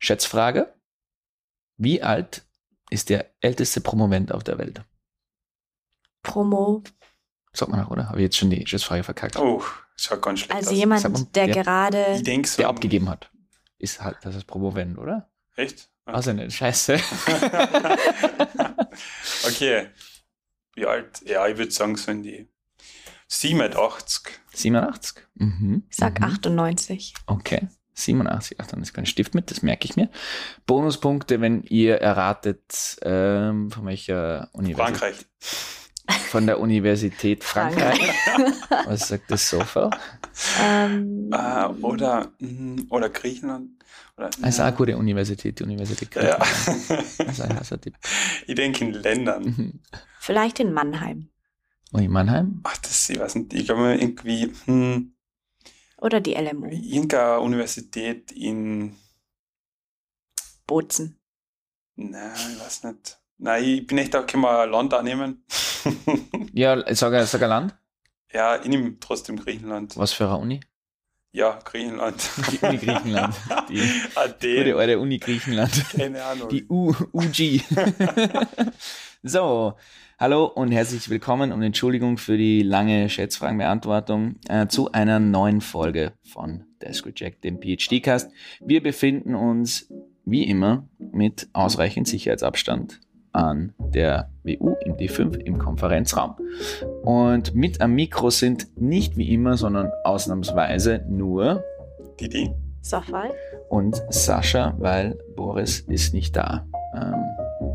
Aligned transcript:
Schätzfrage. 0.00 0.74
Wie 1.76 2.02
alt 2.02 2.42
ist 2.90 3.08
der 3.10 3.30
älteste 3.40 3.80
Promovent 3.80 4.32
auf 4.32 4.42
der 4.42 4.58
Welt? 4.58 4.82
Promo. 6.22 6.82
Sagt 7.52 7.70
man 7.70 7.84
auch, 7.84 7.90
oder? 7.90 8.08
Habe 8.08 8.18
ich 8.18 8.24
jetzt 8.24 8.36
schon 8.36 8.50
die 8.50 8.66
Schätzfrage 8.66 9.02
verkackt? 9.04 9.36
Oh, 9.36 9.62
schaut 9.96 10.22
ganz 10.22 10.40
schlecht 10.40 10.54
Also 10.54 10.70
aus. 10.70 10.76
jemand, 10.76 11.02
Sag 11.02 11.12
mal, 11.12 11.24
der 11.34 11.46
wer- 11.48 11.54
gerade. 11.62 12.22
Denke 12.22 12.48
so. 12.48 12.56
Der 12.58 12.68
abgegeben 12.68 13.08
hat. 13.08 13.30
Ist 13.78 14.00
halt, 14.02 14.18
das 14.22 14.34
ist 14.34 14.44
Promovent, 14.46 14.98
oder? 14.98 15.30
Echt? 15.56 15.90
Also 16.04 16.32
nicht, 16.32 16.56
scheiße. 16.56 16.94
okay. 19.46 19.88
Wie 20.74 20.86
alt? 20.86 21.20
Ja, 21.26 21.46
ich 21.46 21.56
würde 21.58 21.70
sagen, 21.70 21.96
so 21.96 22.10
in 22.10 22.22
die 22.22 22.48
87. 23.28 24.22
87? 24.54 25.22
Mhm. 25.34 25.84
Ich 25.88 25.96
sag 25.96 26.18
mhm. 26.20 26.24
98. 26.26 27.14
Okay. 27.26 27.68
87. 27.94 28.56
Ach, 28.60 28.66
dann 28.66 28.82
ist 28.82 28.92
kein 28.94 29.06
Stift 29.06 29.34
mit, 29.34 29.50
das 29.50 29.62
merke 29.62 29.84
ich 29.86 29.96
mir. 29.96 30.08
Bonuspunkte, 30.66 31.40
wenn 31.40 31.62
ihr 31.64 31.96
erratet, 31.96 32.98
ähm, 33.02 33.70
von 33.70 33.84
welcher 33.86 34.48
Universität? 34.52 34.98
Frankreich. 34.98 35.26
Von 36.30 36.46
der 36.46 36.58
Universität 36.58 37.44
Frankreich. 37.44 38.00
Was 38.86 39.08
sagt 39.08 39.30
das 39.30 39.48
Sofa? 39.48 39.90
Ähm, 40.60 41.28
Ah, 41.32 41.68
oder, 41.82 42.32
mm, 42.40 42.86
oder 42.90 43.08
Griechenland. 43.10 43.70
Oder, 44.16 44.30
Also 44.42 44.62
eine 44.62 44.74
gute 44.74 44.96
Universität, 44.96 45.60
die 45.60 45.62
Universität 45.64 46.12
ja. 46.16 46.36
Griechenland. 46.38 47.04
Das 47.18 47.28
ist 47.28 47.40
ein 47.40 47.56
heißer 47.60 47.80
Tipp. 47.80 47.94
ich 48.46 48.54
denke 48.56 48.84
in 48.84 48.92
Ländern. 48.94 49.42
Mhm. 49.44 49.80
vielleicht 50.18 50.58
in 50.58 50.72
Mannheim. 50.72 51.28
Und 51.92 52.02
in 52.02 52.10
Mannheim? 52.10 52.60
Ach, 52.64 52.76
das, 52.78 53.08
ich 53.08 53.18
weiß 53.18 53.34
nicht. 53.36 53.52
Ich 53.54 53.66
glaube 53.66 53.94
irgendwie, 53.94 54.52
hm, 54.64 55.12
Oder 56.00 56.20
die 56.20 56.34
LMU. 56.34 56.66
irgendeine 56.68 57.40
Universität 57.40 58.32
in, 58.32 58.96
Bozen. 60.66 61.18
nein, 61.96 62.32
ich 62.54 62.60
weiß 62.60 62.84
nicht. 62.84 63.18
Nein, 63.38 63.64
ich 63.64 63.86
bin 63.86 63.98
echt 63.98 64.14
auch, 64.16 64.26
können 64.26 64.42
wir 64.42 64.66
Land 64.66 64.94
annehmen? 64.94 65.44
Ja, 66.52 66.76
sag, 66.94 67.26
sag 67.26 67.42
ein 67.42 67.48
Land. 67.48 67.74
ja, 68.32 68.60
ich 68.60 68.68
nehme 68.68 68.98
trotzdem 69.00 69.36
Griechenland. 69.36 69.96
Was 69.96 70.12
für 70.12 70.26
eine 70.28 70.36
Uni? 70.38 70.60
Ja, 71.32 71.58
Griechenland. 71.64 72.28
Die 72.52 72.58
Uni 72.58 72.76
Griechenland. 72.78 73.34
Die 73.70 73.76
gute 73.78 74.16
Athen. 74.16 74.74
alte 74.76 74.98
Uni 74.98 75.18
Griechenland. 75.18 75.84
Keine 75.90 76.22
Ahnung. 76.24 76.48
Die 76.50 76.66
U 76.68 76.92
UG. 77.12 77.62
So, 79.22 79.74
hallo 80.18 80.46
und 80.46 80.72
herzlich 80.72 81.10
willkommen 81.10 81.52
und 81.52 81.62
Entschuldigung 81.62 82.16
für 82.16 82.38
die 82.38 82.62
lange 82.62 83.10
Schätzfragenbeantwortung 83.10 84.36
äh, 84.48 84.66
zu 84.66 84.92
einer 84.92 85.18
neuen 85.20 85.60
Folge 85.60 86.12
von 86.22 86.64
Desk 86.80 87.04
Reject, 87.04 87.44
dem 87.44 87.60
PhD-Cast. 87.60 88.30
Wir 88.60 88.82
befinden 88.82 89.34
uns 89.34 89.92
wie 90.24 90.44
immer 90.44 90.88
mit 90.98 91.48
ausreichend 91.52 92.08
Sicherheitsabstand 92.08 93.00
an 93.32 93.74
der 93.78 94.30
WU 94.42 94.76
im 94.84 94.96
D5 94.96 95.36
im 95.36 95.58
Konferenzraum. 95.58 96.36
Und 97.02 97.54
mit 97.54 97.82
am 97.82 97.92
Mikro 97.92 98.30
sind 98.30 98.68
nicht 98.80 99.18
wie 99.18 99.34
immer, 99.34 99.58
sondern 99.58 99.90
ausnahmsweise 100.04 101.04
nur 101.08 101.62
die. 102.18 102.50
Sofal. 102.82 103.30
und 103.68 104.02
Sascha, 104.08 104.74
weil 104.78 105.18
Boris 105.36 105.80
ist 105.80 106.14
nicht 106.14 106.34
da. 106.34 106.66
Ähm, 106.94 107.14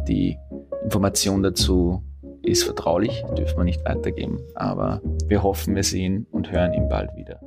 die 0.08 0.38
Information 0.86 1.42
dazu 1.42 2.04
ist 2.44 2.64
vertraulich, 2.64 3.24
dürfen 3.36 3.58
wir 3.58 3.64
nicht 3.64 3.84
weitergeben, 3.86 4.40
aber 4.54 5.02
wir 5.26 5.42
hoffen, 5.42 5.76
wir 5.76 5.84
sehen 5.84 6.28
und 6.32 6.52
hören 6.52 6.74
ihn 6.74 6.88
bald 6.88 7.16
wieder. 7.16 7.42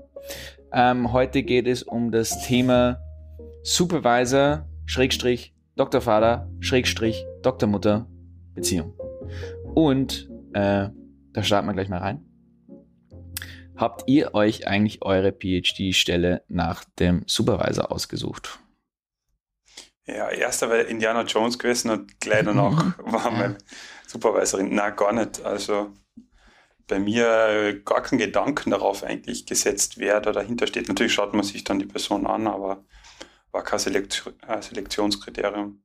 Ähm, 0.73 1.13
heute 1.13 1.45
geht 1.45 1.69
es 1.69 1.85
um 1.85 2.11
das 2.11 2.45
Thema 2.47 3.01
Supervisor, 3.63 4.67
Schrägstrich, 4.87 5.55
Doktorvater, 5.77 6.51
Schrägstrich, 6.59 7.25
Doktormutter, 7.43 8.09
Beziehung. 8.55 8.93
Und 9.73 10.29
äh, 10.53 10.89
da 11.33 11.43
starten 11.43 11.69
wir 11.69 11.75
gleich 11.75 11.89
mal 11.89 11.99
rein. 11.99 12.25
Habt 13.77 14.03
ihr 14.09 14.35
euch 14.35 14.67
eigentlich 14.67 15.03
eure 15.03 15.31
PhD-Stelle 15.31 16.43
nach 16.49 16.83
dem 16.99 17.23
Supervisor 17.27 17.93
ausgesucht? 17.93 18.59
Ja, 20.09 20.31
erster 20.31 20.71
war 20.71 20.87
Indiana 20.87 21.23
Jones 21.23 21.59
gewesen 21.59 21.91
und 21.91 22.19
gleich 22.21 22.45
danach 22.45 22.99
war 23.05 23.31
meine 23.31 23.59
Supervisorin. 24.07 24.75
Na, 24.75 24.91
gar 24.91 25.13
nicht. 25.13 25.45
Also 25.45 25.93
bei 26.87 26.99
mir 26.99 27.27
äh, 27.49 27.81
gar 27.85 28.03
kein 28.03 28.19
Gedanken 28.19 28.71
darauf 28.71 29.05
eigentlich 29.05 29.45
gesetzt, 29.45 29.99
wer 29.99 30.21
da 30.21 30.33
dahinter 30.33 30.67
steht. 30.67 30.89
Natürlich 30.89 31.13
schaut 31.13 31.35
man 31.35 31.45
sich 31.45 31.63
dann 31.65 31.79
die 31.79 31.87
Person 31.87 32.27
an, 32.27 32.47
aber 32.47 32.85
war 33.53 33.63
kein 33.63 33.79
Selektion, 33.79 34.35
äh, 34.47 34.63
Selektionskriterium. 34.63 35.83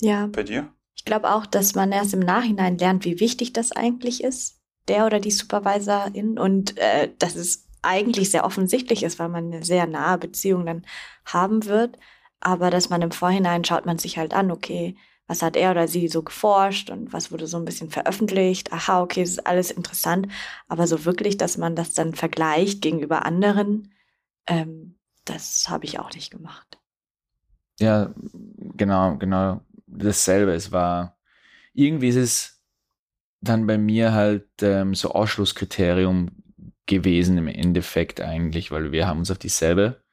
Ja, 0.00 0.26
Bei 0.26 0.42
dir? 0.42 0.72
ich 0.94 1.04
glaube 1.04 1.32
auch, 1.32 1.46
dass 1.46 1.74
man 1.74 1.92
erst 1.92 2.14
im 2.14 2.20
Nachhinein 2.20 2.78
lernt, 2.78 3.04
wie 3.04 3.20
wichtig 3.20 3.52
das 3.52 3.72
eigentlich 3.72 4.22
ist, 4.22 4.60
der 4.88 5.06
oder 5.06 5.20
die 5.20 5.30
Supervisorin. 5.30 6.38
Und 6.38 6.76
äh, 6.78 7.10
dass 7.18 7.34
es 7.36 7.66
eigentlich 7.82 8.30
sehr 8.30 8.44
offensichtlich 8.44 9.02
ist, 9.02 9.18
weil 9.18 9.28
man 9.28 9.52
eine 9.52 9.64
sehr 9.64 9.86
nahe 9.86 10.18
Beziehung 10.18 10.66
dann 10.66 10.86
haben 11.24 11.66
wird. 11.66 11.98
Aber 12.44 12.70
dass 12.70 12.90
man 12.90 13.02
im 13.02 13.10
Vorhinein 13.10 13.64
schaut 13.64 13.86
man 13.86 13.98
sich 13.98 14.18
halt 14.18 14.34
an, 14.34 14.50
okay, 14.50 14.94
was 15.26 15.40
hat 15.40 15.56
er 15.56 15.70
oder 15.70 15.88
sie 15.88 16.08
so 16.08 16.22
geforscht 16.22 16.90
und 16.90 17.12
was 17.12 17.32
wurde 17.32 17.46
so 17.46 17.56
ein 17.56 17.64
bisschen 17.64 17.88
veröffentlicht. 17.88 18.72
Aha, 18.72 19.02
okay, 19.02 19.22
das 19.22 19.30
ist 19.30 19.46
alles 19.46 19.70
interessant. 19.70 20.28
Aber 20.68 20.86
so 20.86 21.06
wirklich, 21.06 21.38
dass 21.38 21.56
man 21.56 21.74
das 21.74 21.94
dann 21.94 22.14
vergleicht 22.14 22.82
gegenüber 22.82 23.24
anderen, 23.24 23.94
ähm, 24.46 24.98
das 25.24 25.70
habe 25.70 25.86
ich 25.86 25.98
auch 25.98 26.12
nicht 26.12 26.30
gemacht. 26.30 26.78
Ja, 27.80 28.14
genau, 28.76 29.16
genau 29.16 29.62
dasselbe. 29.86 30.52
Es 30.52 30.70
war, 30.70 31.16
irgendwie 31.72 32.08
ist 32.08 32.16
es 32.16 32.62
dann 33.40 33.66
bei 33.66 33.78
mir 33.78 34.12
halt 34.12 34.48
ähm, 34.60 34.94
so 34.94 35.12
Ausschlusskriterium 35.12 36.30
gewesen 36.84 37.38
im 37.38 37.48
Endeffekt 37.48 38.20
eigentlich, 38.20 38.70
weil 38.70 38.92
wir 38.92 39.06
haben 39.08 39.20
uns 39.20 39.30
auf 39.30 39.38
dieselbe 39.38 40.03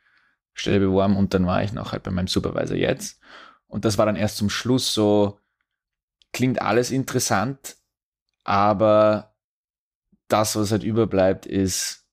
Stelle 0.54 0.80
beworben 0.80 1.18
und 1.18 1.34
dann 1.34 1.46
war 1.46 1.64
ich 1.64 1.74
noch 1.74 1.92
halt 1.92 2.04
bei 2.04 2.12
meinem 2.12 2.28
Supervisor 2.28 2.76
jetzt. 2.76 3.20
Und 3.68 3.86
das 3.86 3.98
war 3.98 4.06
dann 4.06 4.16
erst 4.16 4.38
zum 4.38 4.50
Schluss 4.50 4.94
so, 4.94 5.40
klingt 6.34 6.62
alles 6.62 6.92
interessant, 6.92 7.78
aber 8.44 9.34
das, 10.28 10.56
was 10.56 10.72
halt 10.72 10.84
überbleibt, 10.84 11.46
ist, 11.46 12.06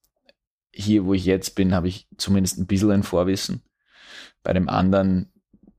hier, 0.73 1.05
wo 1.05 1.15
ich 1.15 1.25
jetzt 1.25 1.55
bin, 1.55 1.75
habe 1.75 1.89
ich 1.89 2.07
zumindest 2.17 2.59
ein 2.59 2.67
bisschen 2.67 2.91
ein 2.91 3.03
Vorwissen. 3.03 3.63
Bei 4.45 4.53
dem 4.53 4.69
anderen, 4.69 5.33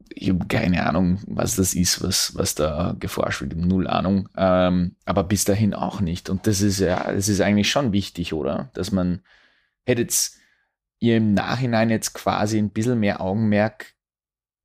ich 0.09 0.29
habe 0.29 0.45
keine 0.47 0.85
Ahnung, 0.85 1.21
was 1.27 1.55
das 1.55 1.73
ist, 1.73 2.03
was, 2.03 2.35
was 2.35 2.55
da 2.55 2.95
geforscht 2.99 3.41
wird, 3.41 3.55
null 3.55 3.87
Ahnung. 3.87 4.27
Ähm, 4.35 4.95
aber 5.05 5.23
bis 5.23 5.45
dahin 5.45 5.73
auch 5.73 6.01
nicht. 6.01 6.29
Und 6.29 6.47
das 6.47 6.61
ist 6.61 6.79
ja, 6.79 7.11
das 7.11 7.29
ist 7.29 7.39
eigentlich 7.39 7.69
schon 7.69 7.93
wichtig, 7.93 8.33
oder? 8.33 8.69
Dass 8.73 8.91
man, 8.91 9.21
hättet 9.85 10.11
ihr 10.99 11.17
im 11.17 11.33
Nachhinein 11.33 11.89
jetzt 11.89 12.13
quasi 12.13 12.57
ein 12.57 12.71
bisschen 12.71 12.99
mehr 12.99 13.21
Augenmerk 13.21 13.93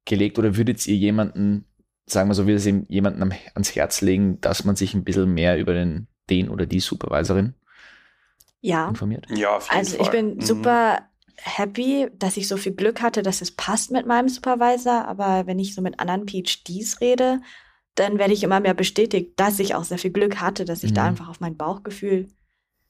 gelegt 0.05 0.39
oder 0.39 0.57
würdet 0.57 0.87
ihr 0.87 0.97
jemanden, 0.97 1.65
sagen 2.07 2.29
wir 2.29 2.35
so, 2.35 2.47
würdet 2.47 2.67
ihr 2.67 2.85
jemanden 2.89 3.23
ans 3.55 3.75
Herz 3.75 4.01
legen, 4.01 4.41
dass 4.41 4.65
man 4.65 4.77
sich 4.77 4.95
ein 4.95 5.05
bisschen 5.05 5.33
mehr 5.33 5.59
über 5.59 5.73
den, 5.75 6.09
den 6.31 6.49
oder 6.49 6.67
die 6.67 6.81
Supervisorin 6.81 7.55
Ja. 8.61 8.89
informiert? 8.89 9.27
Ja, 9.37 9.57
auf 9.57 9.71
jeden 9.71 9.87
Also 9.87 9.97
Fall. 9.97 10.07
ich 10.07 10.11
bin 10.13 10.35
Mhm. 10.37 10.45
super 10.45 11.09
happy, 11.37 12.09
dass 12.19 12.37
ich 12.37 12.49
so 12.49 12.57
viel 12.57 12.73
Glück 12.75 13.03
hatte, 13.03 13.23
dass 13.23 13.43
es 13.43 13.51
passt 13.51 13.91
mit 13.91 14.07
meinem 14.07 14.29
Supervisor. 14.29 15.07
Aber 15.07 15.47
wenn 15.47 15.59
ich 15.59 15.75
so 15.75 15.83
mit 15.83 16.01
anderen 16.01 16.27
PhDs 16.29 17.01
rede, 17.01 17.41
dann 17.95 18.19
werde 18.19 18.33
ich 18.33 18.43
immer 18.43 18.61
mehr 18.61 18.75
bestätigt, 18.75 19.33
dass 19.37 19.59
ich 19.59 19.75
auch 19.75 19.85
sehr 19.85 19.99
viel 19.99 20.13
Glück 20.13 20.41
hatte, 20.41 20.65
dass 20.65 20.83
ich 20.85 20.93
da 20.93 21.03
Mhm. 21.03 21.09
einfach 21.09 21.29
auf 21.29 21.41
mein 21.41 21.57
Bauchgefühl 21.57 22.29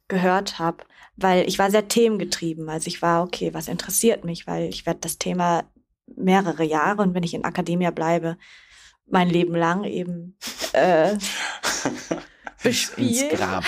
gehört 0.09 0.59
habe. 0.59 0.84
Weil 1.16 1.48
ich 1.48 1.59
war 1.59 1.70
sehr 1.70 1.88
themengetrieben. 1.88 2.69
Also 2.69 2.88
ich 2.88 3.00
war, 3.03 3.22
okay, 3.22 3.54
was 3.54 3.68
interessiert 3.68 4.24
mich? 4.24 4.47
Weil 4.47 4.68
ich 4.68 4.86
werde 4.86 5.01
das 5.01 5.18
Thema 5.18 5.65
mehrere 6.16 6.65
Jahre 6.65 7.03
und 7.03 7.15
wenn 7.15 7.22
ich 7.22 7.34
in 7.34 7.45
Akademia 7.45 7.91
bleibe, 7.91 8.36
mein 9.06 9.28
Leben 9.28 9.54
lang 9.54 9.84
eben 9.84 10.36
äh, 10.72 11.16
bespielen. 12.62 13.09
Ins 13.30 13.39
Grab. 13.39 13.65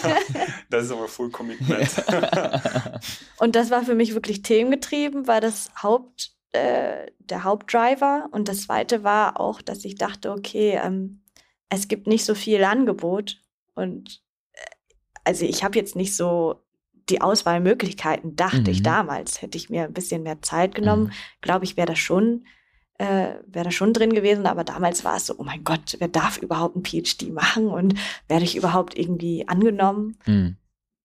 das 0.70 0.84
ist 0.84 0.90
aber 0.90 1.08
Full 1.08 1.30
Commitment. 1.30 1.88
Und 3.38 3.56
das 3.56 3.70
war 3.70 3.82
für 3.84 3.94
mich 3.94 4.14
wirklich 4.14 4.42
themengetrieben, 4.42 5.26
war 5.26 5.40
das 5.40 5.70
Haupt, 5.82 6.32
äh, 6.52 7.06
der 7.18 7.44
Hauptdriver. 7.44 8.28
Und 8.30 8.48
das 8.48 8.62
zweite 8.62 9.04
war 9.04 9.40
auch, 9.40 9.62
dass 9.62 9.84
ich 9.84 9.96
dachte, 9.96 10.32
okay, 10.32 10.80
ähm, 10.82 11.22
es 11.68 11.88
gibt 11.88 12.06
nicht 12.06 12.24
so 12.24 12.34
viel 12.34 12.64
Angebot. 12.64 13.40
Und 13.74 14.23
also 15.24 15.44
ich 15.44 15.64
habe 15.64 15.78
jetzt 15.78 15.96
nicht 15.96 16.14
so 16.14 16.60
die 17.10 17.20
Auswahlmöglichkeiten, 17.20 18.34
dachte 18.36 18.70
ich 18.70 18.78
Mhm. 18.80 18.84
damals. 18.84 19.42
Hätte 19.42 19.58
ich 19.58 19.68
mir 19.68 19.84
ein 19.84 19.92
bisschen 19.92 20.22
mehr 20.22 20.40
Zeit 20.42 20.74
genommen, 20.74 21.04
Mhm. 21.04 21.12
glaube 21.42 21.64
ich, 21.64 21.76
wäre 21.76 21.88
das 21.88 21.98
schon, 21.98 22.46
äh, 22.98 23.34
wäre 23.46 23.64
das 23.64 23.74
schon 23.74 23.92
drin 23.92 24.14
gewesen. 24.14 24.46
Aber 24.46 24.64
damals 24.64 25.04
war 25.04 25.16
es 25.16 25.26
so, 25.26 25.34
oh 25.36 25.42
mein 25.44 25.64
Gott, 25.64 25.96
wer 25.98 26.08
darf 26.08 26.38
überhaupt 26.38 26.76
ein 26.76 26.84
PhD 26.84 27.30
machen 27.30 27.66
und 27.66 27.94
werde 28.28 28.44
ich 28.44 28.56
überhaupt 28.56 28.96
irgendwie 28.98 29.46
angenommen? 29.48 30.16
Hm. 30.24 30.56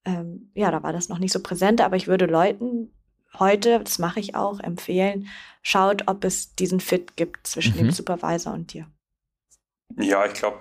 ähm, 0.05 0.51
ja, 0.55 0.71
da 0.71 0.81
war 0.81 0.93
das 0.93 1.09
noch 1.09 1.19
nicht 1.19 1.33
so 1.33 1.41
präsent, 1.41 1.81
aber 1.81 1.97
ich 1.97 2.07
würde 2.07 2.25
Leuten 2.25 2.93
heute, 3.37 3.79
das 3.79 3.99
mache 3.99 4.19
ich 4.21 4.33
auch, 4.33 4.59
empfehlen, 4.61 5.27
schaut, 5.61 6.07
ob 6.07 6.23
es 6.23 6.55
diesen 6.55 6.79
Fit 6.79 7.17
gibt 7.17 7.45
zwischen 7.45 7.73
mhm. 7.73 7.77
dem 7.79 7.91
Supervisor 7.91 8.53
und 8.53 8.73
dir. 8.73 8.87
Ja, 9.97 10.25
ich 10.25 10.33
glaube, 10.33 10.59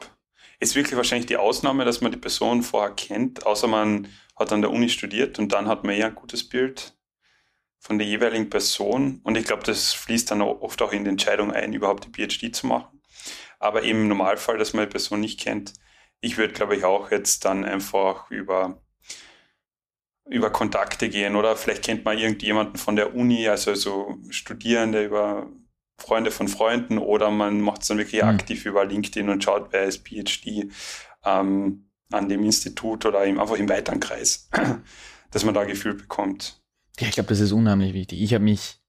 ist 0.60 0.74
wirklich 0.74 0.96
wahrscheinlich 0.96 1.26
die 1.26 1.36
Ausnahme, 1.36 1.84
dass 1.84 2.00
man 2.00 2.12
die 2.12 2.18
Person 2.18 2.62
vorher 2.62 2.94
kennt, 2.94 3.46
außer 3.46 3.68
man 3.68 4.08
hat 4.36 4.52
an 4.52 4.62
der 4.62 4.70
Uni 4.70 4.88
studiert 4.88 5.38
und 5.38 5.52
dann 5.52 5.68
hat 5.68 5.84
man 5.84 5.94
eher 5.94 6.06
ein 6.06 6.14
gutes 6.14 6.48
Bild 6.48 6.96
von 7.78 7.98
der 7.98 8.06
jeweiligen 8.06 8.50
Person. 8.50 9.20
Und 9.22 9.36
ich 9.36 9.44
glaube, 9.44 9.62
das 9.62 9.92
fließt 9.92 10.30
dann 10.30 10.42
oft 10.42 10.82
auch 10.82 10.92
in 10.92 11.04
die 11.04 11.10
Entscheidung 11.10 11.52
ein, 11.52 11.72
überhaupt 11.72 12.06
die 12.06 12.26
PhD 12.26 12.54
zu 12.54 12.66
machen. 12.66 13.00
Aber 13.58 13.82
eben 13.82 14.02
im 14.02 14.08
Normalfall, 14.08 14.58
dass 14.58 14.72
man 14.72 14.84
die 14.84 14.90
Person 14.90 15.20
nicht 15.20 15.40
kennt, 15.40 15.72
ich 16.20 16.36
würde, 16.36 16.52
glaube 16.52 16.76
ich, 16.76 16.84
auch 16.84 17.10
jetzt 17.10 17.44
dann 17.44 17.64
einfach 17.64 18.30
über, 18.30 18.82
über 20.24 20.50
Kontakte 20.50 21.08
gehen 21.08 21.36
oder 21.36 21.56
vielleicht 21.56 21.84
kennt 21.84 22.04
man 22.04 22.18
irgendjemanden 22.18 22.76
von 22.76 22.96
der 22.96 23.14
Uni, 23.14 23.48
also 23.48 23.74
so 23.74 24.18
Studierende 24.30 25.04
über 25.04 25.48
Freunde 25.98 26.30
von 26.30 26.48
Freunden 26.48 26.98
oder 26.98 27.30
man 27.30 27.60
macht 27.60 27.82
es 27.82 27.88
dann 27.88 27.98
wirklich 27.98 28.22
mhm. 28.22 28.28
aktiv 28.28 28.64
über 28.64 28.84
LinkedIn 28.84 29.28
und 29.28 29.42
schaut, 29.42 29.72
wer 29.72 29.84
ist 29.84 30.06
PhD 30.06 30.70
ähm, 31.24 31.90
an 32.10 32.28
dem 32.28 32.44
Institut 32.44 33.04
oder 33.04 33.24
im, 33.24 33.38
einfach 33.38 33.56
im 33.56 33.68
weiteren 33.68 34.00
Kreis, 34.00 34.48
dass 35.30 35.44
man 35.44 35.54
da 35.54 35.64
Gefühl 35.64 35.94
bekommt. 35.94 36.62
Ja, 36.98 37.08
ich 37.08 37.14
glaube, 37.14 37.28
das 37.28 37.40
ist 37.40 37.52
unheimlich 37.52 37.94
wichtig. 37.94 38.22
Ich 38.22 38.32
habe 38.32 38.44
mich, 38.44 38.80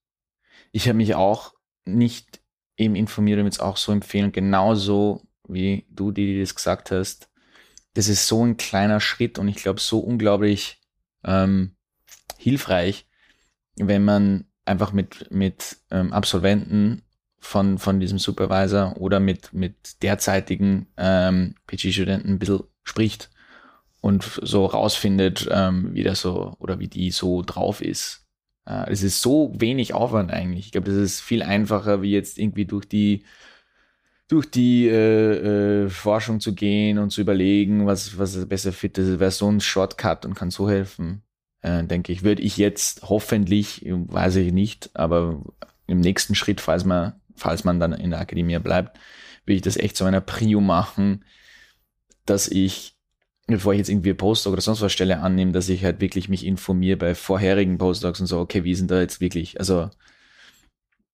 ich 0.71 0.87
habe 0.87 0.97
mich 0.97 1.15
auch 1.15 1.53
nicht 1.85 2.41
eben 2.77 2.95
informiert 2.95 3.39
und 3.39 3.45
jetzt 3.45 3.61
auch 3.61 3.77
so 3.77 3.91
empfehlen, 3.91 4.31
genauso 4.31 5.27
wie 5.47 5.85
du, 5.89 6.11
die 6.11 6.39
das 6.39 6.55
gesagt 6.55 6.91
hast. 6.91 7.29
Das 7.95 8.07
ist 8.07 8.27
so 8.27 8.45
ein 8.45 8.57
kleiner 8.57 8.99
Schritt 8.99 9.39
und 9.39 9.47
ich 9.47 9.57
glaube 9.57 9.79
so 9.79 9.99
unglaublich 9.99 10.79
ähm, 11.23 11.75
hilfreich, 12.37 13.07
wenn 13.75 14.05
man 14.05 14.48
einfach 14.69 14.93
mit, 14.93 15.29
mit 15.31 15.77
ähm, 15.91 16.13
Absolventen 16.13 17.01
von, 17.39 17.77
von 17.77 17.99
diesem 17.99 18.19
Supervisor 18.19 18.95
oder 18.97 19.19
mit, 19.19 19.53
mit 19.53 20.01
derzeitigen 20.03 20.87
ähm, 20.97 21.55
PG-Studenten 21.67 22.33
ein 22.33 22.39
bisschen 22.39 22.63
spricht 22.83 23.29
und 24.01 24.39
so 24.41 24.65
rausfindet, 24.65 25.47
ähm, 25.51 25.93
wie 25.93 26.03
das 26.03 26.21
so 26.21 26.55
oder 26.59 26.79
wie 26.79 26.87
die 26.87 27.11
so 27.11 27.41
drauf 27.41 27.81
ist. 27.81 28.25
Äh, 28.65 28.91
es 28.91 29.03
ist 29.03 29.21
so 29.21 29.53
wenig 29.57 29.93
Aufwand 29.93 30.31
eigentlich. 30.31 30.67
Ich 30.67 30.71
glaube, 30.71 30.91
das 30.91 30.97
ist 30.97 31.21
viel 31.21 31.43
einfacher, 31.43 32.01
wie 32.01 32.11
jetzt 32.11 32.37
irgendwie 32.37 32.65
durch 32.65 32.85
die 32.85 33.23
durch 34.27 34.51
die 34.51 34.87
äh, 34.87 35.85
äh, 35.85 35.89
Forschung 35.89 36.39
zu 36.39 36.53
gehen 36.53 36.99
und 36.99 37.09
zu 37.09 37.21
überlegen, 37.21 37.87
was, 37.87 38.19
was 38.19 38.47
besser 38.47 38.71
fit 38.71 38.95
ist. 38.99 39.19
Wäre 39.19 39.31
so 39.31 39.51
ein 39.51 39.59
Shortcut 39.59 40.23
und 40.23 40.35
kann 40.35 40.51
so 40.51 40.69
helfen 40.69 41.23
äh, 41.61 41.83
denke 41.83 42.11
ich, 42.11 42.23
würde 42.23 42.41
ich 42.41 42.57
jetzt 42.57 43.03
hoffentlich, 43.09 43.85
weiß 43.85 44.37
ich 44.37 44.53
nicht, 44.53 44.89
aber 44.93 45.41
im 45.87 45.99
nächsten 45.99 46.35
Schritt, 46.35 46.61
falls 46.61 46.85
man, 46.85 47.13
falls 47.35 47.63
man 47.63 47.79
dann 47.79 47.93
in 47.93 48.11
der 48.11 48.19
Akademie 48.19 48.59
bleibt, 48.59 48.97
will 49.45 49.55
ich 49.55 49.61
das 49.61 49.77
echt 49.77 49.97
zu 49.97 50.05
einer 50.05 50.21
Prio 50.21 50.61
machen, 50.61 51.25
dass 52.25 52.47
ich, 52.47 52.95
bevor 53.47 53.73
ich 53.73 53.79
jetzt 53.79 53.89
irgendwie 53.89 54.13
Postdoc 54.13 54.53
oder 54.53 54.61
sonst 54.61 54.81
was 54.81 54.93
Stelle 54.93 55.19
annehme, 55.19 55.51
dass 55.51 55.69
ich 55.69 55.83
halt 55.83 55.99
wirklich 55.99 56.29
mich 56.29 56.45
informiere 56.45 56.97
bei 56.97 57.15
vorherigen 57.15 57.77
Postdocs 57.77 58.21
und 58.21 58.27
so, 58.27 58.39
okay, 58.39 58.63
wie 58.63 58.75
sind 58.75 58.91
da 58.91 59.01
jetzt 59.01 59.19
wirklich, 59.19 59.59
also 59.59 59.89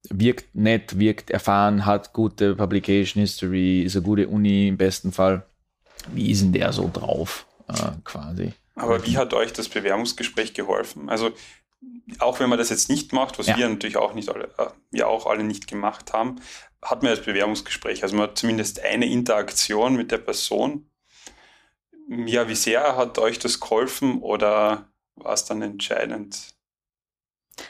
wirkt 0.10 0.54
nett, 0.54 1.00
wirkt 1.00 1.32
erfahren, 1.32 1.86
hat 1.86 2.14
gute 2.14 2.56
Publication 2.56 3.22
History, 3.22 3.82
ist 3.82 3.96
eine 3.96 4.04
gute 4.06 4.28
Uni 4.28 4.68
im 4.68 4.78
besten 4.78 5.12
Fall. 5.12 5.46
Wie 6.14 6.30
ist 6.30 6.42
denn 6.42 6.54
der 6.54 6.74
so 6.74 6.90
drauf, 6.92 7.48
äh, 7.68 7.92
quasi? 8.04 8.54
Aber 8.76 9.06
wie 9.06 9.18
hat 9.18 9.34
euch 9.34 9.54
das 9.54 9.70
Bewerbungsgespräch 9.70 10.54
geholfen? 10.54 11.10
Also 11.10 11.32
auch 12.20 12.40
wenn 12.40 12.50
man 12.50 12.60
das 12.60 12.70
jetzt 12.70 12.90
nicht 12.90 13.14
macht, 13.14 13.40
was 13.40 13.48
ja. 13.48 13.58
wir 13.58 13.68
natürlich 13.70 13.98
auch 13.98 14.14
nicht 14.14 14.30
alle, 14.30 14.50
äh, 14.58 14.68
ja 14.92 15.08
auch 15.08 15.26
alle 15.26 15.44
nicht 15.44 15.68
gemacht 15.68 16.14
haben, 16.14 16.36
hat 16.82 17.02
man 17.02 17.12
das 17.12 17.26
Bewerbungsgespräch. 17.26 18.04
Also 18.04 18.16
man 18.16 18.30
hat 18.30 18.38
zumindest 18.38 18.82
eine 18.82 19.08
Interaktion 19.08 19.96
mit 19.96 20.12
der 20.12 20.20
Person. 20.20 20.90
Ja, 22.08 22.48
wie 22.48 22.56
sehr 22.56 22.96
hat 22.96 23.18
euch 23.18 23.40
das 23.40 23.60
geholfen 23.60 24.22
oder 24.22 24.88
war 25.16 25.34
es 25.34 25.46
dann 25.46 25.62
entscheidend? 25.62 26.54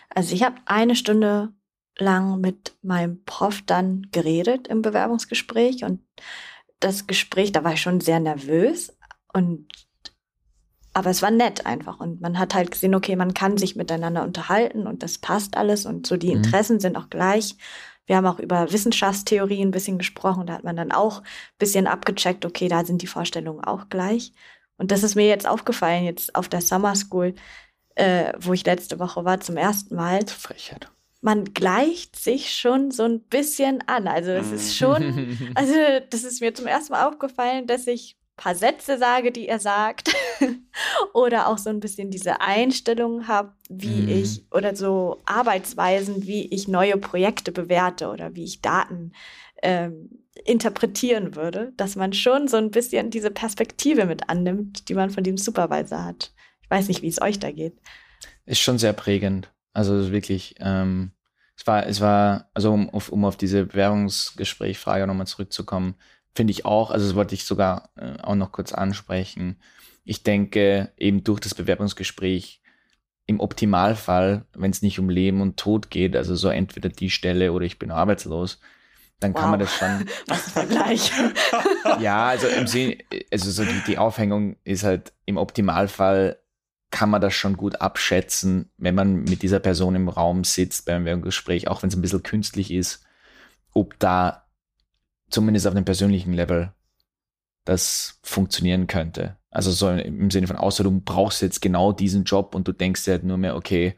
Also 0.09 0.33
ich 0.33 0.43
habe 0.43 0.57
eine 0.65 0.95
Stunde 0.95 1.53
lang 1.97 2.41
mit 2.41 2.75
meinem 2.81 3.23
Prof 3.23 3.61
dann 3.65 4.07
geredet 4.11 4.67
im 4.67 4.81
Bewerbungsgespräch 4.81 5.83
und 5.85 6.01
das 6.81 7.07
Gespräch, 7.07 7.53
da 7.53 7.63
war 7.63 7.73
ich 7.73 7.81
schon 7.81 8.01
sehr 8.01 8.19
nervös 8.19 8.97
und 9.31 9.84
aber 10.95 11.09
es 11.09 11.21
war 11.21 11.29
nett 11.29 11.65
einfach 11.65 11.99
und 11.99 12.21
man 12.21 12.39
hat 12.39 12.55
halt 12.55 12.71
gesehen, 12.71 12.95
okay, 12.95 13.17
man 13.17 13.33
kann 13.33 13.57
sich 13.57 13.75
miteinander 13.75 14.23
unterhalten 14.23 14.87
und 14.87 15.03
das 15.03 15.17
passt 15.17 15.57
alles 15.57 15.85
und 15.85 16.07
so 16.07 16.15
die 16.15 16.29
mhm. 16.29 16.37
Interessen 16.37 16.77
mhm. 16.77 16.79
sind 16.79 16.95
auch 16.95 17.09
gleich. 17.09 17.57
Wir 18.05 18.15
haben 18.15 18.25
auch 18.25 18.39
über 18.39 18.71
Wissenschaftstheorie 18.71 19.61
ein 19.61 19.71
bisschen 19.71 19.97
gesprochen, 19.97 20.47
da 20.47 20.53
hat 20.53 20.63
man 20.63 20.77
dann 20.77 20.93
auch 20.93 21.19
ein 21.19 21.25
bisschen 21.59 21.87
abgecheckt, 21.87 22.45
okay, 22.45 22.69
da 22.69 22.85
sind 22.85 23.01
die 23.01 23.07
Vorstellungen 23.07 23.61
auch 23.61 23.89
gleich. 23.89 24.31
Und 24.77 24.91
das 24.91 25.03
ist 25.03 25.15
mir 25.15 25.27
jetzt 25.27 25.45
aufgefallen, 25.45 26.05
jetzt 26.05 26.33
auf 26.33 26.47
der 26.47 26.61
Summer 26.61 26.95
School, 26.95 27.35
äh, 27.95 28.31
wo 28.39 28.53
ich 28.53 28.65
letzte 28.65 28.97
Woche 28.97 29.25
war, 29.25 29.41
zum 29.41 29.57
ersten 29.57 29.95
Mal. 29.95 30.25
Frechheit. 30.25 30.89
Man 31.19 31.53
gleicht 31.53 32.15
sich 32.15 32.53
schon 32.53 32.91
so 32.91 33.03
ein 33.03 33.19
bisschen 33.19 33.83
an. 33.87 34.07
Also 34.07 34.31
es 34.31 34.51
ist 34.51 34.77
schon, 34.77 35.37
also 35.55 35.73
das 36.09 36.23
ist 36.23 36.39
mir 36.39 36.53
zum 36.53 36.67
ersten 36.67 36.93
Mal 36.93 37.05
aufgefallen, 37.05 37.67
dass 37.67 37.85
ich 37.85 38.15
paar 38.37 38.55
Sätze 38.55 38.97
sage, 38.97 39.31
die 39.31 39.47
er 39.47 39.59
sagt. 39.59 40.13
oder 41.13 41.47
auch 41.47 41.57
so 41.57 41.69
ein 41.69 41.79
bisschen 41.79 42.11
diese 42.11 42.41
Einstellung 42.41 43.27
habe, 43.27 43.53
wie 43.69 44.01
mhm. 44.01 44.09
ich, 44.09 44.45
oder 44.51 44.75
so 44.75 45.21
Arbeitsweisen, 45.25 46.27
wie 46.27 46.47
ich 46.47 46.67
neue 46.67 46.97
Projekte 46.97 47.51
bewerte 47.51 48.09
oder 48.09 48.35
wie 48.35 48.43
ich 48.43 48.61
Daten 48.61 49.13
ähm, 49.63 50.25
interpretieren 50.43 51.35
würde, 51.35 51.71
dass 51.77 51.95
man 51.95 52.13
schon 52.13 52.47
so 52.47 52.57
ein 52.57 52.71
bisschen 52.71 53.09
diese 53.09 53.31
Perspektive 53.31 54.05
mit 54.05 54.29
annimmt, 54.29 54.89
die 54.89 54.93
man 54.93 55.09
von 55.09 55.23
dem 55.23 55.37
Supervisor 55.37 56.03
hat. 56.03 56.33
Ich 56.61 56.69
weiß 56.69 56.87
nicht, 56.87 57.01
wie 57.01 57.07
es 57.07 57.21
euch 57.21 57.39
da 57.39 57.51
geht. 57.51 57.79
Ist 58.45 58.59
schon 58.59 58.77
sehr 58.77 58.93
prägend. 58.93 59.51
Also 59.73 60.11
wirklich, 60.11 60.55
ähm, 60.59 61.11
es 61.57 61.65
war, 61.65 61.85
es 61.87 62.01
war, 62.01 62.49
also 62.53 62.73
um, 62.73 62.89
um 62.89 63.25
auf 63.25 63.37
diese 63.37 63.65
Bewerbungsgesprächfrage 63.65 65.07
nochmal 65.07 65.27
zurückzukommen, 65.27 65.95
finde 66.35 66.51
ich 66.51 66.65
auch, 66.65 66.91
also 66.91 67.05
das 67.05 67.15
wollte 67.15 67.33
ich 67.33 67.45
sogar 67.45 67.89
äh, 67.95 68.21
auch 68.21 68.35
noch 68.35 68.51
kurz 68.51 68.73
ansprechen. 68.73 69.57
Ich 70.03 70.23
denke, 70.23 70.91
eben 70.97 71.23
durch 71.23 71.39
das 71.39 71.55
Bewerbungsgespräch 71.55 72.61
im 73.25 73.39
Optimalfall, 73.39 74.45
wenn 74.53 74.69
es 74.69 74.81
nicht 74.81 74.99
um 74.99 75.09
Leben 75.09 75.41
und 75.41 75.57
Tod 75.57 75.89
geht, 75.89 76.15
also 76.15 76.35
so 76.35 76.49
entweder 76.49 76.89
die 76.89 77.09
Stelle 77.09 77.53
oder 77.53 77.65
ich 77.65 77.79
bin 77.79 77.89
arbeitslos, 77.89 78.59
dann 79.19 79.33
wow. 79.33 79.41
kann 79.41 79.51
man 79.51 79.59
das 79.59 79.73
schon. 79.73 80.05
Was 80.27 80.51
Vergleich. 80.51 81.11
ja, 81.99 82.27
also 82.27 82.47
im 82.47 82.67
Sinne, 82.67 82.97
also 83.31 83.49
so 83.49 83.63
die, 83.63 83.81
die 83.87 83.97
Aufhängung 83.97 84.57
ist 84.63 84.83
halt 84.83 85.13
im 85.25 85.37
Optimalfall 85.37 86.37
kann 86.91 87.09
man 87.09 87.19
das 87.19 87.33
schon 87.33 87.57
gut 87.57 87.81
abschätzen, 87.81 88.69
wenn 88.77 88.95
man 88.95 89.23
mit 89.23 89.41
dieser 89.41 89.59
Person 89.59 89.95
im 89.95 90.07
Raum 90.07 90.43
sitzt 90.43 90.85
beim 90.85 91.21
Gespräch, 91.21 91.67
auch 91.67 91.81
wenn 91.81 91.89
es 91.89 91.95
ein 91.95 92.01
bisschen 92.01 92.23
künstlich 92.23 92.71
ist, 92.71 93.03
ob 93.73 93.99
da 93.99 94.44
zumindest 95.29 95.67
auf 95.67 95.73
dem 95.73 95.85
persönlichen 95.85 96.33
Level 96.33 96.73
das 97.65 98.19
funktionieren 98.23 98.87
könnte. 98.87 99.37
Also 99.49 99.71
so 99.71 99.89
im 99.89 100.29
Sinne 100.29 100.47
von, 100.47 100.57
außer 100.57 100.83
du 100.83 100.99
brauchst 100.99 101.41
jetzt 101.41 101.61
genau 101.61 101.91
diesen 101.91 102.23
Job 102.23 102.55
und 102.55 102.67
du 102.67 102.71
denkst 102.71 103.05
dir 103.05 103.11
halt 103.11 103.23
nur 103.23 103.37
mehr, 103.37 103.55
okay, 103.55 103.95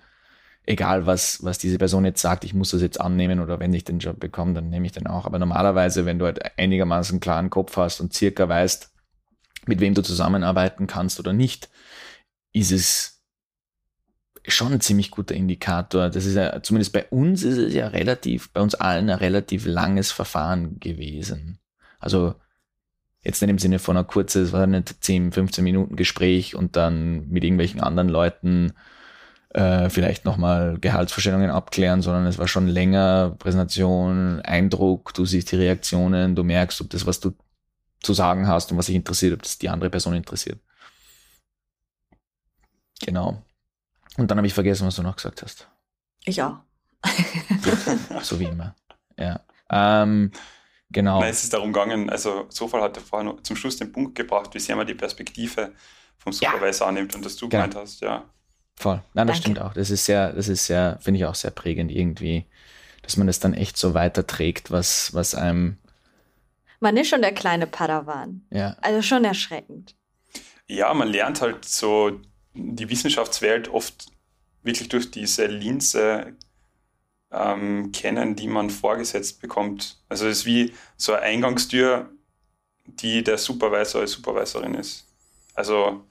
egal 0.67 1.05
was, 1.05 1.43
was 1.43 1.57
diese 1.57 1.77
Person 1.77 2.05
jetzt 2.05 2.21
sagt, 2.21 2.43
ich 2.43 2.53
muss 2.53 2.71
das 2.71 2.81
jetzt 2.81 3.01
annehmen 3.01 3.39
oder 3.39 3.59
wenn 3.59 3.73
ich 3.73 3.83
den 3.83 3.99
Job 3.99 4.19
bekomme, 4.19 4.53
dann 4.53 4.69
nehme 4.69 4.85
ich 4.85 4.91
den 4.91 5.07
auch. 5.07 5.25
Aber 5.25 5.39
normalerweise, 5.39 6.05
wenn 6.05 6.19
du 6.19 6.25
halt 6.25 6.59
einigermaßen 6.59 7.19
klaren 7.19 7.49
Kopf 7.49 7.75
hast 7.77 7.99
und 8.01 8.13
circa 8.13 8.47
weißt, 8.47 8.93
mit 9.65 9.79
wem 9.79 9.93
du 9.93 10.01
zusammenarbeiten 10.01 10.87
kannst 10.87 11.19
oder 11.19 11.33
nicht, 11.33 11.69
ist 12.53 12.71
es 12.71 13.16
schon 14.47 14.73
ein 14.73 14.81
ziemlich 14.81 15.11
guter 15.11 15.35
Indikator. 15.35 16.09
Das 16.09 16.25
ist 16.25 16.35
ja, 16.35 16.61
zumindest 16.63 16.93
bei 16.93 17.05
uns 17.09 17.43
ist 17.43 17.57
es 17.57 17.73
ja 17.73 17.87
relativ, 17.87 18.51
bei 18.51 18.61
uns 18.61 18.75
allen 18.75 19.09
ein 19.09 19.17
relativ 19.17 19.65
langes 19.65 20.11
Verfahren 20.11 20.79
gewesen. 20.79 21.59
Also 21.99 22.35
jetzt 23.21 23.41
nicht 23.41 23.49
im 23.49 23.59
Sinne 23.59 23.79
von 23.79 23.97
einer 23.97 24.05
kurzen, 24.05 24.43
es 24.43 24.53
war 24.53 24.67
nicht 24.67 25.03
10, 25.03 25.31
15 25.31 25.63
Minuten 25.63 25.95
Gespräch 25.95 26.55
und 26.55 26.75
dann 26.75 27.27
mit 27.27 27.43
irgendwelchen 27.43 27.81
anderen 27.81 28.09
Leuten 28.09 28.73
äh, 29.49 29.89
vielleicht 29.89 30.25
nochmal 30.25 30.77
Gehaltsvorstellungen 30.79 31.49
abklären, 31.49 32.01
sondern 32.01 32.25
es 32.25 32.37
war 32.37 32.47
schon 32.47 32.67
länger 32.67 33.35
Präsentation, 33.39 34.41
Eindruck, 34.41 35.13
du 35.13 35.25
siehst 35.25 35.51
die 35.51 35.57
Reaktionen, 35.57 36.35
du 36.35 36.43
merkst, 36.43 36.79
ob 36.81 36.89
das, 36.89 37.05
was 37.05 37.19
du 37.19 37.33
zu 38.01 38.13
sagen 38.13 38.47
hast 38.47 38.71
und 38.71 38.77
was 38.77 38.85
dich 38.85 38.95
interessiert, 38.95 39.33
ob 39.33 39.43
das 39.43 39.57
die 39.57 39.69
andere 39.69 39.89
Person 39.89 40.13
interessiert. 40.13 40.59
Genau. 43.01 43.43
Und 44.17 44.29
dann 44.29 44.37
habe 44.37 44.47
ich 44.47 44.53
vergessen, 44.53 44.87
was 44.87 44.95
du 44.95 45.03
noch 45.03 45.15
gesagt 45.15 45.43
hast. 45.43 45.67
Ich 46.25 46.41
auch. 46.41 46.57
so 48.21 48.39
wie 48.39 48.45
immer. 48.45 48.75
Ja. 49.17 49.39
Ähm, 49.69 50.31
genau. 50.89 51.19
Nein, 51.19 51.29
es 51.29 51.43
ist 51.43 51.53
darum 51.53 51.71
gegangen, 51.71 52.09
also 52.09 52.45
Sofal 52.49 52.81
hat 52.81 52.97
ja 52.97 53.03
vorhin 53.03 53.33
zum 53.43 53.55
Schluss 53.55 53.77
den 53.77 53.91
Punkt 53.91 54.15
gebracht, 54.15 54.53
wie 54.53 54.59
sehr 54.59 54.75
man 54.75 54.87
die 54.87 54.95
Perspektive 54.95 55.73
vom 56.17 56.33
Supervisor 56.33 56.87
ja. 56.87 56.89
annimmt 56.89 57.15
und 57.15 57.23
dass 57.23 57.35
du 57.35 57.47
genau. 57.47 57.63
gemeint 57.63 57.75
hast, 57.75 58.01
ja. 58.01 58.25
Voll. 58.75 59.01
Nein, 59.13 59.27
das 59.27 59.37
Danke. 59.37 59.41
stimmt 59.41 59.59
auch. 59.59 59.73
Das 59.73 59.89
ist 59.89 60.05
sehr, 60.05 60.33
das 60.33 60.47
ist 60.47 60.65
sehr, 60.65 60.97
finde 61.01 61.19
ich 61.19 61.25
auch 61.25 61.35
sehr 61.35 61.51
prägend 61.51 61.91
irgendwie, 61.91 62.45
dass 63.01 63.17
man 63.17 63.27
das 63.27 63.39
dann 63.39 63.53
echt 63.53 63.77
so 63.77 63.93
weiterträgt, 63.93 64.69
was, 64.69 65.13
was 65.13 65.33
einem. 65.33 65.77
Man 66.79 66.95
ist 66.95 67.09
schon 67.09 67.21
der 67.21 67.33
kleine 67.33 67.65
Padawan. 67.65 68.45
Ja. 68.51 68.75
Also 68.81 69.01
schon 69.01 69.25
erschreckend. 69.25 69.95
Ja, 70.67 70.93
man 70.93 71.07
lernt 71.07 71.41
halt 71.41 71.65
so 71.65 72.19
die 72.57 72.89
Wissenschaftswelt 72.89 73.69
oft 73.69 74.07
wirklich 74.63 74.89
durch 74.89 75.11
diese 75.11 75.45
Linse 75.45 76.35
ähm, 77.31 77.91
kennen, 77.91 78.35
die 78.35 78.47
man 78.47 78.69
vorgesetzt 78.69 79.41
bekommt. 79.41 79.99
Also 80.09 80.27
es 80.27 80.39
ist 80.39 80.45
wie 80.45 80.73
so 80.95 81.13
eine 81.13 81.23
Eingangstür, 81.23 82.09
die 82.85 83.23
der 83.23 83.37
Supervisor 83.37 84.01
als 84.01 84.11
Supervisorin 84.11 84.75
ist. 84.75 85.05
Also 85.53 86.05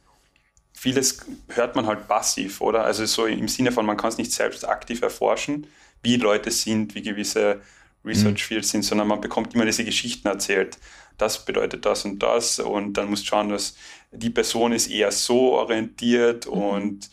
vieles 0.73 1.25
hört 1.49 1.75
man 1.75 1.87
halt 1.87 2.07
passiv, 2.07 2.61
oder? 2.61 2.85
Also 2.85 3.07
so 3.07 3.27
im 3.27 3.49
Sinne 3.49 3.73
von, 3.73 3.87
man 3.87 3.97
kann 3.97 4.11
es 4.11 4.19
nicht 4.19 4.33
selbst 4.33 4.69
aktiv 4.69 5.03
erforschen, 5.03 5.67
wie 6.03 6.17
Leute 6.17 6.51
sind, 6.51 6.95
wie 6.95 7.03
gewisse 7.03 7.61
Research 8.05 8.43
mhm. 8.43 8.47
Fields 8.47 8.71
sind, 8.71 8.83
sondern 8.83 9.09
man 9.09 9.21
bekommt 9.21 9.55
immer 9.55 9.65
diese 9.65 9.85
Geschichten 9.85 10.29
erzählt. 10.29 10.79
Das 11.19 11.45
bedeutet 11.45 11.87
das 11.87 12.05
und 12.05 12.19
das 12.19 12.59
und 12.59 12.95
dann 12.95 13.09
muss 13.09 13.25
schauen, 13.25 13.49
dass 13.49 13.75
die 14.13 14.31
Person 14.31 14.73
ist 14.73 14.89
eher 14.89 15.13
so 15.13 15.53
orientiert 15.53 16.47
mhm. 16.47 16.53
und 16.53 17.11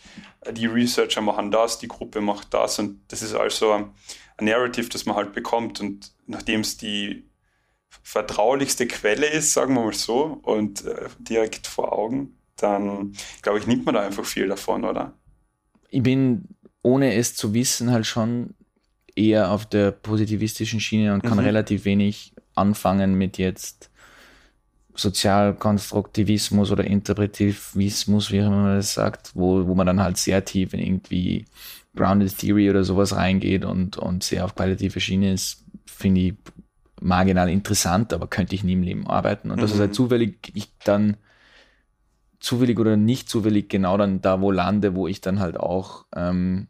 die 0.52 0.66
Researcher 0.66 1.22
machen 1.22 1.52
das, 1.52 1.80
die 1.80 1.88
Gruppe 1.88 2.22
macht 2.22 2.54
das 2.54 2.80
und 2.80 3.02
das 3.08 3.22
ist 3.22 3.34
also 3.34 3.72
ein 3.74 4.46
Narrative, 4.46 4.90
das 4.90 5.06
man 5.06 5.16
halt 5.16 5.34
bekommt 5.34 5.80
und 5.80 6.12
nachdem 6.26 6.62
es 6.62 6.78
die 6.78 7.30
vertraulichste 8.02 8.88
Quelle 8.88 9.28
ist, 9.28 9.54
sagen 9.54 9.76
wir 9.76 9.84
mal 9.84 9.94
so, 9.94 10.40
und 10.44 10.86
äh, 10.86 11.08
direkt 11.20 11.68
vor 11.68 11.94
Augen, 11.94 12.38
dann 12.58 13.14
glaube 13.42 13.60
ich, 13.60 13.68
nimmt 13.68 13.86
man 13.86 13.96
da 13.96 14.02
einfach 14.02 14.26
viel 14.26 14.48
davon, 14.48 14.84
oder? 14.84 15.14
Ich 15.90 16.02
bin, 16.02 16.48
ohne 16.82 17.14
es 17.14 17.36
zu 17.36 17.54
wissen, 17.54 17.92
halt 17.92 18.06
schon 18.06 18.56
eher 19.16 19.52
auf 19.52 19.68
der 19.68 19.92
positivistischen 19.92 20.80
Schiene 20.80 21.14
und 21.14 21.22
kann 21.22 21.38
mhm. 21.38 21.46
relativ 21.46 21.86
wenig 21.86 22.34
anfangen 22.56 23.16
mit 23.16 23.38
jetzt 23.38 23.92
Sozialkonstruktivismus 24.96 26.72
oder 26.72 26.84
Interpretivismus, 26.84 28.32
wie 28.32 28.42
man 28.42 28.76
das 28.78 28.94
sagt, 28.94 29.32
wo, 29.34 29.68
wo 29.68 29.76
man 29.76 29.88
dann 29.88 30.02
halt 30.02 30.18
sehr 30.18 30.46
tief 30.46 30.74
in 30.74 30.80
irgendwie 30.80 31.46
Grounded 31.96 32.38
Theory 32.38 32.70
oder 32.70 32.84
sowas 32.84 33.16
reingeht 33.16 33.66
und, 33.66 33.98
und 33.98 34.24
sehr 34.24 34.46
auf 34.46 34.56
qualitative 34.56 35.00
Schiene 35.00 35.34
ist, 35.34 35.64
finde 35.86 36.22
ich 36.22 36.34
marginal 37.02 37.50
interessant, 37.50 38.14
aber 38.14 38.28
könnte 38.28 38.56
ich 38.56 38.64
nie 38.64 38.74
im 38.74 38.84
Leben 38.84 39.08
arbeiten. 39.08 39.52
Und 39.52 39.58
mhm. 39.58 39.62
das 39.62 39.72
ist 39.72 39.80
halt 39.80 39.94
zufällig 39.94 40.52
ich 40.54 40.72
dann 40.84 41.18
zufällig 42.40 42.80
oder 42.80 42.98
nicht 42.98 43.30
zufällig 43.30 43.70
genau 43.70 43.98
dann 43.98 44.22
da 44.22 44.42
wo 44.42 44.52
lande, 44.52 44.96
wo 44.96 45.08
ich 45.08 45.22
dann 45.22 45.40
halt 45.40 45.58
auch 45.58 46.06
ähm, 46.16 46.68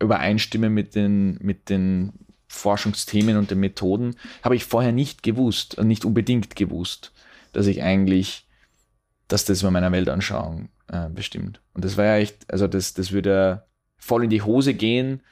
übereinstimme 0.00 0.70
mit 0.70 0.94
den, 0.94 1.38
mit 1.40 1.68
den 1.68 2.12
Forschungsthemen 2.48 3.36
und 3.36 3.50
den 3.50 3.60
Methoden, 3.60 4.16
habe 4.42 4.56
ich 4.56 4.64
vorher 4.64 4.92
nicht 4.92 5.22
gewusst, 5.22 5.80
nicht 5.82 6.04
unbedingt 6.04 6.56
gewusst, 6.56 7.12
dass 7.58 7.66
ich 7.66 7.82
eigentlich, 7.82 8.46
dass 9.26 9.44
das 9.44 9.62
über 9.62 9.72
meiner 9.72 9.90
Weltanschauung 9.90 10.68
äh, 10.92 11.08
bestimmt. 11.08 11.60
Und 11.74 11.84
das 11.84 11.96
war 11.96 12.04
ja 12.04 12.16
echt, 12.18 12.50
also 12.52 12.68
das, 12.68 12.94
das 12.94 13.10
würde 13.10 13.64
voll 13.96 14.22
in 14.24 14.30
die 14.30 14.42
Hose 14.42 14.74
gehen, 14.74 15.22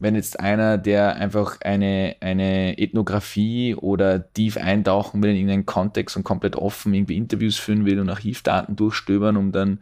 wenn 0.00 0.16
jetzt 0.16 0.40
einer, 0.40 0.76
der 0.76 1.14
einfach 1.14 1.60
eine, 1.60 2.16
eine 2.18 2.76
Ethnographie 2.78 3.76
oder 3.76 4.32
tief 4.32 4.56
eintauchen 4.56 5.22
will 5.22 5.30
in 5.30 5.36
irgendeinen 5.36 5.66
Kontext 5.66 6.16
und 6.16 6.24
komplett 6.24 6.56
offen 6.56 6.92
irgendwie 6.92 7.16
Interviews 7.16 7.56
führen 7.56 7.84
will 7.84 8.00
und 8.00 8.10
Archivdaten 8.10 8.74
durchstöbern, 8.74 9.36
um 9.36 9.52
dann. 9.52 9.78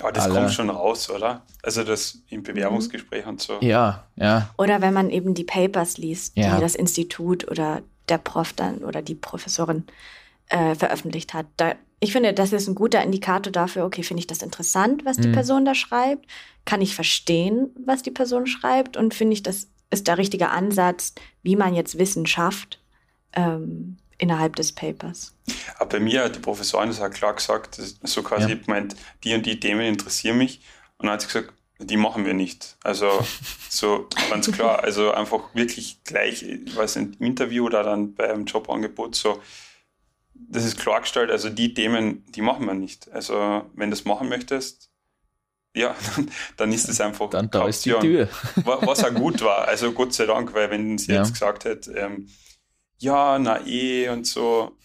Aber 0.00 0.12
das 0.12 0.28
kommt 0.28 0.52
schon 0.52 0.70
raus, 0.70 1.10
oder? 1.10 1.42
Also 1.64 1.82
das 1.82 2.18
im 2.28 2.44
Bewerbungsgespräch 2.44 3.26
und 3.26 3.40
so. 3.40 3.58
Ja, 3.60 4.04
ja. 4.14 4.50
Oder 4.56 4.80
wenn 4.80 4.94
man 4.94 5.10
eben 5.10 5.34
die 5.34 5.44
Papers 5.44 5.98
liest, 5.98 6.36
ja. 6.36 6.54
die 6.54 6.60
das 6.60 6.76
Institut 6.76 7.50
oder 7.50 7.82
der 8.08 8.18
Prof 8.18 8.52
dann 8.52 8.78
oder 8.78 9.02
die 9.02 9.16
Professorin 9.16 9.84
äh, 10.48 10.74
veröffentlicht 10.74 11.34
hat. 11.34 11.46
Da, 11.56 11.74
ich 12.00 12.12
finde, 12.12 12.32
das 12.32 12.52
ist 12.52 12.68
ein 12.68 12.74
guter 12.74 13.02
Indikator 13.02 13.52
dafür, 13.52 13.84
okay, 13.84 14.02
finde 14.02 14.20
ich 14.20 14.26
das 14.26 14.42
interessant, 14.42 15.04
was 15.04 15.16
die 15.16 15.28
mhm. 15.28 15.32
Person 15.32 15.64
da 15.64 15.74
schreibt? 15.74 16.26
Kann 16.64 16.80
ich 16.80 16.94
verstehen, 16.94 17.70
was 17.84 18.02
die 18.02 18.10
Person 18.10 18.46
schreibt? 18.46 18.96
Und 18.96 19.14
finde 19.14 19.34
ich, 19.34 19.42
das 19.42 19.68
ist 19.90 20.06
der 20.06 20.18
richtige 20.18 20.50
Ansatz, 20.50 21.14
wie 21.42 21.56
man 21.56 21.74
jetzt 21.74 21.98
Wissen 21.98 22.26
schafft 22.26 22.80
ähm, 23.32 23.96
innerhalb 24.18 24.56
des 24.56 24.72
Papers. 24.72 25.34
Aber 25.78 25.90
bei 25.90 26.00
mir 26.00 26.24
hat 26.24 26.36
die 26.36 26.40
Professorin 26.40 26.88
das 26.88 27.00
auch 27.00 27.10
klar 27.10 27.34
gesagt, 27.34 27.80
so 28.02 28.22
quasi 28.22 28.52
ja. 28.52 28.58
meint, 28.66 28.96
die 29.22 29.34
und 29.34 29.46
die 29.46 29.58
Themen 29.58 29.82
interessieren 29.82 30.38
mich. 30.38 30.60
Und 30.98 31.06
dann 31.06 31.14
hat 31.14 31.22
sie 31.22 31.26
gesagt, 31.28 31.52
die 31.78 31.96
machen 31.96 32.24
wir 32.24 32.34
nicht. 32.34 32.76
Also 32.82 33.08
so 33.68 34.08
ganz 34.30 34.50
klar, 34.50 34.82
also 34.84 35.12
einfach 35.12 35.54
wirklich 35.54 36.02
gleich, 36.04 36.42
ich 36.42 36.76
weiß 36.76 36.96
nicht, 36.96 37.20
im 37.20 37.26
Interview 37.26 37.66
oder 37.66 37.82
dann 37.82 38.14
beim 38.14 38.44
Jobangebot 38.44 39.14
so, 39.14 39.40
das 40.34 40.64
ist 40.64 40.78
klargestellt, 40.78 41.30
also 41.30 41.50
die 41.50 41.74
Themen, 41.74 42.24
die 42.32 42.42
machen 42.42 42.66
wir 42.66 42.74
nicht. 42.74 43.10
Also 43.12 43.64
wenn 43.74 43.90
du 43.90 43.96
das 43.96 44.04
machen 44.04 44.28
möchtest, 44.28 44.90
ja, 45.74 45.94
dann 46.56 46.72
ist 46.72 46.88
es 46.88 47.00
einfach. 47.00 47.30
Dann 47.30 47.50
da 47.50 47.66
ist 47.66 47.84
die 47.84 47.92
Tür. 47.92 48.28
Was 48.64 49.04
auch 49.04 49.14
gut 49.14 49.42
war. 49.42 49.66
Also 49.66 49.92
Gott 49.92 50.14
sei 50.14 50.26
Dank, 50.26 50.54
weil 50.54 50.70
wenn 50.70 50.98
sie 50.98 51.12
ja. 51.12 51.22
jetzt 51.22 51.32
gesagt 51.32 51.64
hätte, 51.64 51.92
ähm, 51.92 52.28
ja, 52.98 53.38
na 53.38 53.66
eh 53.66 54.08
und 54.08 54.26
so, 54.26 54.76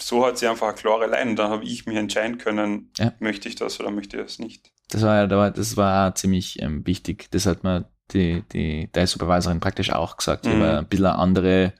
so 0.00 0.24
hat 0.24 0.38
sie 0.38 0.46
einfach 0.46 0.68
eine 0.68 0.76
klare 0.76 1.06
Line. 1.06 1.34
Dann 1.34 1.50
habe 1.50 1.64
ich 1.64 1.86
mich 1.86 1.96
entscheiden 1.96 2.38
können, 2.38 2.90
ja. 2.96 3.12
möchte 3.18 3.48
ich 3.48 3.56
das 3.56 3.80
oder 3.80 3.90
möchte 3.90 4.16
ich 4.16 4.22
das 4.22 4.38
nicht. 4.38 4.70
Das 4.90 5.02
war 5.02 5.16
ja, 5.16 5.50
das 5.50 5.76
war 5.76 6.14
ziemlich 6.14 6.60
ähm, 6.62 6.86
wichtig. 6.86 7.28
Das 7.30 7.46
hat 7.46 7.64
mir 7.64 7.90
die, 8.12 8.42
die, 8.52 8.90
die 8.92 9.06
Supervisorin 9.06 9.60
praktisch 9.60 9.90
auch 9.90 10.16
gesagt. 10.16 10.46
Mhm. 10.46 10.52
Ich 10.52 10.60
war 10.60 10.78
ein 10.78 10.86
bisschen 10.86 11.06
andere 11.06 11.72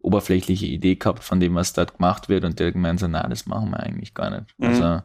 oberflächliche 0.00 0.66
Idee 0.66 0.96
gehabt 0.96 1.22
von 1.22 1.40
dem, 1.40 1.54
was 1.54 1.72
dort 1.72 1.96
gemacht 1.96 2.28
wird 2.28 2.44
und 2.44 2.58
der 2.58 2.72
gemeint 2.72 3.00
so, 3.00 3.08
na, 3.08 3.26
das 3.28 3.46
machen 3.46 3.70
wir 3.70 3.80
eigentlich 3.80 4.14
gar 4.14 4.30
nicht. 4.30 4.54
Mhm. 4.58 4.66
Also, 4.66 5.02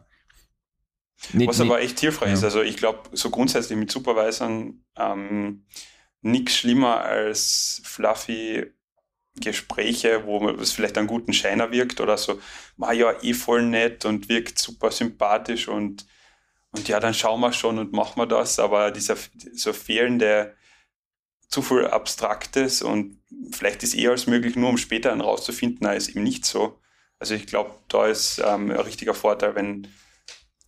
nicht, 1.32 1.48
was 1.48 1.60
aber 1.60 1.80
echt 1.80 2.00
hilfreich 2.00 2.28
ja. 2.28 2.34
ist. 2.34 2.44
Also 2.44 2.62
ich 2.62 2.76
glaube, 2.76 3.10
so 3.12 3.30
grundsätzlich 3.30 3.78
mit 3.78 3.90
Supervisern 3.90 4.84
ähm, 4.96 5.64
nichts 6.20 6.56
schlimmer 6.56 7.00
als 7.00 7.80
fluffy 7.84 8.66
Gespräche, 9.38 10.24
wo 10.24 10.48
es 10.50 10.72
vielleicht 10.72 10.96
einen 10.96 11.06
guten 11.06 11.32
Scheiner 11.32 11.70
wirkt 11.70 12.00
oder 12.00 12.16
so, 12.16 12.40
war 12.76 12.92
ja 12.92 13.12
eh 13.22 13.34
voll 13.34 13.62
nett 13.62 14.04
und 14.04 14.28
wirkt 14.28 14.58
super 14.58 14.90
sympathisch 14.90 15.68
und, 15.68 16.06
und 16.70 16.88
ja, 16.88 17.00
dann 17.00 17.12
schauen 17.12 17.40
wir 17.40 17.52
schon 17.52 17.78
und 17.78 17.92
machen 17.92 18.18
wir 18.18 18.26
das, 18.26 18.58
aber 18.58 18.90
dieser 18.90 19.16
so 19.52 19.72
fehlende 19.72 20.54
zu 21.48 21.62
viel 21.62 21.86
Abstraktes 21.86 22.82
und 22.82 23.18
vielleicht 23.52 23.82
ist 23.82 23.94
eher 23.94 24.10
als 24.10 24.26
möglich, 24.26 24.56
nur 24.56 24.70
um 24.70 24.78
später 24.78 25.10
dann 25.10 25.20
rauszufinden, 25.20 25.78
na, 25.80 25.92
ist 25.92 26.08
eben 26.08 26.22
nicht 26.22 26.44
so. 26.44 26.78
Also 27.18 27.34
ich 27.34 27.46
glaube, 27.46 27.70
da 27.88 28.06
ist 28.06 28.42
ähm, 28.44 28.70
ein 28.70 28.80
richtiger 28.80 29.14
Vorteil, 29.14 29.54
wenn 29.54 29.88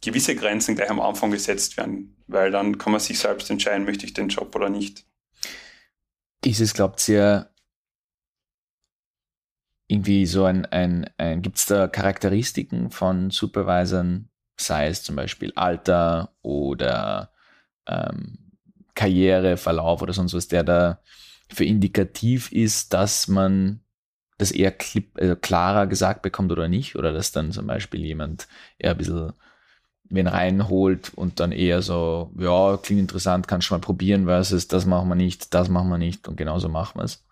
gewisse 0.00 0.34
Grenzen 0.36 0.76
gleich 0.76 0.90
am 0.90 1.00
Anfang 1.00 1.30
gesetzt 1.30 1.76
werden, 1.76 2.16
weil 2.26 2.50
dann 2.50 2.78
kann 2.78 2.92
man 2.92 3.00
sich 3.00 3.18
selbst 3.18 3.50
entscheiden, 3.50 3.84
möchte 3.84 4.06
ich 4.06 4.14
den 4.14 4.28
Job 4.28 4.54
oder 4.54 4.70
nicht. 4.70 5.04
Ist 6.44 6.60
es, 6.60 6.72
glaubt 6.72 7.06
ihr, 7.08 7.50
irgendwie 9.88 10.26
so 10.26 10.44
ein, 10.44 10.66
ein, 10.66 11.10
ein 11.16 11.42
gibt 11.42 11.56
es 11.56 11.66
da 11.66 11.88
Charakteristiken 11.88 12.90
von 12.90 13.30
Supervisern, 13.30 14.28
sei 14.56 14.88
es 14.88 15.02
zum 15.02 15.16
Beispiel 15.16 15.52
Alter 15.56 16.36
oder 16.42 17.32
ähm, 17.86 18.47
Karriereverlauf 18.98 20.02
oder 20.02 20.12
sonst 20.12 20.34
was, 20.34 20.48
der 20.48 20.64
da 20.64 20.98
für 21.48 21.64
indikativ 21.64 22.50
ist, 22.50 22.92
dass 22.92 23.28
man 23.28 23.80
das 24.38 24.50
eher 24.50 24.72
klipp, 24.72 25.12
also 25.20 25.36
klarer 25.36 25.86
gesagt 25.86 26.22
bekommt 26.22 26.50
oder 26.50 26.68
nicht, 26.68 26.96
oder 26.96 27.12
dass 27.12 27.32
dann 27.32 27.52
zum 27.52 27.66
Beispiel 27.66 28.04
jemand 28.04 28.48
eher 28.76 28.90
ein 28.90 28.98
bisschen 28.98 29.32
wen 30.10 30.26
reinholt 30.26 31.12
und 31.14 31.38
dann 31.38 31.52
eher 31.52 31.80
so, 31.82 32.32
ja, 32.38 32.76
klingt 32.78 33.00
interessant, 33.00 33.46
kannst 33.46 33.70
du 33.70 33.74
mal 33.74 33.80
probieren, 33.80 34.24
versus 34.24 34.66
das 34.66 34.84
machen 34.84 35.08
wir 35.08 35.14
nicht, 35.14 35.54
das 35.54 35.68
machen 35.68 35.90
wir 35.90 35.98
nicht 35.98 36.26
und 36.26 36.36
genauso 36.36 36.68
machen 36.68 36.98
wir 36.98 37.04
es. 37.04 37.24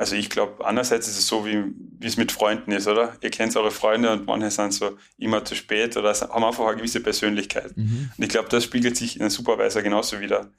Also 0.00 0.16
ich 0.16 0.30
glaube, 0.30 0.64
andererseits 0.64 1.08
ist 1.08 1.18
es 1.18 1.26
so, 1.26 1.44
wie, 1.44 1.62
es 2.02 2.16
mit 2.16 2.32
Freunden 2.32 2.72
ist, 2.72 2.88
oder? 2.88 3.18
Ihr 3.20 3.28
kennt 3.28 3.54
eure 3.54 3.70
Freunde 3.70 4.10
und 4.10 4.24
manche 4.24 4.50
sind 4.50 4.72
so 4.72 4.96
immer 5.18 5.44
zu 5.44 5.54
spät 5.54 5.94
oder 5.94 6.14
haben 6.14 6.42
einfach 6.42 6.64
eine 6.64 6.78
gewisse 6.78 7.02
Persönlichkeit. 7.02 7.76
Mhm. 7.76 8.10
Und 8.16 8.24
ich 8.24 8.30
glaube, 8.30 8.48
das 8.48 8.64
spiegelt 8.64 8.96
sich 8.96 9.16
in 9.16 9.20
einem 9.20 9.30
Supervisor 9.30 9.82
genauso 9.82 10.18
wieder. 10.20 10.50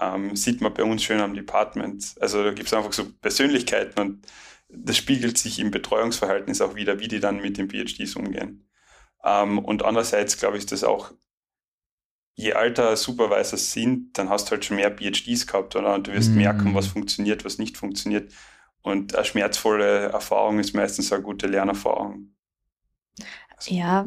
Ähm, 0.00 0.34
sieht 0.34 0.60
man 0.60 0.74
bei 0.74 0.82
uns 0.82 1.04
schön 1.04 1.20
am 1.20 1.32
Department. 1.32 2.16
Also 2.18 2.42
da 2.42 2.50
gibt 2.50 2.66
es 2.66 2.74
einfach 2.74 2.92
so 2.92 3.04
Persönlichkeiten 3.20 4.00
und 4.00 4.26
das 4.68 4.96
spiegelt 4.96 5.38
sich 5.38 5.60
im 5.60 5.70
Betreuungsverhältnis 5.70 6.60
auch 6.60 6.74
wieder, 6.74 6.98
wie 6.98 7.06
die 7.06 7.20
dann 7.20 7.36
mit 7.36 7.56
den 7.56 7.70
PhDs 7.70 8.16
umgehen. 8.16 8.68
Ähm, 9.22 9.60
und 9.60 9.84
andererseits 9.84 10.38
glaube 10.38 10.56
ich, 10.56 10.64
ist 10.64 10.72
das 10.72 10.82
auch, 10.82 11.12
je 12.34 12.50
älter 12.50 12.96
Supervisor 12.96 13.60
sind, 13.60 14.18
dann 14.18 14.28
hast 14.28 14.48
du 14.48 14.50
halt 14.50 14.64
schon 14.64 14.74
mehr 14.74 14.90
PhDs 14.90 15.46
gehabt, 15.46 15.76
oder? 15.76 15.94
Und 15.94 16.08
du 16.08 16.12
wirst 16.12 16.30
mhm. 16.30 16.38
merken, 16.38 16.74
was 16.74 16.88
funktioniert, 16.88 17.44
was 17.44 17.58
nicht 17.58 17.76
funktioniert. 17.76 18.32
Und 18.88 19.14
eine 19.14 19.24
schmerzvolle 19.24 20.06
Erfahrung 20.08 20.58
ist 20.58 20.74
meistens 20.74 21.12
eine 21.12 21.22
gute 21.22 21.46
Lernerfahrung. 21.46 22.34
Also. 23.56 23.74
Ja, 23.74 24.06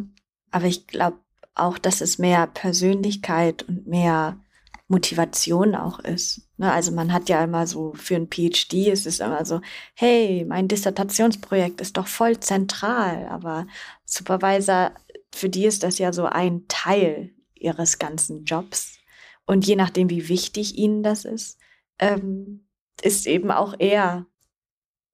aber 0.51 0.65
ich 0.65 0.87
glaube, 0.87 1.19
auch, 1.55 1.77
dass 1.77 2.01
es 2.01 2.17
mehr 2.17 2.47
Persönlichkeit 2.47 3.63
und 3.63 3.87
mehr 3.87 4.39
Motivation 4.87 5.73
auch 5.75 5.99
ist. 5.99 6.49
Ne? 6.57 6.71
Also 6.71 6.91
man 6.91 7.13
hat 7.13 7.29
ja 7.29 7.43
immer 7.43 7.65
so 7.65 7.93
für 7.93 8.15
ein 8.15 8.27
PhD 8.27 8.87
ist 8.87 9.07
es 9.07 9.19
immer 9.19 9.45
so, 9.45 9.61
hey, 9.95 10.45
mein 10.45 10.67
Dissertationsprojekt 10.67 11.79
ist 11.81 11.97
doch 11.97 12.07
voll 12.07 12.39
zentral, 12.39 13.27
aber 13.27 13.67
Supervisor, 14.05 14.91
für 15.33 15.49
die 15.49 15.65
ist 15.65 15.83
das 15.83 15.97
ja 15.97 16.11
so 16.11 16.25
ein 16.25 16.65
Teil 16.67 17.33
ihres 17.55 17.99
ganzen 17.99 18.43
Jobs. 18.43 18.97
Und 19.45 19.65
je 19.65 19.75
nachdem, 19.75 20.09
wie 20.09 20.27
wichtig 20.27 20.77
ihnen 20.77 21.03
das 21.03 21.25
ist, 21.25 21.57
ähm, 21.99 22.67
ist 23.01 23.27
eben 23.27 23.49
auch 23.51 23.75
eher 23.79 24.25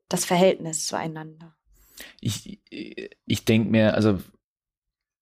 das 0.10 0.26
Verhältnis 0.26 0.86
zueinander. 0.86 1.56
Ich, 2.22 2.60
ich 2.70 3.46
denke 3.46 3.70
mir, 3.70 3.94
also 3.96 4.20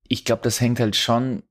ich 0.08 0.25
glaube, 0.25 0.42
das 0.44 0.62
hängt 0.62 0.80
halt 0.80 0.96
schon 0.96 1.44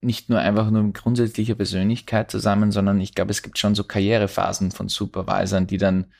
nicht 0.00 0.28
nur 0.28 0.40
einfach 0.40 0.70
nur 0.70 0.82
mit 0.82 0.94
grundsätzlicher 0.94 1.54
Persönlichkeit 1.54 2.30
zusammen, 2.30 2.72
sondern 2.72 3.00
ich 3.00 3.14
glaube, 3.14 3.30
es 3.30 3.42
gibt 3.42 3.58
schon 3.58 3.74
so 3.74 3.84
Karrierephasen 3.84 4.72
von 4.72 4.88
Supervisern, 4.88 5.68
die 5.68 5.78
dann 5.78 6.12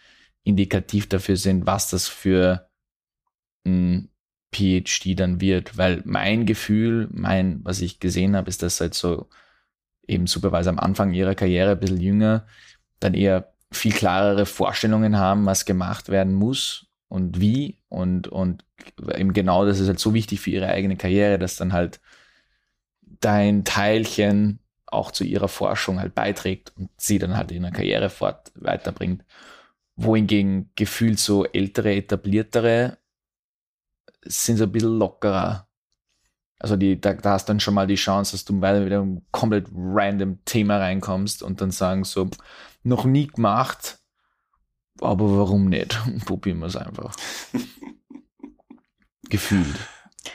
indikativ 0.44 1.08
dafür 1.08 1.36
sind, 1.36 1.66
was 1.66 1.90
das 1.90 2.06
für 2.06 2.70
ein 3.66 4.10
PhD 4.54 5.18
dann 5.18 5.40
wird. 5.40 5.76
Weil 5.76 6.02
mein 6.04 6.46
Gefühl, 6.46 7.08
mein, 7.10 7.64
was 7.64 7.80
ich 7.80 7.98
gesehen 7.98 8.36
habe, 8.36 8.48
ist, 8.48 8.62
dass 8.62 8.80
halt 8.80 8.94
so 8.94 9.28
eben 10.06 10.26
Supervisor 10.28 10.72
am 10.72 10.78
Anfang 10.78 11.12
ihrer 11.12 11.34
Karriere 11.34 11.72
ein 11.72 11.80
bisschen 11.80 12.00
jünger 12.00 12.46
dann 13.00 13.14
eher 13.14 13.51
viel 13.72 13.92
klarere 13.92 14.46
Vorstellungen 14.46 15.18
haben, 15.18 15.46
was 15.46 15.64
gemacht 15.64 16.08
werden 16.08 16.34
muss 16.34 16.86
und 17.08 17.40
wie 17.40 17.78
und, 17.88 18.28
und 18.28 18.64
eben 19.14 19.32
genau 19.32 19.66
das 19.66 19.80
ist 19.80 19.88
halt 19.88 19.98
so 19.98 20.14
wichtig 20.14 20.40
für 20.40 20.50
ihre 20.50 20.68
eigene 20.68 20.96
Karriere, 20.96 21.38
dass 21.38 21.56
dann 21.56 21.72
halt 21.72 22.00
dein 23.20 23.64
Teilchen 23.64 24.58
auch 24.86 25.10
zu 25.10 25.24
ihrer 25.24 25.48
Forschung 25.48 26.00
halt 26.00 26.14
beiträgt 26.14 26.72
und 26.76 26.90
sie 26.96 27.18
dann 27.18 27.36
halt 27.36 27.50
in 27.52 27.62
der 27.62 27.72
Karriere 27.72 28.10
fort 28.10 28.52
weiterbringt. 28.54 29.24
Wohingegen 29.96 30.70
gefühlt 30.74 31.18
so 31.18 31.44
ältere, 31.44 31.94
etabliertere 31.94 32.98
sind 34.24 34.58
so 34.58 34.64
ein 34.64 34.72
bisschen 34.72 34.98
lockerer. 34.98 35.68
Also 36.58 36.76
die, 36.76 37.00
da, 37.00 37.14
da 37.14 37.32
hast 37.32 37.48
dann 37.48 37.60
schon 37.60 37.74
mal 37.74 37.86
die 37.86 37.96
Chance, 37.96 38.32
dass 38.32 38.44
du 38.44 38.52
mal 38.52 38.84
wieder 38.86 39.00
ein 39.00 39.26
komplett 39.32 39.66
random 39.74 40.38
Thema 40.44 40.78
reinkommst 40.78 41.42
und 41.42 41.60
dann 41.60 41.72
sagen 41.72 42.04
so, 42.04 42.30
noch 42.82 43.04
nie 43.04 43.26
gemacht, 43.26 43.98
aber 45.00 45.36
warum 45.36 45.68
nicht? 45.68 45.98
Probieren 46.24 46.58
wir 46.58 46.66
es 46.66 46.76
einfach. 46.76 47.14
Gefühlt. 49.28 49.78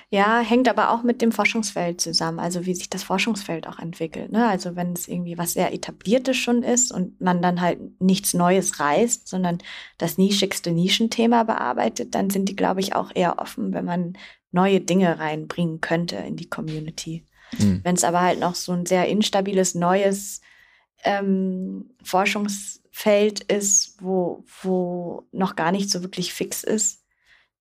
Ja, 0.10 0.40
hängt 0.40 0.68
aber 0.68 0.92
auch 0.92 1.04
mit 1.04 1.22
dem 1.22 1.32
Forschungsfeld 1.32 2.02
zusammen, 2.02 2.40
also 2.40 2.66
wie 2.66 2.74
sich 2.74 2.90
das 2.90 3.04
Forschungsfeld 3.04 3.68
auch 3.68 3.80
entwickelt. 3.80 4.32
Ne? 4.32 4.48
Also 4.48 4.76
wenn 4.76 4.94
es 4.94 5.08
irgendwie 5.08 5.38
was 5.38 5.54
sehr 5.54 5.74
etabliertes 5.74 6.36
schon 6.36 6.64
ist 6.64 6.92
und 6.92 7.22
man 7.22 7.42
dann 7.42 7.62
halt 7.62 7.80
nichts 8.02 8.34
Neues 8.34 8.80
reißt, 8.80 9.28
sondern 9.28 9.60
das 9.98 10.18
nischigste 10.18 10.72
Nischenthema 10.72 11.44
bearbeitet, 11.44 12.16
dann 12.16 12.30
sind 12.30 12.50
die, 12.50 12.56
glaube 12.56 12.82
ich, 12.82 12.96
auch 12.96 13.12
eher 13.14 13.40
offen, 13.40 13.74
wenn 13.74 13.86
man 13.86 14.18
neue 14.52 14.82
Dinge 14.82 15.20
reinbringen 15.20 15.82
könnte 15.82 16.18
in 16.18 16.36
die 16.36 16.50
Community. 16.50 17.26
Mhm. 17.58 17.82
Wenn 17.84 17.96
es 17.96 18.04
aber 18.04 18.22
halt 18.22 18.40
noch 18.40 18.56
so 18.56 18.74
ein 18.74 18.86
sehr 18.86 19.08
instabiles, 19.08 19.76
neues 19.76 20.42
ähm, 21.04 21.92
Forschungsfeld 22.04 23.42
ist, 23.42 24.02
wo, 24.02 24.44
wo 24.62 25.28
noch 25.32 25.56
gar 25.56 25.72
nicht 25.72 25.90
so 25.90 26.02
wirklich 26.02 26.34
fix 26.34 26.64
ist, 26.64 27.04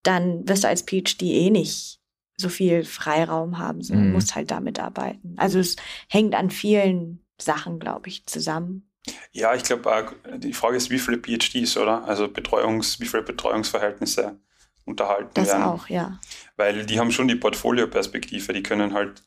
dann 0.03 0.47
wirst 0.47 0.63
du 0.63 0.67
als 0.67 0.83
PhD 0.83 1.23
eh 1.23 1.49
nicht 1.49 1.99
so 2.37 2.49
viel 2.49 2.83
Freiraum 2.83 3.57
haben, 3.57 3.81
sondern 3.81 4.07
mhm. 4.07 4.13
musst 4.13 4.35
halt 4.35 4.51
damit 4.51 4.79
arbeiten. 4.79 5.33
Also 5.37 5.59
es 5.59 5.75
hängt 6.07 6.35
an 6.35 6.51
vielen 6.51 7.25
Sachen, 7.39 7.79
glaube 7.79 8.09
ich, 8.09 8.25
zusammen. 8.27 8.89
Ja, 9.31 9.55
ich 9.55 9.63
glaube, 9.63 10.15
die 10.37 10.53
Frage 10.53 10.77
ist, 10.77 10.89
wie 10.89 10.99
viele 10.99 11.17
PhDs, 11.17 11.77
oder? 11.77 12.03
Also 12.03 12.27
Betreuungs, 12.27 12.99
wie 12.99 13.05
viele 13.05 13.23
Betreuungsverhältnisse 13.23 14.39
unterhalten 14.85 15.31
das 15.33 15.47
werden. 15.47 15.61
Das 15.61 15.69
auch, 15.69 15.87
ja. 15.87 16.19
Weil 16.55 16.85
die 16.85 16.99
haben 16.99 17.11
schon 17.11 17.27
die 17.27 17.35
Portfolio-Perspektive, 17.35 18.53
die 18.53 18.63
können 18.63 18.93
halt, 18.93 19.23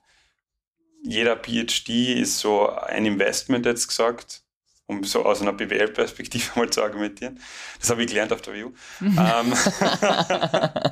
jeder 1.03 1.37
PhD 1.37 2.21
ist 2.21 2.39
so 2.39 2.69
ein 2.69 3.07
Investment 3.07 3.67
jetzt 3.67 3.89
gesagt, 3.89 4.43
um 4.87 5.05
so 5.05 5.25
aus 5.25 5.41
einer 5.41 5.53
BWL-Perspektive 5.53 6.51
mal 6.59 6.69
zu 6.69 6.83
argumentieren. 6.83 7.41
Das 7.79 7.91
habe 7.91 8.03
ich 8.03 8.09
gelernt 8.09 8.33
auf 8.33 8.43
der 8.43 8.55
View. 8.55 8.73
Mhm. 8.99 9.19
ähm, 9.19 9.53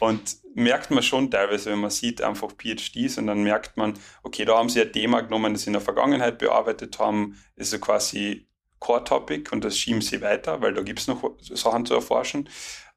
und 0.00 0.36
merkt 0.54 0.90
man 0.90 1.02
schon 1.02 1.30
teilweise, 1.30 1.70
wenn 1.70 1.78
man 1.78 1.90
sieht 1.90 2.22
einfach 2.22 2.52
PhDs 2.56 3.18
und 3.18 3.26
dann 3.26 3.42
merkt 3.42 3.76
man, 3.76 3.94
okay, 4.22 4.44
da 4.44 4.56
haben 4.56 4.70
sie 4.70 4.80
ein 4.80 4.92
Thema 4.92 5.20
genommen, 5.20 5.52
das 5.52 5.62
sie 5.62 5.68
in 5.68 5.74
der 5.74 5.82
Vergangenheit 5.82 6.38
bearbeitet 6.38 6.98
haben, 6.98 7.38
ist 7.54 7.70
so 7.70 7.78
quasi 7.78 8.48
Core-Topic 8.80 9.50
und 9.52 9.64
das 9.64 9.76
schieben 9.76 10.00
sie 10.00 10.22
weiter, 10.22 10.62
weil 10.62 10.72
da 10.72 10.82
gibt 10.82 11.00
es 11.00 11.06
noch 11.06 11.22
Sachen 11.40 11.84
zu 11.84 11.94
erforschen. 11.94 12.48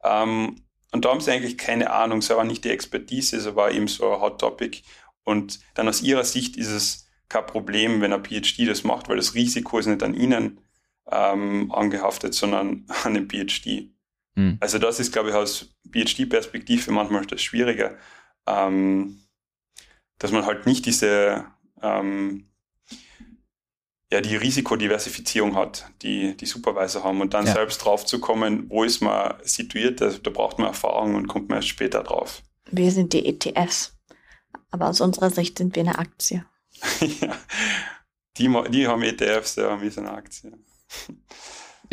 Ähm, 0.04 0.64
und 0.94 1.06
da 1.06 1.10
haben 1.10 1.22
sie 1.22 1.32
eigentlich 1.32 1.58
keine 1.58 1.92
Ahnung, 1.92 2.20
es 2.20 2.30
war 2.30 2.44
nicht 2.44 2.64
die 2.66 2.70
Expertise, 2.70 3.38
es 3.38 3.56
war 3.56 3.72
eben 3.72 3.88
so 3.88 4.14
ein 4.14 4.22
Hot-Topic. 4.22 4.82
Und 5.24 5.60
dann 5.74 5.88
aus 5.88 6.02
ihrer 6.02 6.24
Sicht 6.24 6.58
ist 6.58 6.72
es 6.72 7.08
kein 7.30 7.46
Problem, 7.46 8.02
wenn 8.02 8.14
ein 8.14 8.24
PhD 8.24 8.68
das 8.68 8.84
macht, 8.84 9.08
weil 9.08 9.18
das 9.18 9.36
Risiko 9.36 9.80
ist 9.80 9.88
nicht 9.88 10.04
an 10.04 10.14
ihnen 10.14 10.60
ähm, 11.10 11.72
angehaftet, 11.72 12.34
sondern 12.34 12.86
an 13.04 13.14
dem 13.14 13.30
PhD. 13.30 13.92
Mhm. 14.36 14.58
Also 14.60 14.80
das 14.80 15.00
ist, 15.00 15.12
glaube 15.12 15.30
ich, 15.30 15.36
aus 15.36 15.76
PhD-Perspektive 15.92 16.92
manchmal 16.92 17.26
das 17.26 17.42
Schwierige, 17.42 17.98
ähm, 18.48 19.22
dass 20.18 20.32
man 20.32 20.46
halt 20.46 20.66
nicht 20.66 20.86
diese 20.86 21.46
ähm, 21.82 22.52
ja, 24.12 24.20
die 24.20 24.36
Risikodiversifizierung 24.36 25.56
hat, 25.56 25.90
die 26.02 26.36
die 26.36 26.46
Supervisor 26.46 27.04
haben 27.04 27.22
und 27.22 27.34
dann 27.34 27.46
ja. 27.46 27.54
selbst 27.54 27.78
drauf 27.80 28.06
zu 28.06 28.20
kommen, 28.20 28.70
wo 28.70 28.84
ist 28.84 29.02
man 29.02 29.36
situiert, 29.44 30.02
da, 30.02 30.10
da 30.10 30.30
braucht 30.30 30.60
man 30.60 30.68
Erfahrung 30.68 31.16
und 31.16 31.28
kommt 31.28 31.48
man 31.48 31.60
erst 31.60 31.70
später 31.70 32.04
drauf. 32.04 32.44
Wir 32.70 32.92
sind 32.92 33.14
die 33.14 33.26
ETFs, 33.26 33.98
aber 34.72 34.90
aus 34.90 35.02
unserer 35.02 35.30
Sicht 35.30 35.58
sind 35.58 35.76
wir 35.76 35.84
eine 35.84 36.00
Aktie. 36.00 36.46
ja, 37.00 37.36
die, 38.38 38.54
die 38.72 38.88
haben 38.88 39.04
ETFs, 39.04 39.58
ja, 39.58 39.80
wir 39.82 39.92
sind 39.92 40.08
eine 40.08 40.18
Aktie. 40.18 40.52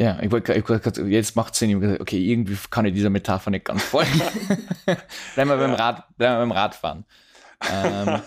Ja, 0.00 0.16
ich 0.22 0.30
wollte, 0.30 0.54
ich 0.54 0.96
jetzt 1.08 1.34
macht 1.34 1.54
es 1.54 1.58
Sinn. 1.58 2.00
Okay, 2.00 2.24
irgendwie 2.24 2.56
kann 2.70 2.86
ich 2.86 2.94
dieser 2.94 3.10
Metapher 3.10 3.50
nicht 3.50 3.64
ganz 3.64 3.82
folgen. 3.82 4.12
bleiben 5.34 5.50
wir 5.50 5.56
beim 5.56 5.74
Rad, 5.74 6.16
bleiben 6.16 6.36
wir 6.36 6.38
beim 6.38 6.52
Radfahren. 6.52 7.04
Ähm, 7.68 8.20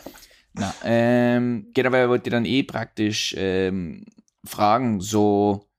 na, 0.54 0.76
ähm, 0.84 1.68
genau, 1.74 1.94
weil 1.94 2.04
ich 2.04 2.10
wollte 2.10 2.30
dann 2.30 2.44
eh 2.44 2.64
praktisch 2.64 3.34
ähm, 3.38 4.04
fragen, 4.44 5.00
so, 5.00 5.70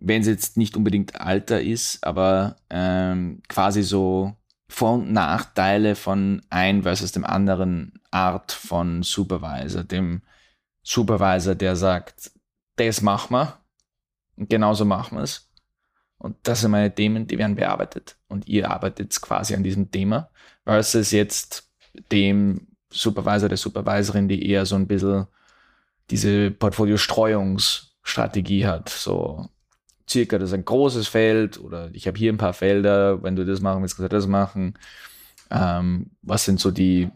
wenn 0.00 0.22
es 0.22 0.26
jetzt 0.26 0.56
nicht 0.56 0.74
unbedingt 0.74 1.20
Alter 1.20 1.60
ist, 1.60 2.02
aber 2.02 2.56
ähm, 2.70 3.42
quasi 3.46 3.82
so 3.82 4.36
vor- 4.68 4.94
und 4.94 5.12
Nachteile 5.12 5.96
von 5.96 6.40
ein 6.48 6.84
versus 6.84 7.12
dem 7.12 7.24
anderen 7.24 7.95
Art 8.16 8.52
von 8.52 9.02
Supervisor, 9.02 9.84
dem 9.84 10.22
Supervisor, 10.82 11.54
der 11.54 11.76
sagt, 11.76 12.30
das 12.76 13.02
machen 13.02 13.36
wir, 13.36 13.58
und 14.36 14.48
genauso 14.48 14.84
machen 14.84 15.18
wir 15.18 15.22
es. 15.22 15.50
Und 16.18 16.36
das 16.44 16.62
sind 16.62 16.70
meine 16.70 16.94
Themen, 16.94 17.26
die 17.26 17.38
werden 17.38 17.56
bearbeitet. 17.56 18.16
Und 18.28 18.48
ihr 18.48 18.70
arbeitet 18.70 19.20
quasi 19.20 19.54
an 19.54 19.62
diesem 19.62 19.90
Thema, 19.90 20.30
versus 20.64 21.10
jetzt 21.10 21.70
dem 22.10 22.68
Supervisor, 22.90 23.48
der 23.48 23.58
Supervisorin, 23.58 24.28
die 24.28 24.48
eher 24.48 24.64
so 24.64 24.76
ein 24.76 24.86
bisschen 24.86 25.26
diese 26.10 26.52
Portfolio-Streuungsstrategie 26.52 28.66
hat. 28.66 28.88
So 28.88 29.50
circa, 30.08 30.38
das 30.38 30.50
ist 30.50 30.54
ein 30.54 30.64
großes 30.64 31.08
Feld 31.08 31.60
oder 31.60 31.90
ich 31.92 32.06
habe 32.06 32.16
hier 32.16 32.32
ein 32.32 32.38
paar 32.38 32.54
Felder, 32.54 33.22
wenn 33.22 33.36
du 33.36 33.44
das 33.44 33.60
machen 33.60 33.82
willst, 33.82 33.96
kannst 33.96 34.12
du 34.12 34.16
das 34.16 34.26
machen. 34.26 34.78
Ähm, 35.50 36.12
was 36.22 36.44
sind 36.44 36.60
so 36.60 36.70
die 36.70 37.10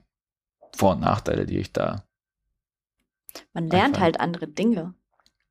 Vor- 0.81 0.93
und 0.93 1.01
Nachteile, 1.01 1.45
die 1.45 1.59
ich 1.59 1.73
da. 1.73 2.05
Man 3.53 3.69
lernt 3.69 3.97
einfallen? 3.97 4.03
halt 4.03 4.21
andere 4.21 4.49
Dinge. 4.49 4.95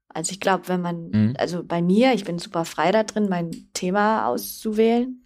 Also 0.10 0.32
ich 0.32 0.40
glaube, 0.40 0.68
wenn 0.68 0.82
man, 0.82 1.10
mhm. 1.12 1.36
also 1.38 1.64
bei 1.64 1.84
mir, 1.84 2.14
ich 2.14 2.24
bin 2.24 2.40
super 2.40 2.66
frei 2.66 2.92
da 2.92 3.04
drin, 3.04 3.30
mein 3.30 3.52
Thema 3.74 4.26
auszuwählen. 4.26 5.24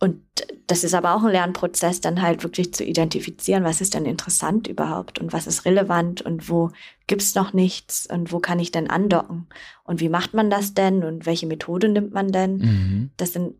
Und 0.00 0.22
das 0.66 0.82
ist 0.82 0.92
aber 0.92 1.14
auch 1.14 1.22
ein 1.22 1.30
Lernprozess, 1.30 2.00
dann 2.00 2.20
halt 2.20 2.42
wirklich 2.42 2.74
zu 2.74 2.82
identifizieren, 2.82 3.62
was 3.62 3.80
ist 3.80 3.94
denn 3.94 4.04
interessant 4.06 4.66
überhaupt 4.66 5.20
und 5.20 5.32
was 5.32 5.46
ist 5.46 5.64
relevant 5.64 6.20
und 6.20 6.50
wo 6.50 6.70
gibt's 7.06 7.36
noch 7.36 7.52
nichts 7.52 8.06
und 8.06 8.32
wo 8.32 8.40
kann 8.40 8.58
ich 8.58 8.72
denn 8.72 8.90
andocken 8.90 9.46
und 9.84 10.00
wie 10.00 10.08
macht 10.08 10.34
man 10.34 10.50
das 10.50 10.74
denn 10.74 11.04
und 11.04 11.24
welche 11.24 11.46
Methode 11.46 11.88
nimmt 11.88 12.12
man 12.12 12.32
denn? 12.32 12.56
Mhm. 12.56 13.10
Das 13.16 13.32
sind 13.32 13.54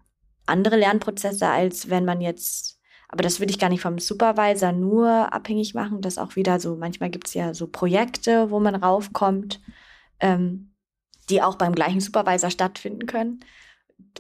andere 0.45 0.77
Lernprozesse, 0.77 1.49
als 1.49 1.89
wenn 1.89 2.05
man 2.05 2.21
jetzt, 2.21 2.76
aber 3.09 3.23
das 3.23 3.41
würde 3.41 3.51
ich 3.51 3.59
gar 3.59 3.69
nicht 3.69 3.83
vom 3.83 3.99
Supervisor 3.99 4.73
nur 4.73 5.33
abhängig 5.33 5.75
machen, 5.75 6.01
das 6.01 6.19
auch 6.19 6.37
wieder 6.37 6.61
so, 6.61 6.77
manchmal 6.77 7.11
gibt's 7.11 7.35
ja 7.35 7.55
so 7.55 7.67
Projekte, 7.67 8.51
wo 8.51 8.61
man 8.61 8.75
raufkommt, 8.75 9.61
ähm, 10.21 10.73
die 11.29 11.43
auch 11.43 11.57
beim 11.57 11.75
gleichen 11.75 12.01
Supervisor 12.01 12.51
stattfinden 12.51 13.07
können 13.07 13.41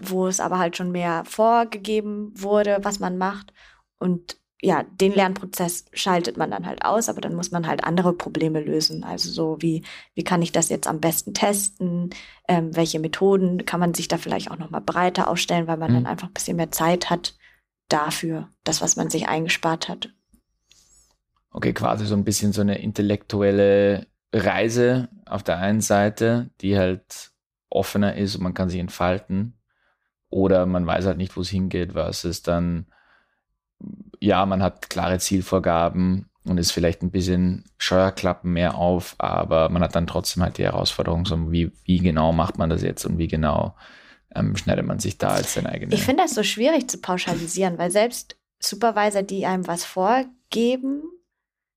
wo 0.03 0.27
es 0.27 0.41
aber 0.41 0.59
halt 0.59 0.77
schon 0.77 0.93
mehr 0.93 1.25
vorgegeben 1.25 2.33
wurde, 2.35 2.79
was 2.83 3.01
man 3.01 3.19
macht. 3.19 3.53
Und 3.99 4.37
ja, 4.63 4.83
den 4.83 5.13
Lernprozess 5.13 5.85
schaltet 5.93 6.39
man 6.39 6.51
dann 6.51 6.67
halt 6.67 6.85
aus, 6.85 7.09
aber 7.09 7.21
dann 7.21 7.35
muss 7.35 7.51
man 7.51 7.67
halt 7.67 7.85
andere 7.85 8.15
Probleme 8.15 8.61
lösen. 8.61 9.05
Also 9.05 9.31
so 9.31 9.57
wie, 9.61 9.85
wie 10.15 10.25
kann 10.25 10.43
ich 10.43 10.51
das 10.51 10.71
jetzt 10.71 10.87
am 10.87 11.01
besten 11.01 11.35
testen? 11.35 12.11
Ähm, 12.49 12.75
welche 12.75 12.99
Methoden 12.99 13.65
kann 13.67 13.81
man 13.81 13.95
sich 13.95 14.09
da 14.09 14.17
vielleicht 14.17 14.51
auch 14.51 14.59
nochmal 14.59 14.81
breiter 14.81 15.29
aufstellen, 15.29 15.67
weil 15.67 15.77
man 15.77 15.91
mhm. 15.91 15.97
dann 15.97 16.07
einfach 16.07 16.29
ein 16.29 16.35
bisschen 16.35 16.57
mehr 16.57 16.73
Zeit 16.73 17.11
hat 17.11 17.35
dafür, 17.89 18.49
das, 18.65 18.81
was 18.81 18.97
man 18.97 19.11
sich 19.11 19.29
eingespart 19.29 19.89
hat. 19.89 20.11
Okay, 21.51 21.73
quasi 21.73 22.07
so 22.07 22.15
ein 22.15 22.25
bisschen 22.25 22.53
so 22.53 22.61
eine 22.61 22.79
intellektuelle 22.79 24.07
Reise 24.33 25.09
auf 25.25 25.43
der 25.43 25.59
einen 25.59 25.81
Seite, 25.81 26.51
die 26.61 26.77
halt 26.77 27.31
offener 27.71 28.17
ist 28.17 28.37
und 28.37 28.43
man 28.43 28.55
kann 28.55 28.69
sich 28.69 28.81
entfalten. 28.81 29.55
Oder 30.29 30.67
man 30.67 30.87
weiß 30.87 31.07
halt 31.07 31.17
nicht, 31.19 31.37
wo 31.37 31.41
es 31.41 31.49
hingeht, 31.49 31.93
versus 31.93 32.43
dann 32.43 32.87
ja, 34.21 34.45
man 34.47 34.63
hat 34.63 34.91
klare 34.91 35.19
Zielvorgaben 35.19 36.29
und 36.45 36.59
ist 36.59 36.73
vielleicht 36.73 37.03
ein 37.03 37.11
bisschen 37.11 37.65
Scheuerklappen 37.79 38.53
mehr 38.53 38.77
auf, 38.77 39.15
aber 39.19 39.69
man 39.69 39.83
hat 39.83 39.95
dann 39.95 40.07
trotzdem 40.07 40.43
halt 40.43 40.59
die 40.59 40.65
Herausforderung, 40.65 41.27
so 41.27 41.51
wie, 41.51 41.73
wie 41.85 41.99
genau 41.99 42.33
macht 42.33 42.59
man 42.59 42.71
das 42.71 42.83
jetzt 42.83 43.05
und 43.05 43.19
wie 43.19 43.29
genau 43.29 43.75
ähm, 44.37 44.57
schneidet 44.57 44.87
man 44.87 44.99
sich 44.99 45.19
da 45.19 45.29
als 45.29 45.55
sein 45.55 45.67
eigenes. 45.67 45.99
Ich 45.99 46.05
finde 46.05 46.23
das 46.23 46.35
so 46.35 46.43
schwierig 46.43 46.91
zu 46.91 46.99
pauschalisieren, 46.99 47.79
weil 47.79 47.91
selbst 47.91 48.37
Supervisor, 48.59 49.23
die 49.23 49.47
einem 49.47 49.67
was 49.67 49.85
vorgeben, 49.85 51.03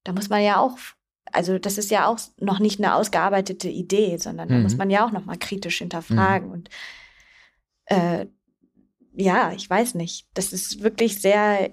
da 0.04 0.14
muss 0.14 0.30
man 0.30 0.44
ja 0.44 0.60
auch, 0.60 0.78
also 1.32 1.60
das 1.60 1.78
ist 1.78 1.92
ja 1.92 2.08
auch 2.08 2.20
noch 2.40 2.60
nicht 2.60 2.80
eine 2.80 2.96
ausgearbeitete 2.96 3.70
Idee, 3.70 4.18
sondern 4.18 4.50
da 4.50 4.56
mhm. 4.56 4.64
muss 4.64 4.78
man 4.78 4.90
ja 4.90 5.06
auch 5.06 5.12
noch 5.12 5.26
mal 5.26 5.38
kritisch 5.38 5.80
hinterfragen 5.80 6.48
mhm. 6.48 6.54
und 6.54 6.70
äh, 7.86 8.28
ja, 9.14 9.52
ich 9.52 9.70
weiß 9.70 9.96
nicht. 9.96 10.28
Das 10.34 10.54
ist 10.54 10.82
wirklich 10.82 11.20
sehr 11.20 11.72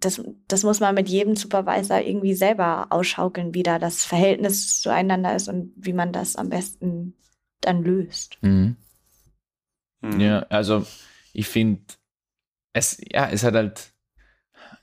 das, 0.00 0.22
das 0.46 0.64
muss 0.64 0.80
man 0.80 0.94
mit 0.94 1.08
jedem 1.08 1.36
Supervisor 1.36 2.00
irgendwie 2.00 2.34
selber 2.34 2.88
ausschaukeln, 2.90 3.54
wie 3.54 3.62
da 3.62 3.78
das 3.78 4.04
Verhältnis 4.04 4.80
zueinander 4.80 5.34
ist 5.34 5.48
und 5.48 5.72
wie 5.76 5.92
man 5.92 6.12
das 6.12 6.36
am 6.36 6.50
besten 6.50 7.14
dann 7.60 7.82
löst. 7.82 8.38
Mhm. 8.42 8.76
Mhm. 10.00 10.20
Ja, 10.20 10.38
also 10.48 10.86
ich 11.32 11.48
finde, 11.48 11.82
es, 12.72 13.00
ja, 13.10 13.28
es 13.28 13.42
hat 13.42 13.54
halt, 13.54 13.92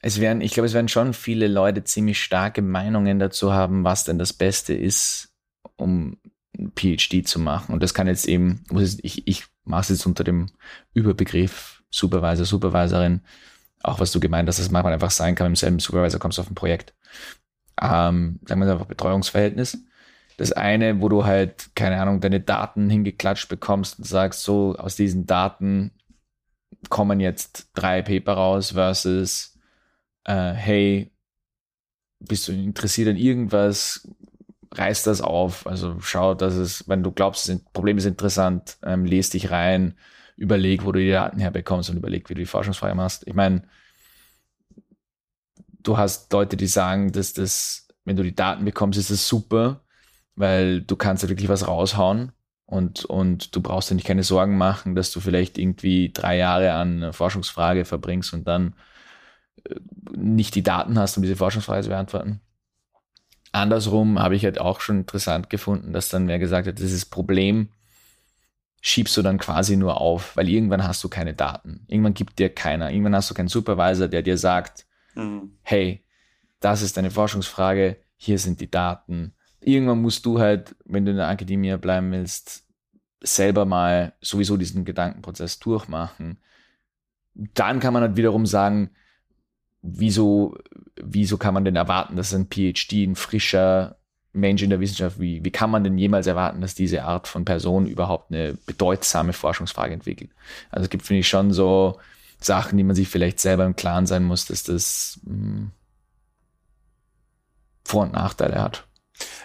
es 0.01 0.19
werden, 0.19 0.41
ich 0.41 0.53
glaube, 0.53 0.67
es 0.67 0.73
werden 0.73 0.87
schon 0.87 1.13
viele 1.13 1.47
Leute 1.47 1.83
ziemlich 1.83 2.21
starke 2.21 2.61
Meinungen 2.61 3.19
dazu 3.19 3.53
haben, 3.53 3.83
was 3.83 4.03
denn 4.03 4.19
das 4.19 4.33
Beste 4.33 4.73
ist, 4.73 5.33
um 5.77 6.17
ein 6.57 6.71
PhD 6.75 7.27
zu 7.27 7.39
machen. 7.39 7.73
Und 7.73 7.83
das 7.83 7.93
kann 7.93 8.07
jetzt 8.07 8.27
eben, 8.27 8.63
ich, 9.01 9.27
ich 9.27 9.45
mache 9.63 9.81
es 9.81 9.89
jetzt 9.89 10.05
unter 10.05 10.23
dem 10.23 10.47
Überbegriff 10.93 11.83
Supervisor, 11.89 12.45
Supervisorin 12.45 13.21
auch 13.85 13.99
was 13.99 14.11
du 14.11 14.19
gemeint 14.19 14.47
hast, 14.49 14.59
dass 14.59 14.65
es 14.65 14.71
manchmal 14.71 14.93
einfach 14.93 15.11
sein 15.11 15.35
kann, 15.35 15.47
im 15.47 15.55
selben 15.55 15.79
Supervisor 15.79 16.19
kommst 16.19 16.37
du 16.37 16.41
auf 16.41 16.49
ein 16.49 16.55
Projekt. 16.55 16.93
Ähm, 17.81 18.39
sagen 18.45 18.61
wir 18.61 18.71
einfach 18.71 18.85
Betreuungsverhältnis. 18.85 19.77
Das 20.37 20.51
eine, 20.51 21.01
wo 21.01 21.09
du 21.09 21.25
halt, 21.25 21.75
keine 21.75 22.01
Ahnung, 22.01 22.19
deine 22.19 22.41
Daten 22.41 22.89
hingeklatscht 22.89 23.47
bekommst 23.47 23.99
und 23.99 24.05
sagst, 24.05 24.43
so 24.43 24.75
aus 24.75 24.95
diesen 24.95 25.25
Daten 25.25 25.91
kommen 26.89 27.19
jetzt 27.19 27.69
drei 27.73 28.01
Paper 28.01 28.33
raus 28.33 28.71
versus, 28.71 29.57
äh, 30.25 30.51
hey, 30.51 31.11
bist 32.19 32.47
du 32.47 32.51
interessiert 32.51 33.09
an 33.09 33.17
irgendwas, 33.17 34.07
reiß 34.73 35.03
das 35.03 35.21
auf. 35.21 35.67
Also 35.67 35.99
schau, 36.01 36.33
dass 36.33 36.55
es, 36.55 36.87
wenn 36.87 37.03
du 37.03 37.11
glaubst, 37.11 37.49
das 37.49 37.59
Problem 37.73 37.97
ist 37.97 38.05
interessant, 38.05 38.77
ähm, 38.83 39.05
lest 39.05 39.33
dich 39.33 39.51
rein, 39.51 39.95
überleg, 40.35 40.85
wo 40.85 40.91
du 40.91 40.99
die 40.99 41.11
Daten 41.11 41.39
herbekommst 41.39 41.89
und 41.89 41.97
überleg, 41.97 42.29
wie 42.29 42.33
du 42.33 42.41
die 42.41 42.45
Forschungsfrage 42.45 42.95
machst. 42.95 43.25
Ich 43.27 43.33
meine, 43.33 43.63
du 45.81 45.97
hast 45.97 46.31
Leute, 46.33 46.57
die 46.57 46.67
sagen, 46.67 47.11
dass 47.11 47.33
das, 47.33 47.87
wenn 48.03 48.15
du 48.17 48.23
die 48.23 48.35
Daten 48.35 48.65
bekommst, 48.65 48.99
ist 48.99 49.11
das 49.11 49.27
super, 49.27 49.81
weil 50.35 50.81
du 50.81 50.95
kannst 50.95 51.23
da 51.23 51.29
wirklich 51.29 51.49
was 51.49 51.67
raushauen 51.67 52.31
und, 52.65 53.05
und 53.05 53.55
du 53.55 53.61
brauchst 53.61 53.89
dir 53.89 53.95
nicht 53.95 54.07
keine 54.07 54.23
Sorgen 54.23 54.57
machen, 54.57 54.95
dass 54.95 55.11
du 55.11 55.19
vielleicht 55.19 55.57
irgendwie 55.57 56.11
drei 56.11 56.37
Jahre 56.37 56.73
an 56.73 56.97
einer 56.97 57.13
Forschungsfrage 57.13 57.85
verbringst 57.85 58.33
und 58.33 58.47
dann 58.47 58.75
äh, 59.69 59.75
nicht 60.15 60.55
die 60.55 60.63
Daten 60.63 60.97
hast, 60.97 61.17
um 61.17 61.23
diese 61.23 61.35
Forschungsfrage 61.35 61.83
zu 61.83 61.89
beantworten. 61.89 62.41
Andersrum 63.51 64.19
habe 64.19 64.35
ich 64.35 64.43
halt 64.43 64.59
auch 64.59 64.81
schon 64.81 64.99
interessant 64.99 65.49
gefunden, 65.49 65.93
dass 65.93 66.09
dann 66.09 66.27
wer 66.27 66.39
gesagt 66.39 66.67
hat, 66.67 66.79
dieses 66.79 67.05
Problem 67.05 67.69
schiebst 68.81 69.15
du 69.17 69.21
dann 69.21 69.39
quasi 69.39 69.77
nur 69.77 69.99
auf, 69.99 70.35
weil 70.35 70.49
irgendwann 70.49 70.83
hast 70.83 71.03
du 71.03 71.09
keine 71.09 71.33
Daten. 71.33 71.85
Irgendwann 71.87 72.13
gibt 72.13 72.37
dir 72.37 72.53
keiner. 72.53 72.91
Irgendwann 72.91 73.15
hast 73.15 73.29
du 73.29 73.33
keinen 73.33 73.47
Supervisor, 73.47 74.07
der 74.07 74.21
dir 74.21 74.37
sagt, 74.37 74.85
mhm. 75.15 75.57
hey, 75.63 76.03
das 76.59 76.81
ist 76.81 76.97
deine 76.97 77.11
Forschungsfrage, 77.11 77.97
hier 78.17 78.37
sind 78.37 78.59
die 78.59 78.69
Daten. 78.69 79.33
Irgendwann 79.67 80.01
musst 80.01 80.25
du 80.27 80.39
halt, 80.39 80.75
wenn 80.85 81.05
du 81.05 81.11
in 81.11 81.17
der 81.17 81.27
Akademie 81.27 81.75
bleiben 81.77 82.11
willst, 82.11 82.65
selber 83.23 83.65
mal 83.65 84.13
sowieso 84.21 84.57
diesen 84.57 84.85
Gedankenprozess 84.85 85.59
durchmachen. 85.59 86.37
Dann 87.33 87.79
kann 87.79 87.91
man 87.91 88.03
halt 88.03 88.15
wiederum 88.15 88.45
sagen, 88.45 88.91
wieso, 89.81 90.55
wieso 91.01 91.37
kann 91.37 91.55
man 91.55 91.65
denn 91.65 91.75
erwarten, 91.75 92.15
dass 92.15 92.33
ein 92.33 92.47
PhD 92.47 93.07
ein 93.07 93.15
frischer 93.15 93.97
Mensch 94.33 94.61
in 94.61 94.69
der 94.69 94.79
Wissenschaft, 94.79 95.19
wie, 95.19 95.43
wie 95.43 95.51
kann 95.51 95.71
man 95.71 95.83
denn 95.83 95.97
jemals 95.97 96.27
erwarten, 96.27 96.61
dass 96.61 96.75
diese 96.75 97.03
Art 97.03 97.27
von 97.27 97.43
Person 97.43 97.87
überhaupt 97.87 98.31
eine 98.31 98.53
bedeutsame 98.67 99.33
Forschungsfrage 99.33 99.95
entwickelt? 99.95 100.29
Also 100.69 100.83
es 100.83 100.89
gibt, 100.91 101.05
finde 101.05 101.21
ich, 101.21 101.27
schon 101.27 101.53
so 101.53 101.99
Sachen, 102.39 102.77
die 102.77 102.83
man 102.83 102.95
sich 102.95 103.07
vielleicht 103.07 103.39
selber 103.39 103.65
im 103.65 103.75
Klaren 103.75 104.05
sein 104.05 104.23
muss, 104.23 104.45
dass 104.45 104.63
das 104.63 105.19
mh, 105.23 105.33
hm, 105.33 105.71
Vor- 107.83 108.03
und 108.03 108.13
Nachteile 108.13 108.61
hat. 108.61 108.87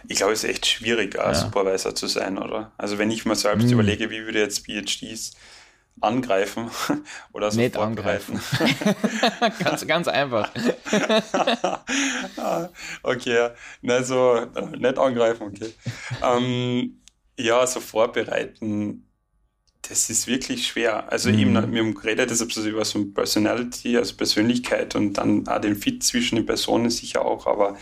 Ich 0.09 0.17
glaube, 0.17 0.33
es 0.33 0.45
ist 0.45 0.51
echt 0.51 0.67
schwierig, 0.67 1.15
ja. 1.15 1.35
Supervisor 1.35 1.95
zu 1.95 2.07
sein, 2.07 2.39
oder? 2.39 2.73
Also 2.79 2.99
wenn 2.99 3.11
ich 3.11 3.25
mir 3.25 3.37
selbst 3.37 3.65
hm. 3.65 3.73
überlege, 3.73 4.11
wie 4.11 4.25
würde 4.25 4.41
jetzt 4.41 4.67
PhDs 4.67 5.33
angreifen 6.01 6.71
oder 7.33 7.51
so 7.51 7.61
Nicht 7.61 7.77
angreifen. 7.77 8.41
ganz, 9.63 9.87
ganz 9.87 10.09
einfach. 10.09 10.51
okay, 13.03 13.51
na, 13.83 14.03
so, 14.03 14.47
nicht 14.79 14.99
angreifen, 14.99 15.49
okay. 15.49 15.75
Ähm, 16.23 17.01
ja, 17.39 17.67
so 17.67 17.81
vorbereiten, 17.81 19.07
das 19.83 20.11
ist 20.11 20.27
wirklich 20.27 20.67
schwer. 20.67 21.11
Also 21.11 21.31
mhm. 21.31 21.39
eben, 21.39 21.73
wir 21.73 21.83
haben 21.83 21.95
geredet 21.95 22.31
deshalb 22.31 22.53
so 22.53 22.67
über 22.67 22.85
so 22.85 23.05
Personality, 23.07 23.97
also 23.97 24.17
Persönlichkeit 24.17 24.95
und 24.95 25.15
dann 25.15 25.49
auch 25.49 25.61
den 25.61 25.77
Fit 25.77 26.03
zwischen 26.03 26.37
den 26.37 26.47
Personen 26.47 26.91
sicher 26.91 27.25
auch, 27.25 27.47
aber 27.47 27.77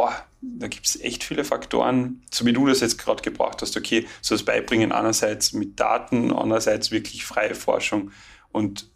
boah, 0.00 0.14
da 0.40 0.68
gibt 0.68 0.86
es 0.86 0.98
echt 1.02 1.22
viele 1.22 1.44
Faktoren, 1.44 2.22
so 2.32 2.46
wie 2.46 2.54
du 2.54 2.66
das 2.66 2.80
jetzt 2.80 2.96
gerade 2.96 3.22
gebracht 3.22 3.60
hast. 3.60 3.76
Okay, 3.76 4.06
so 4.22 4.34
das 4.34 4.44
Beibringen 4.44 4.92
einerseits 4.92 5.52
mit 5.52 5.78
Daten, 5.78 6.32
andererseits 6.32 6.90
wirklich 6.90 7.26
freie 7.26 7.54
Forschung. 7.54 8.10
Und 8.50 8.88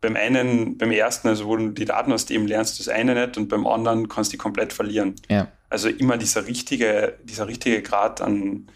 beim 0.00 0.14
einen, 0.14 0.78
beim 0.78 0.92
ersten, 0.92 1.26
also 1.26 1.46
wo 1.46 1.56
du 1.56 1.70
die 1.70 1.84
Daten 1.84 2.12
aus 2.12 2.26
dem 2.26 2.46
lernst, 2.46 2.78
das 2.78 2.86
eine 2.86 3.14
nicht 3.14 3.38
und 3.38 3.48
beim 3.48 3.66
anderen 3.66 4.08
kannst 4.08 4.30
du 4.30 4.36
die 4.36 4.38
komplett 4.38 4.72
verlieren. 4.72 5.16
Ja. 5.28 5.48
Also 5.68 5.88
immer 5.88 6.16
dieser 6.16 6.46
richtige, 6.46 7.18
dieser 7.24 7.48
richtige 7.48 7.82
Grad 7.82 8.20
an, 8.20 8.68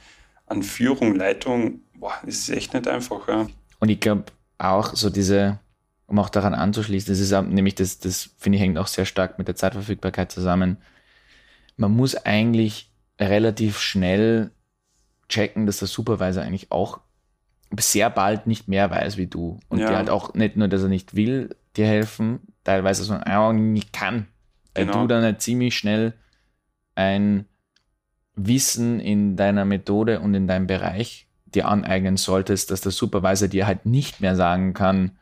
an 0.46 0.64
Führung, 0.64 1.14
Leitung, 1.14 1.82
boah, 1.94 2.14
das 2.26 2.34
ist 2.34 2.50
echt 2.50 2.74
nicht 2.74 2.88
einfach. 2.88 3.28
Ja. 3.28 3.46
Und 3.78 3.88
ich 3.88 4.00
glaube 4.00 4.24
auch 4.58 4.96
so 4.96 5.08
diese, 5.08 5.60
um 6.06 6.18
auch 6.18 6.30
daran 6.30 6.54
anzuschließen, 6.54 7.14
das 7.14 7.20
ist 7.20 7.30
nämlich 7.30 7.76
das, 7.76 8.00
das 8.00 8.30
finde 8.38 8.56
ich 8.56 8.62
hängt 8.62 8.76
auch 8.76 8.88
sehr 8.88 9.04
stark 9.04 9.38
mit 9.38 9.46
der 9.46 9.54
Zeitverfügbarkeit 9.54 10.32
zusammen 10.32 10.78
man 11.76 11.92
muss 11.92 12.14
eigentlich 12.14 12.90
relativ 13.20 13.78
schnell 13.78 14.50
checken, 15.28 15.66
dass 15.66 15.78
der 15.78 15.88
Supervisor 15.88 16.42
eigentlich 16.42 16.70
auch 16.70 17.00
sehr 17.76 18.10
bald 18.10 18.46
nicht 18.46 18.68
mehr 18.68 18.90
weiß 18.90 19.16
wie 19.16 19.26
du. 19.26 19.58
Und 19.68 19.78
ja. 19.78 19.88
der 19.88 19.96
halt 19.98 20.10
auch 20.10 20.34
nicht 20.34 20.56
nur, 20.56 20.68
dass 20.68 20.82
er 20.82 20.88
nicht 20.88 21.14
will 21.16 21.56
dir 21.76 21.86
helfen, 21.86 22.40
teilweise 22.62 23.04
sondern 23.04 23.32
auch 23.32 23.52
nicht 23.52 23.92
kann. 23.92 24.26
Weil 24.74 24.86
genau. 24.86 25.02
du 25.02 25.08
dann 25.08 25.22
halt 25.22 25.42
ziemlich 25.42 25.76
schnell 25.76 26.14
ein 26.94 27.46
Wissen 28.36 29.00
in 29.00 29.36
deiner 29.36 29.64
Methode 29.64 30.20
und 30.20 30.34
in 30.34 30.46
deinem 30.46 30.66
Bereich 30.66 31.28
dir 31.46 31.68
aneignen 31.68 32.16
solltest, 32.16 32.70
dass 32.70 32.80
der 32.80 32.92
Supervisor 32.92 33.48
dir 33.48 33.66
halt 33.66 33.86
nicht 33.86 34.20
mehr 34.20 34.34
sagen 34.34 34.74
kann, 34.74 35.12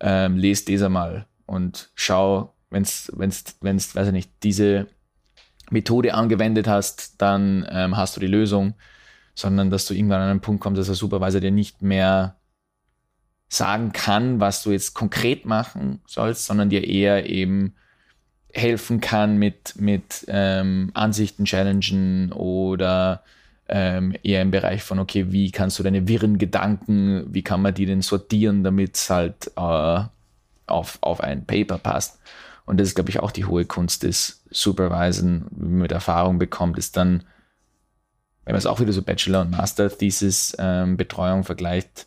ähm, 0.00 0.36
lest 0.36 0.68
dieser 0.68 0.88
mal 0.88 1.26
und 1.46 1.90
schau, 1.94 2.54
wenn 2.70 2.82
es, 2.82 3.10
wenn 3.16 3.30
es, 3.30 3.56
wenn 3.60 3.76
es, 3.76 3.96
weiß 3.96 4.08
ich 4.08 4.12
nicht, 4.12 4.30
diese 4.42 4.86
Methode 5.70 6.14
angewendet 6.14 6.66
hast, 6.66 7.20
dann 7.20 7.66
ähm, 7.70 7.96
hast 7.96 8.16
du 8.16 8.20
die 8.20 8.26
Lösung, 8.26 8.74
sondern 9.34 9.70
dass 9.70 9.86
du 9.86 9.94
irgendwann 9.94 10.22
an 10.22 10.30
einen 10.30 10.40
Punkt 10.40 10.60
kommst, 10.62 10.78
dass 10.78 10.86
der 10.86 10.96
Supervisor 10.96 11.40
dir 11.40 11.50
nicht 11.50 11.82
mehr 11.82 12.36
sagen 13.48 13.92
kann, 13.92 14.40
was 14.40 14.62
du 14.62 14.70
jetzt 14.72 14.94
konkret 14.94 15.46
machen 15.46 16.00
sollst, 16.06 16.46
sondern 16.46 16.68
dir 16.68 16.86
eher 16.86 17.28
eben 17.28 17.74
helfen 18.52 19.00
kann 19.00 19.38
mit, 19.38 19.74
mit 19.78 20.24
ähm, 20.28 20.90
Ansichten 20.94 21.44
challengen 21.44 22.32
oder 22.32 23.22
ähm, 23.68 24.14
eher 24.22 24.42
im 24.42 24.50
Bereich 24.50 24.82
von, 24.82 24.98
okay, 24.98 25.30
wie 25.30 25.50
kannst 25.50 25.78
du 25.78 25.82
deine 25.82 26.08
wirren 26.08 26.38
Gedanken, 26.38 27.26
wie 27.32 27.42
kann 27.42 27.62
man 27.62 27.74
die 27.74 27.86
denn 27.86 28.02
sortieren, 28.02 28.64
damit 28.64 28.96
es 28.96 29.10
halt 29.10 29.50
äh, 29.56 30.00
auf, 30.66 30.98
auf 31.00 31.20
ein 31.20 31.46
Paper 31.46 31.78
passt. 31.78 32.17
Und 32.68 32.78
das 32.78 32.88
ist, 32.88 32.94
glaube 32.94 33.08
ich, 33.08 33.20
auch 33.20 33.30
die 33.30 33.46
hohe 33.46 33.64
Kunst 33.64 34.02
des 34.02 34.42
Supervisen, 34.50 35.46
wie 35.50 35.68
man 35.68 35.78
mit 35.78 35.92
Erfahrung 35.92 36.38
bekommt, 36.38 36.76
ist 36.76 36.98
dann, 36.98 37.24
wenn 38.44 38.52
man 38.52 38.58
es 38.58 38.66
auch 38.66 38.78
wieder 38.78 38.92
so 38.92 39.00
Bachelor- 39.00 39.40
und 39.40 39.52
Master-Thesis-Betreuung 39.52 41.38
ähm, 41.38 41.44
vergleicht, 41.44 42.06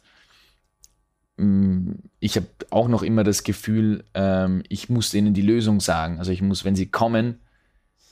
mm, 1.37 1.93
ich 2.19 2.35
habe 2.35 2.45
auch 2.69 2.87
noch 2.87 3.01
immer 3.01 3.23
das 3.23 3.43
Gefühl, 3.43 4.03
ähm, 4.13 4.61
ich 4.69 4.87
muss 4.87 5.11
ihnen 5.15 5.33
die 5.33 5.41
Lösung 5.41 5.79
sagen. 5.79 6.19
Also 6.19 6.31
ich 6.31 6.43
muss, 6.43 6.63
wenn 6.63 6.75
sie 6.75 6.91
kommen 6.91 7.39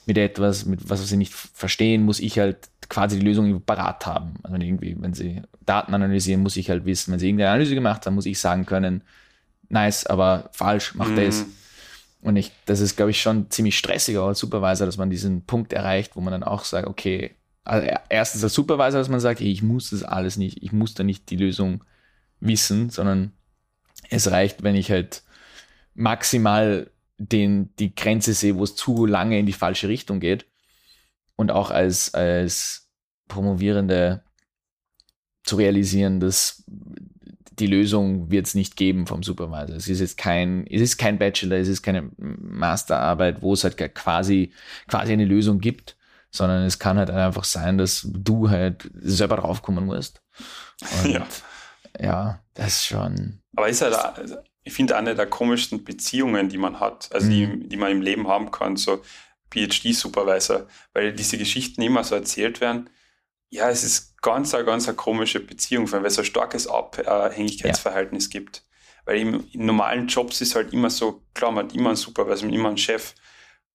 mit 0.08 0.18
etwas, 0.18 0.66
mit 0.66 0.90
was 0.90 1.08
sie 1.08 1.18
nicht 1.18 1.32
verstehen, 1.32 2.04
muss 2.04 2.20
ich 2.20 2.40
halt 2.40 2.70
quasi 2.90 3.20
die 3.20 3.26
Lösung 3.26 3.62
parat 3.62 4.08
haben. 4.08 4.34
Also 4.42 4.58
irgendwie, 4.58 4.98
wenn 5.00 5.14
sie 5.14 5.44
Daten 5.68 5.94
analysieren, 5.94 6.42
muss 6.42 6.58
ich 6.58 6.72
halt 6.72 6.86
wissen, 6.86 7.12
wenn 7.12 7.20
sie 7.20 7.28
irgendeine 7.28 7.52
Analyse 7.52 7.76
gemacht 7.76 8.08
haben, 8.08 8.16
muss 8.16 8.26
ich 8.26 8.40
sagen 8.40 8.66
können, 8.66 9.04
nice, 9.68 10.08
aber 10.08 10.50
falsch, 10.52 10.96
mach 10.96 11.10
mhm. 11.10 11.16
das. 11.16 11.46
Und 12.21 12.36
ich, 12.36 12.51
das 12.65 12.79
ist, 12.82 12.97
glaube 12.97 13.12
ich, 13.12 13.21
schon 13.21 13.49
ziemlich 13.49 13.77
stressig 13.77 14.17
auch 14.17 14.27
als 14.27 14.39
Supervisor, 14.39 14.86
dass 14.86 14.97
man 14.97 15.10
diesen 15.10 15.45
Punkt 15.45 15.71
erreicht, 15.71 16.15
wo 16.15 16.21
man 16.21 16.32
dann 16.32 16.43
auch 16.43 16.65
sagt, 16.65 16.88
okay, 16.88 17.36
also 17.63 17.88
erstens 18.10 18.43
als 18.43 18.53
Supervisor, 18.53 18.99
dass 18.99 19.10
man 19.10 19.19
sagt, 19.19 19.41
ich 19.41 19.62
muss 19.62 19.91
das 19.91 20.03
alles 20.03 20.38
nicht, 20.38 20.62
ich 20.63 20.71
muss 20.71 20.93
da 20.95 21.03
nicht 21.03 21.29
die 21.29 21.38
Lösung 21.38 21.84
wissen, 22.39 22.89
sondern 22.89 23.32
es 24.10 24.32
reicht, 24.32 24.63
wenn 24.63 24.75
ich 24.75 24.91
halt 24.91 25.23
maximal 25.93 26.89
den, 27.17 27.73
die 27.77 27.93
Grenze 27.93 28.34
sehe, 28.34 28.55
wo 28.55 28.63
es 28.63 28.75
zu 28.75 29.05
lange 29.05 29.39
in 29.39 29.45
die 29.45 29.53
falsche 29.53 29.88
Richtung 29.88 30.19
geht. 30.19 30.45
Und 31.36 31.51
auch 31.51 31.71
als, 31.71 32.13
als 32.13 32.89
Promovierende 33.27 34.23
zu 35.43 35.55
realisieren, 35.55 36.19
dass 36.19 36.63
die 37.60 37.67
Lösung 37.67 38.32
wird 38.32 38.48
es 38.48 38.56
nicht 38.56 38.76
geben 38.76 39.08
vom 39.08 39.24
Supervisor. 39.24 39.76
Es 39.76 39.88
ist 39.88 40.00
jetzt 40.00 40.17
kein, 40.17 40.65
es 40.67 40.82
ist 40.82 40.98
kein 40.98 41.17
Bachelor, 41.19 41.58
es 41.58 41.67
ist 41.67 41.82
keine 41.82 42.10
Masterarbeit, 42.17 43.41
wo 43.41 43.54
es 43.54 43.63
halt 43.63 43.78
quasi, 43.95 44.54
quasi 44.88 45.13
eine 45.13 45.26
Lösung 45.26 45.60
gibt, 45.60 45.98
sondern 46.32 46.63
es 46.63 46.80
kann 46.80 46.98
halt 46.98 47.10
einfach 47.10 47.43
sein, 47.43 47.78
dass 47.78 48.08
du 48.12 48.50
halt 48.50 48.89
selber 49.02 49.38
draufkommen 49.38 49.86
musst. 49.86 50.22
Und 51.04 51.12
ja. 51.12 51.28
ja, 52.00 52.39
das 52.54 52.67
ist 52.67 52.86
schon. 52.86 53.41
Aber 53.56 53.67
ist 53.67 53.82
halt, 53.82 53.98
ich 54.63 54.74
finde, 54.74 54.95
eine 54.95 55.15
der 55.15 55.28
komischsten 55.28 55.84
Beziehungen, 55.84 56.50
die 56.50 56.58
man 56.58 56.80
hat, 56.80 57.10
also 57.12 57.28
mhm. 57.28 57.32
die, 57.32 57.69
die 57.69 57.78
man 57.78 57.91
im 57.91 58.02
Leben 58.02 58.28
haben 58.28 58.52
kann, 58.52 58.78
so 58.78 59.02
PhD-Supervisor, 59.52 60.67
weil 60.93 61.13
diese 61.13 61.38
Geschichten 61.38 61.82
immer 61.82 62.04
so 62.04 62.15
erzählt 62.15 62.62
werden. 62.62 62.89
Ja, 63.50 63.70
es 63.70 63.84
ist 63.84 64.22
ganz, 64.22 64.52
ganz 64.52 64.88
eine 64.88 64.96
komische 64.96 65.40
Beziehung, 65.40 65.92
weil 65.92 66.06
es 66.06 66.16
so 66.16 66.22
ein 66.22 66.26
starkes 66.26 66.68
Abhängigkeitsverhältnis 66.68 68.26
ja. 68.26 68.40
gibt. 68.40 68.64
Weil 69.06 69.18
im, 69.20 69.48
in 69.52 69.66
normalen 69.66 70.08
Jobs 70.08 70.42
ist 70.42 70.56
halt 70.56 70.72
immer 70.72 70.90
so, 70.90 71.24
klar, 71.34 71.52
man 71.52 71.66
hat 71.66 71.76
immer 71.76 71.90
einen 71.90 71.96
Supervisor, 71.96 72.46
man 72.46 72.54
hat 72.54 72.60
immer 72.60 72.70
einen 72.70 72.78
Chef, 72.78 73.16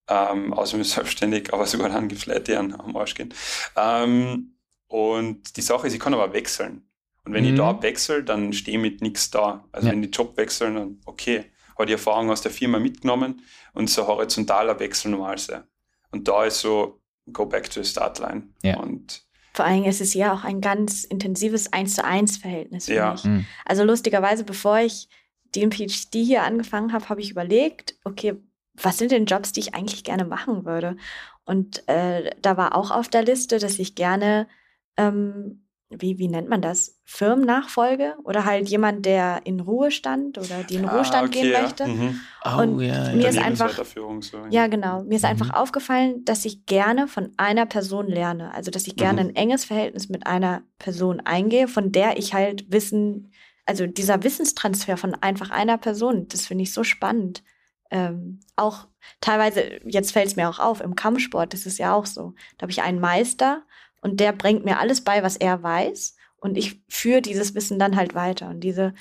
ähm, 0.08 0.52
außer 0.52 0.76
man 0.76 0.82
ist 0.82 0.90
selbstständig, 0.94 1.52
aber 1.52 1.66
sogar 1.66 1.88
dann 1.88 2.08
gibt 2.08 2.20
es 2.20 2.26
Leute, 2.26 2.42
die 2.42 2.56
am 2.56 2.96
Arsch 2.96 3.14
gehen. 3.14 3.34
Ähm, 3.76 4.56
und 4.86 5.56
die 5.56 5.62
Sache 5.62 5.88
ist, 5.88 5.94
ich 5.94 6.00
kann 6.00 6.14
aber 6.14 6.32
wechseln. 6.32 6.88
Und 7.24 7.32
wenn 7.32 7.44
mhm. 7.44 7.50
ich 7.50 7.56
da 7.56 7.82
wechsle, 7.82 8.22
dann 8.22 8.52
stehe 8.52 8.76
ich 8.76 8.82
mit 8.82 9.00
nichts 9.00 9.30
da. 9.30 9.64
Also 9.72 9.88
ja. 9.88 9.92
wenn 9.92 10.02
die 10.02 10.10
Job 10.10 10.36
wechseln, 10.36 10.74
dann 10.74 11.00
okay, 11.06 11.50
habe 11.74 11.86
die 11.86 11.94
Erfahrung 11.94 12.30
aus 12.30 12.42
der 12.42 12.52
Firma 12.52 12.78
mitgenommen 12.78 13.42
und 13.72 13.90
so 13.90 14.06
horizontaler 14.06 14.78
Wechsel 14.78 15.10
normal 15.10 15.38
sein. 15.38 15.64
Und 16.10 16.28
da 16.28 16.44
ist 16.44 16.60
so, 16.60 17.00
go 17.32 17.46
back 17.46 17.70
to 17.70 17.82
the 17.82 17.88
start 17.88 18.18
line. 18.18 18.50
Ja. 18.62 18.78
Und 18.78 19.23
vor 19.54 19.64
allem 19.64 19.84
ist 19.84 20.00
es 20.00 20.14
ja 20.14 20.32
auch 20.32 20.44
ein 20.44 20.60
ganz 20.60 21.04
intensives 21.04 21.72
Eins 21.72 21.94
zu 21.94 22.04
eins 22.04 22.36
Verhältnis 22.36 22.86
für 22.86 22.94
ja. 22.94 23.12
mich. 23.12 23.24
Mhm. 23.24 23.46
Also 23.64 23.84
lustigerweise, 23.84 24.44
bevor 24.44 24.80
ich 24.80 25.08
den 25.54 25.70
PhD 25.70 26.14
hier 26.14 26.42
angefangen 26.42 26.92
habe, 26.92 27.08
habe 27.08 27.20
ich 27.20 27.30
überlegt, 27.30 27.94
okay, 28.04 28.34
was 28.74 28.98
sind 28.98 29.12
denn 29.12 29.26
Jobs, 29.26 29.52
die 29.52 29.60
ich 29.60 29.74
eigentlich 29.74 30.02
gerne 30.02 30.24
machen 30.24 30.64
würde? 30.64 30.96
Und 31.44 31.86
äh, 31.88 32.30
da 32.42 32.56
war 32.56 32.74
auch 32.74 32.90
auf 32.90 33.08
der 33.08 33.22
Liste, 33.22 33.58
dass 33.58 33.78
ich 33.78 33.94
gerne 33.94 34.48
ähm, 34.96 35.63
wie, 35.90 36.18
wie 36.18 36.28
nennt 36.28 36.48
man 36.48 36.62
das? 36.62 36.98
Firmennachfolge 37.04 38.14
oder 38.24 38.44
halt 38.44 38.68
jemand, 38.68 39.04
der 39.04 39.42
in 39.44 39.60
Ruhestand 39.60 40.38
oder 40.38 40.62
die 40.62 40.76
in 40.76 40.86
ah, 40.86 40.92
Ruhestand 40.94 41.28
okay, 41.28 41.42
gehen 41.42 41.52
ja. 41.52 41.62
möchte. 41.62 41.86
Mhm. 41.86 42.20
Oh, 42.44 42.62
und 42.62 42.80
ja, 42.80 43.12
mir 43.12 43.28
ist 43.28 43.38
einfach, 43.38 43.84
so. 43.84 44.20
ja 44.50 44.66
genau, 44.66 45.04
mir 45.04 45.16
ist 45.16 45.22
mhm. 45.22 45.28
einfach 45.28 45.50
aufgefallen, 45.50 46.24
dass 46.24 46.44
ich 46.44 46.66
gerne 46.66 47.06
von 47.06 47.32
einer 47.36 47.66
Person 47.66 48.08
lerne. 48.08 48.52
Also, 48.54 48.70
dass 48.70 48.86
ich 48.86 48.96
gerne 48.96 49.22
mhm. 49.22 49.30
ein 49.30 49.36
enges 49.36 49.64
Verhältnis 49.64 50.08
mit 50.08 50.26
einer 50.26 50.62
Person 50.78 51.20
eingehe, 51.20 51.68
von 51.68 51.92
der 51.92 52.18
ich 52.18 52.34
halt 52.34 52.70
Wissen, 52.72 53.32
also 53.66 53.86
dieser 53.86 54.22
Wissenstransfer 54.22 54.96
von 54.96 55.14
einfach 55.14 55.50
einer 55.50 55.78
Person, 55.78 56.26
das 56.28 56.46
finde 56.46 56.62
ich 56.62 56.72
so 56.72 56.84
spannend. 56.84 57.42
Ähm, 57.90 58.40
auch 58.56 58.88
teilweise, 59.20 59.80
jetzt 59.84 60.12
fällt 60.12 60.26
es 60.26 60.36
mir 60.36 60.48
auch 60.48 60.58
auf, 60.58 60.80
im 60.80 60.96
Kampfsport, 60.96 61.52
das 61.52 61.66
ist 61.66 61.78
ja 61.78 61.94
auch 61.94 62.06
so. 62.06 62.34
Da 62.56 62.62
habe 62.62 62.72
ich 62.72 62.82
einen 62.82 63.00
Meister 63.00 63.62
und 64.04 64.20
der 64.20 64.32
bringt 64.32 64.64
mir 64.64 64.78
alles 64.78 65.00
bei, 65.02 65.22
was 65.22 65.36
er 65.36 65.62
weiß 65.62 66.14
und 66.36 66.56
ich 66.56 66.82
führe 66.88 67.22
dieses 67.22 67.54
Wissen 67.54 67.78
dann 67.78 67.96
halt 67.96 68.14
weiter 68.14 68.48
und 68.50 68.60
diese 68.60 68.94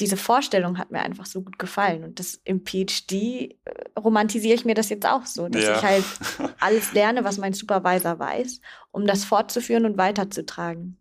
diese 0.00 0.16
Vorstellung 0.16 0.78
hat 0.78 0.90
mir 0.90 1.02
einfach 1.02 1.26
so 1.26 1.42
gut 1.42 1.56
gefallen 1.56 2.02
und 2.02 2.18
das 2.18 2.40
im 2.44 2.64
PhD 2.64 3.12
äh, 3.12 3.54
romantisiere 3.96 4.54
ich 4.54 4.64
mir 4.64 4.74
das 4.74 4.88
jetzt 4.88 5.06
auch 5.06 5.24
so, 5.24 5.48
dass 5.48 5.62
ja. 5.62 5.76
ich 5.76 5.82
halt 5.84 6.04
alles 6.60 6.92
lerne, 6.94 7.22
was 7.22 7.38
mein 7.38 7.52
Supervisor 7.52 8.18
weiß, 8.18 8.60
um 8.90 9.06
das 9.06 9.24
fortzuführen 9.24 9.84
und 9.84 9.96
weiterzutragen. 9.96 10.96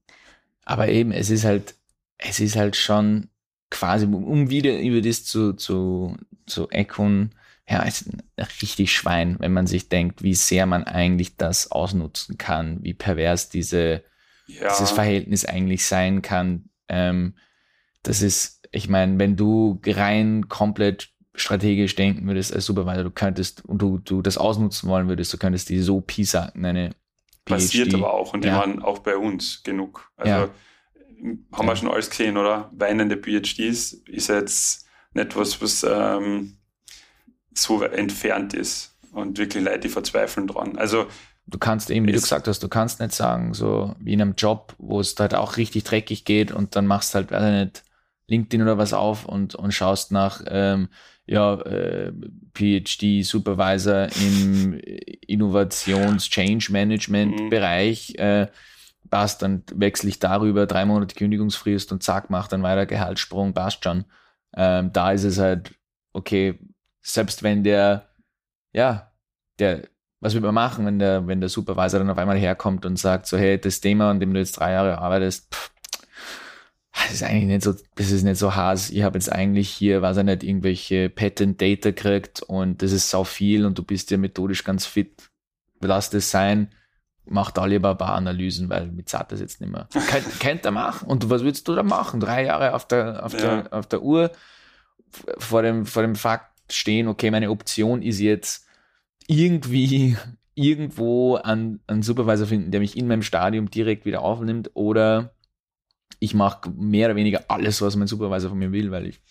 Aber 0.66 0.90
eben, 0.90 1.12
es 1.12 1.32
ist 1.32 1.44
halt, 1.44 1.74
es 2.20 2.40
ist 2.40 2.56
halt 2.56 2.76
schon 2.76 3.30
quasi, 3.72 4.06
um 4.06 4.52
wieder 4.52 4.80
über 4.80 5.02
das 5.02 5.26
zu, 5.26 5.54
zu, 5.54 6.16
zu 6.46 6.70
echoen, 6.70 7.34
ja, 7.68 7.84
ist 7.84 8.08
ein 8.08 8.22
richtig 8.62 8.94
Schwein, 8.94 9.38
wenn 9.40 9.54
man 9.54 9.68
sich 9.68 9.90
denkt, 9.90 10.22
wie 10.22 10.36
sehr 10.36 10.66
man 10.66 10.84
eigentlich 10.84 11.38
das 11.38 11.72
ausnutzen 11.72 12.38
kann, 12.38 12.84
wie 12.84 12.94
pervers 12.94 13.50
diese, 13.50 14.04
ja. 14.48 14.70
dieses 14.70 14.92
Verhältnis 14.92 15.46
eigentlich 15.46 15.86
sein 15.86 16.22
kann. 16.22 16.70
Ähm, 16.90 17.36
das 18.04 18.22
ist, 18.22 18.68
ich 18.72 18.90
meine, 18.90 19.18
wenn 19.18 19.38
du 19.38 19.82
rein 19.86 20.50
komplett 20.50 21.14
strategisch 21.36 21.96
denken 21.96 22.28
würdest 22.28 22.54
als 22.54 22.66
Supervisor, 22.66 23.04
du 23.04 23.12
könntest 23.12 23.66
und 23.66 23.82
du, 23.82 23.98
du 23.98 24.22
das 24.22 24.38
ausnutzen 24.38 24.90
wollen 24.90 25.08
würdest, 25.08 25.34
du 25.34 25.38
könntest 25.38 25.70
die 25.70 25.80
so 25.80 26.02
piesacken, 26.02 26.66
eine 26.66 26.90
PhD. 26.90 26.96
Passiert 27.46 27.94
aber 27.94 28.14
auch 28.14 28.34
und 28.34 28.44
die 28.44 28.50
ja. 28.50 28.58
waren 28.58 28.82
auch 28.82 29.00
bei 29.00 29.16
uns 29.16 29.64
genug. 29.64 30.12
Also 30.18 30.32
ja. 30.32 30.50
haben 31.54 31.66
wir 31.66 31.76
schon 31.78 31.90
alles 31.90 32.10
gesehen, 32.10 32.38
oder? 32.38 32.70
Weinende 32.74 33.18
PhDs 33.18 33.94
ist 33.94 34.28
jetzt 34.28 34.86
nicht 35.14 35.36
was, 35.36 35.62
was 35.62 35.86
ähm, 35.90 36.58
so 37.54 37.82
entfernt 37.84 38.54
ist 38.54 38.96
und 39.12 39.38
wirklich 39.38 39.64
Leute, 39.64 39.80
die 39.80 39.90
verzweifeln 39.90 40.48
dran. 40.48 40.78
Also 40.78 41.08
du 41.48 41.58
kannst 41.58 41.90
eben, 41.90 42.08
wie 42.08 42.12
du 42.12 42.20
gesagt 42.20 42.48
hast, 42.48 42.64
du 42.64 42.70
kannst 42.70 43.00
nicht 43.00 43.14
sagen, 43.14 43.54
so 43.54 43.96
wie 44.00 44.14
in 44.14 44.22
einem 44.22 44.36
Job, 44.38 44.76
wo 44.78 45.00
es 45.00 45.16
halt 45.20 45.36
auch 45.36 45.58
richtig 45.58 45.84
dreckig 45.84 46.26
geht 46.26 46.52
und 46.52 46.76
dann 46.76 46.88
machst 46.88 47.16
halt, 47.16 47.32
weiß 47.32 47.44
ich 47.44 47.66
nicht, 47.66 47.84
LinkedIn 48.28 48.62
oder 48.62 48.78
was 48.78 48.94
auf 48.94 49.26
und, 49.26 49.56
und 49.56 49.74
schaust 49.74 50.12
nach, 50.12 50.42
ähm, 50.48 50.90
ja, 51.26 51.56
äh, 51.62 52.12
PhD 52.54 53.24
Supervisor 53.24 54.08
im 54.22 54.74
Innovations 55.28 56.30
Change 56.30 56.72
Management 56.72 57.40
mhm. 57.40 57.50
Bereich, 57.50 58.16
äh, 58.16 58.48
passt, 59.10 59.42
dann 59.42 59.64
wechsle 59.74 60.10
ich 60.10 60.20
darüber, 60.20 60.66
drei 60.66 60.86
Monate 60.86 61.16
Kündigungsfrist 61.16 61.92
und 61.92 62.04
zack, 62.04 62.30
mach 62.30 62.48
dann 62.48 62.64
weiter 62.64 62.86
Gehaltssprung, 62.86 63.54
passt 63.54 63.84
schon. 63.84 64.06
Ähm, 64.56 64.92
da 64.92 65.12
ist 65.12 65.24
es 65.24 65.40
halt, 65.40 65.74
okay, 66.14 66.60
selbst 67.04 67.44
wenn 67.44 67.64
der, 67.64 68.10
ja, 68.72 69.12
der, 69.60 69.88
was 70.20 70.34
wird 70.34 70.44
man 70.44 70.56
machen, 70.56 70.86
wenn 70.86 71.00
der, 71.00 71.28
wenn 71.28 71.42
der 71.42 71.50
Supervisor 71.50 72.00
dann 72.00 72.10
auf 72.10 72.18
einmal 72.18 72.38
herkommt 72.38 72.86
und 72.86 72.98
sagt 72.98 73.28
so, 73.28 73.38
hey, 73.38 73.60
das 73.60 73.82
Thema, 73.82 74.10
an 74.10 74.20
dem 74.20 74.34
du 74.34 74.40
jetzt 74.40 74.54
drei 74.54 74.72
Jahre 74.72 74.98
arbeitest, 74.98 75.54
pff, 75.54 75.72
das 76.94 77.14
ist 77.14 77.24
eigentlich 77.24 77.46
nicht 77.46 77.64
so, 77.64 77.74
das 77.96 78.12
ist 78.12 78.24
nicht 78.24 78.38
so 78.38 78.56
Hass. 78.56 78.90
Ich 78.90 79.04
habe 79.04 79.18
jetzt 79.18 79.32
eigentlich 79.32 79.70
hier, 79.70 80.02
weiß 80.02 80.18
ich 80.18 80.24
nicht, 80.24 80.44
irgendwelche 80.44 81.10
Patent 81.10 81.62
Data 81.62 81.90
gekriegt 81.90 82.42
und 82.42 82.82
das 82.82 82.92
ist 82.92 83.10
sau 83.10 83.24
viel 83.24 83.66
und 83.66 83.78
du 83.78 83.84
bist 83.84 84.12
ja 84.12 84.18
methodisch 84.18 84.64
ganz 84.64 84.86
fit. 84.86 85.30
Lass 85.82 86.10
das 86.10 86.32
sein. 86.32 86.70
Mach 87.26 87.52
da 87.52 87.66
lieber 87.66 87.92
ein 87.92 87.98
paar 87.98 88.16
Analysen, 88.16 88.70
weil 88.70 88.88
mit 88.88 89.10
zahlt 89.10 89.32
das 89.32 89.40
jetzt 89.40 89.60
nicht 89.60 89.72
mehr. 89.72 89.88
Könnt, 90.10 90.40
könnt 90.40 90.66
er 90.66 90.72
machen. 90.72 91.08
Und 91.08 91.30
was 91.30 91.44
willst 91.44 91.68
du 91.68 91.76
da 91.76 91.84
machen? 91.84 92.20
Drei 92.20 92.46
Jahre 92.46 92.74
auf 92.74 92.88
der, 92.88 93.26
auf 93.26 93.34
ja. 93.34 93.40
der, 93.40 93.74
auf 93.74 93.88
der 93.88 94.02
Uhr 94.02 94.32
vor 95.38 95.62
dem, 95.62 95.86
vor 95.86 96.02
dem 96.04 96.16
Fakt, 96.16 96.53
stehen, 96.76 97.08
okay, 97.08 97.32
meine 97.32 97.50
Option 97.50 98.02
ist 98.02 98.20
jetzt 98.20 98.68
irgendwie 99.28 100.18
irgendwo 100.56 101.36
einen, 101.36 101.82
einen 101.88 102.04
Supervisor 102.04 102.48
finden, 102.48 102.72
der 102.72 102.80
mich 102.80 102.98
in 102.98 103.08
meinem 103.08 103.24
Stadium 103.24 103.70
direkt 103.70 104.06
wieder 104.06 104.22
aufnimmt 104.22 104.72
oder 104.74 105.34
ich 106.20 106.34
mache 106.34 106.70
mehr 106.70 107.08
oder 107.08 107.16
weniger 107.16 107.46
alles, 107.48 107.82
was 107.82 107.96
mein 107.96 108.08
Supervisor 108.08 108.50
von 108.50 108.60
mir 108.60 108.72
will, 108.72 108.92
weil 108.92 109.08
ich 109.08 109.22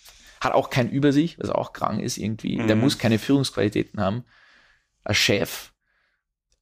hat 0.40 0.52
auch 0.52 0.70
kein 0.70 0.90
Übersicht, 0.90 1.38
was 1.38 1.50
auch 1.50 1.72
krank 1.72 2.02
ist 2.02 2.18
irgendwie. 2.18 2.58
Mhm. 2.58 2.66
Der 2.66 2.76
muss 2.76 2.98
keine 2.98 3.18
Führungsqualitäten 3.18 4.00
haben. 4.00 4.24
Ein 5.04 5.14
Chef 5.14 5.72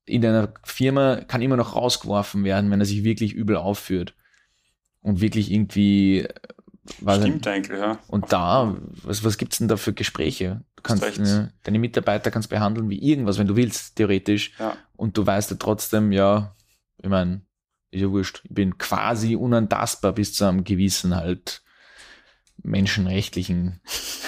in 0.04 0.24
einer 0.24 0.52
Firma 0.64 1.16
kann 1.16 1.42
immer 1.42 1.56
noch 1.56 1.74
rausgeworfen 1.74 2.44
werden, 2.44 2.70
wenn 2.70 2.80
er 2.80 2.86
sich 2.86 3.04
wirklich 3.04 3.32
übel 3.32 3.56
aufführt 3.56 4.14
und 5.00 5.20
wirklich 5.20 5.50
irgendwie 5.50 6.26
Stimmt 6.98 7.46
eigentlich, 7.46 7.78
ja. 7.78 7.98
Und 8.08 8.32
da, 8.32 8.76
was, 9.02 9.24
was 9.24 9.38
gibt 9.38 9.52
es 9.52 9.58
denn 9.58 9.68
da 9.68 9.76
für 9.76 9.92
Gespräche? 9.92 10.62
Du 10.76 10.82
kannst 10.82 11.18
ne, 11.18 11.52
deine 11.62 11.78
Mitarbeiter 11.78 12.30
kannst 12.30 12.48
behandeln 12.50 12.90
wie 12.90 12.98
irgendwas, 12.98 13.38
wenn 13.38 13.46
du 13.46 13.56
willst, 13.56 13.96
theoretisch. 13.96 14.52
Ja. 14.58 14.76
Und 14.96 15.16
du 15.16 15.26
weißt 15.26 15.50
ja 15.50 15.56
trotzdem, 15.58 16.12
ja, 16.12 16.54
ich 17.02 17.08
meine, 17.08 17.42
ist 17.90 18.00
ja 18.00 18.10
wurscht, 18.10 18.42
ich 18.44 18.54
bin 18.54 18.78
quasi 18.78 19.36
unantastbar 19.36 20.12
bis 20.12 20.34
zu 20.34 20.44
einem 20.44 20.64
gewissen 20.64 21.16
halt 21.16 21.62
menschenrechtlichen 22.62 23.80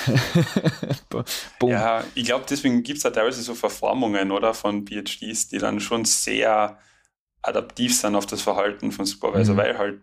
Punkt. 1.09 1.31
Ja, 1.63 2.05
ich 2.15 2.25
glaube, 2.25 2.47
deswegen 2.49 2.83
gibt 2.83 2.97
es 2.97 3.03
da 3.03 3.11
teilweise 3.11 3.43
so 3.43 3.55
Verformungen, 3.55 4.31
oder, 4.31 4.55
von 4.55 4.87
PhDs, 4.87 5.49
die 5.49 5.59
dann 5.59 5.81
schon 5.81 6.05
sehr 6.05 6.79
adaptiv 7.43 7.97
sind 7.97 8.15
auf 8.15 8.27
das 8.27 8.43
Verhalten 8.43 8.93
von 8.93 9.05
Supervisor, 9.05 9.55
mhm. 9.55 9.59
weil 9.59 9.79
halt 9.79 10.01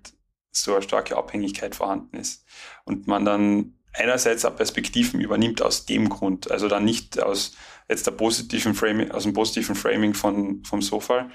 so 0.51 0.73
eine 0.73 0.83
starke 0.83 1.17
Abhängigkeit 1.17 1.75
vorhanden 1.75 2.17
ist. 2.17 2.45
Und 2.85 3.07
man 3.07 3.25
dann 3.25 3.75
einerseits 3.93 4.45
auch 4.45 4.55
Perspektiven 4.55 5.19
übernimmt 5.19 5.61
aus 5.61 5.85
dem 5.85 6.09
Grund, 6.09 6.51
also 6.51 6.67
dann 6.67 6.85
nicht 6.85 7.21
aus 7.21 7.55
jetzt 7.87 8.05
der 8.05 8.11
positiven 8.11 8.75
Framing, 8.75 9.11
aus 9.11 9.23
dem 9.23 9.33
positiven 9.33 9.75
Framing 9.75 10.13
von, 10.13 10.63
vom 10.63 10.81
Sofa, 10.81 11.29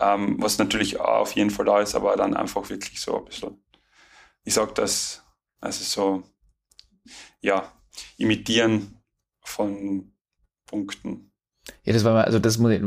ähm, 0.00 0.36
was 0.40 0.58
natürlich 0.58 1.00
auch 1.00 1.20
auf 1.20 1.32
jeden 1.32 1.50
Fall 1.50 1.66
da 1.66 1.80
ist, 1.80 1.94
aber 1.94 2.16
dann 2.16 2.34
einfach 2.34 2.68
wirklich 2.70 3.00
so 3.00 3.18
ein 3.18 3.24
bisschen, 3.24 3.62
ich 4.44 4.54
sag 4.54 4.74
das, 4.74 5.22
also 5.60 5.84
so, 5.84 6.22
ja, 7.40 7.72
imitieren 8.16 9.00
von 9.42 10.12
Punkten. 10.66 11.32
Ja, 11.84 11.92
das 11.92 12.04
war 12.04 12.14
mal, 12.14 12.24
also 12.24 12.38
das 12.38 12.58
muss 12.58 12.72
ich, 12.72 12.82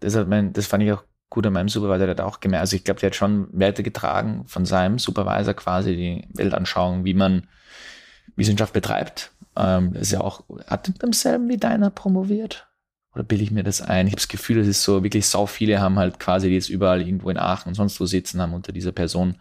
das, 0.00 0.14
hat 0.14 0.28
mein, 0.28 0.52
das 0.52 0.66
fand 0.66 0.84
ich 0.84 0.92
auch 0.92 1.04
gut 1.30 1.46
an 1.46 1.52
meinem 1.52 1.68
Supervisor, 1.68 2.06
der 2.06 2.16
hat 2.16 2.20
auch 2.20 2.40
gemerkt, 2.40 2.60
also 2.60 2.76
ich 2.76 2.84
glaube, 2.84 3.00
der 3.00 3.10
hat 3.10 3.16
schon 3.16 3.48
Werte 3.52 3.82
getragen 3.82 4.44
von 4.46 4.64
seinem 4.64 4.98
Supervisor 4.98 5.54
quasi 5.54 5.96
die 5.96 6.28
Weltanschauung, 6.34 7.04
wie 7.04 7.14
man 7.14 7.48
Wissenschaft 8.36 8.72
betreibt. 8.72 9.32
Ähm, 9.56 9.94
ist 9.94 10.12
ja 10.12 10.20
auch, 10.20 10.44
hat 10.66 10.88
mit 10.88 11.02
demselben 11.02 11.48
wie 11.48 11.56
deiner 11.56 11.90
promoviert? 11.90 12.68
Oder 13.14 13.24
bilde 13.24 13.44
ich 13.44 13.50
mir 13.50 13.64
das 13.64 13.80
ein? 13.80 14.06
Ich 14.06 14.12
habe 14.12 14.20
das 14.20 14.28
Gefühl, 14.28 14.58
es 14.58 14.68
ist 14.68 14.82
so, 14.82 15.02
wirklich 15.02 15.26
sau 15.26 15.46
viele 15.46 15.80
haben 15.80 15.98
halt 15.98 16.20
quasi, 16.20 16.48
die 16.48 16.54
jetzt 16.54 16.68
überall 16.68 17.00
irgendwo 17.00 17.30
in 17.30 17.38
Aachen 17.38 17.68
und 17.70 17.74
sonst 17.74 17.98
wo 17.98 18.04
sitzen, 18.04 18.42
haben 18.42 18.52
unter 18.52 18.72
dieser 18.72 18.92
Person 18.92 19.36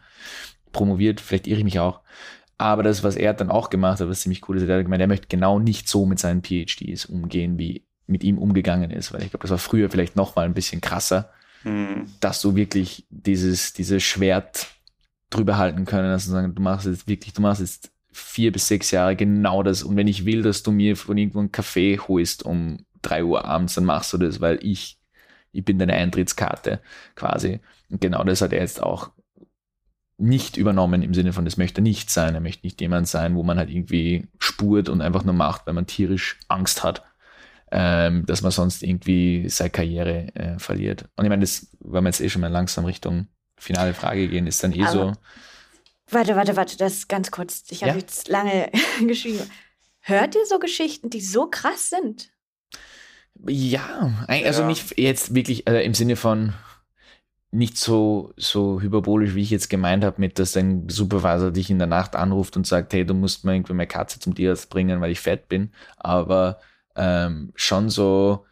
promoviert. 0.71 1.19
Vielleicht 1.19 1.45
irre 1.45 1.57
ich 1.57 1.65
mich 1.65 1.79
auch. 1.79 1.99
Aber 2.57 2.83
das, 2.83 3.03
was 3.03 3.17
er 3.17 3.33
dann 3.33 3.51
auch 3.51 3.69
gemacht 3.69 3.99
hat, 3.99 4.07
was 4.07 4.21
ziemlich 4.21 4.47
cool 4.47 4.55
ist, 4.55 4.67
er 4.67 4.77
hat 4.77 4.85
gemeint, 4.85 5.01
er 5.01 5.07
möchte 5.07 5.27
genau 5.27 5.59
nicht 5.59 5.89
so 5.89 6.05
mit 6.05 6.19
seinen 6.19 6.41
PhDs 6.41 7.05
umgehen, 7.05 7.57
wie 7.57 7.85
mit 8.07 8.23
ihm 8.23 8.37
umgegangen 8.37 8.91
ist, 8.91 9.11
weil 9.11 9.23
ich 9.23 9.31
glaube, 9.31 9.41
das 9.41 9.51
war 9.51 9.57
früher 9.57 9.89
vielleicht 9.89 10.15
noch 10.15 10.37
mal 10.37 10.45
ein 10.45 10.53
bisschen 10.53 10.79
krasser, 10.79 11.31
mhm. 11.65 12.05
dass 12.21 12.41
du 12.41 12.55
wirklich 12.55 13.05
dieses, 13.09 13.73
dieses 13.73 14.01
Schwert 14.03 14.67
drüber 15.29 15.57
halten 15.57 15.83
können, 15.85 16.09
dass 16.09 16.25
du 16.25 16.31
sagen, 16.31 16.55
du 16.55 16.61
machst 16.61 16.85
jetzt 16.85 17.07
wirklich, 17.07 17.33
du 17.33 17.41
machst 17.41 17.59
jetzt 17.59 17.91
vier 18.13 18.53
bis 18.53 18.67
sechs 18.67 18.91
Jahre 18.91 19.15
genau 19.17 19.61
das. 19.63 19.83
Und 19.83 19.97
wenn 19.97 20.07
ich 20.07 20.25
will, 20.25 20.41
dass 20.41 20.63
du 20.63 20.71
mir 20.71 20.95
von 20.95 21.17
irgendwo 21.17 21.39
einen 21.39 21.51
Kaffee 21.51 21.99
holst 21.99 22.43
um 22.43 22.85
drei 23.01 23.23
Uhr 23.25 23.43
abends, 23.43 23.73
dann 23.75 23.83
machst 23.83 24.13
du 24.13 24.17
das, 24.17 24.39
weil 24.39 24.59
ich, 24.61 24.97
ich 25.51 25.65
bin 25.65 25.77
deine 25.77 25.93
Eintrittskarte 25.93 26.79
quasi. 27.15 27.59
Und 27.89 27.99
genau 27.99 28.23
das 28.23 28.41
hat 28.41 28.53
er 28.53 28.61
jetzt 28.61 28.81
auch 28.81 29.11
nicht 30.17 30.55
übernommen 30.55 31.01
im 31.01 31.13
Sinne 31.13 31.33
von, 31.33 31.43
das 31.43 31.57
möchte 31.57 31.81
nicht 31.81 32.09
sein. 32.09 32.35
Er 32.35 32.41
möchte 32.41 32.65
nicht 32.65 32.79
jemand 32.79 33.09
sein, 33.09 33.35
wo 33.35 33.43
man 33.43 33.57
halt 33.57 33.69
irgendwie 33.69 34.27
spurt 34.39 34.87
und 34.87 35.01
einfach 35.01 35.25
nur 35.25 35.33
macht, 35.33 35.67
weil 35.67 35.73
man 35.73 35.87
tierisch 35.87 36.39
Angst 36.47 36.83
hat, 36.83 37.03
ähm, 37.71 38.25
dass 38.25 38.41
man 38.41 38.51
sonst 38.51 38.83
irgendwie 38.83 39.49
seine 39.49 39.69
Karriere 39.69 40.35
äh, 40.35 40.59
verliert. 40.59 41.05
Und 41.15 41.25
ich 41.25 41.29
meine, 41.29 41.41
das, 41.41 41.67
wenn 41.79 42.03
wir 42.03 42.09
jetzt 42.09 42.21
eh 42.21 42.29
schon 42.29 42.41
mal 42.41 42.51
langsam 42.51 42.85
Richtung 42.85 43.27
finale 43.57 43.93
Frage 43.93 44.27
gehen, 44.27 44.47
ist 44.47 44.63
dann 44.63 44.73
eh 44.73 44.83
Aber 44.83 44.91
so 44.91 45.13
Warte, 46.09 46.35
warte, 46.35 46.55
warte, 46.55 46.77
das 46.77 46.93
ist 46.93 47.09
ganz 47.09 47.31
kurz. 47.31 47.63
Ich 47.69 47.81
habe 47.81 47.93
ja? 47.93 47.97
jetzt 47.97 48.27
lange 48.27 48.69
geschrieben. 49.07 49.41
Hört 50.01 50.35
ihr 50.35 50.45
so 50.45 50.59
Geschichten, 50.59 51.09
die 51.09 51.21
so 51.21 51.47
krass 51.47 51.89
sind? 51.89 52.29
Ja, 53.47 54.13
also 54.27 54.61
ja. 54.61 54.67
nicht 54.67 54.97
jetzt 54.97 55.33
wirklich 55.33 55.67
also 55.67 55.79
im 55.79 55.93
Sinne 55.93 56.15
von 56.15 56.53
nicht 57.51 57.77
so, 57.77 58.33
so 58.37 58.81
hyperbolisch, 58.81 59.33
wie 59.33 59.41
ich 59.41 59.49
jetzt 59.49 59.69
gemeint 59.69 60.03
habe, 60.03 60.19
mit, 60.19 60.39
dass 60.39 60.51
dein 60.51 60.89
Supervisor 60.89 61.51
dich 61.51 61.69
in 61.69 61.79
der 61.79 61.87
Nacht 61.87 62.15
anruft 62.15 62.55
und 62.57 62.67
sagt, 62.67 62.93
hey, 62.93 63.05
du 63.05 63.13
musst 63.13 63.45
mir 63.45 63.55
irgendwie 63.55 63.73
meine 63.73 63.87
Katze 63.87 64.19
zum 64.19 64.35
Tierarzt 64.35 64.69
bringen, 64.69 65.01
weil 65.01 65.11
ich 65.11 65.21
fett 65.21 65.47
bin. 65.47 65.71
Aber 65.97 66.59
ähm, 66.95 67.51
schon 67.55 67.89
so, 67.89 68.45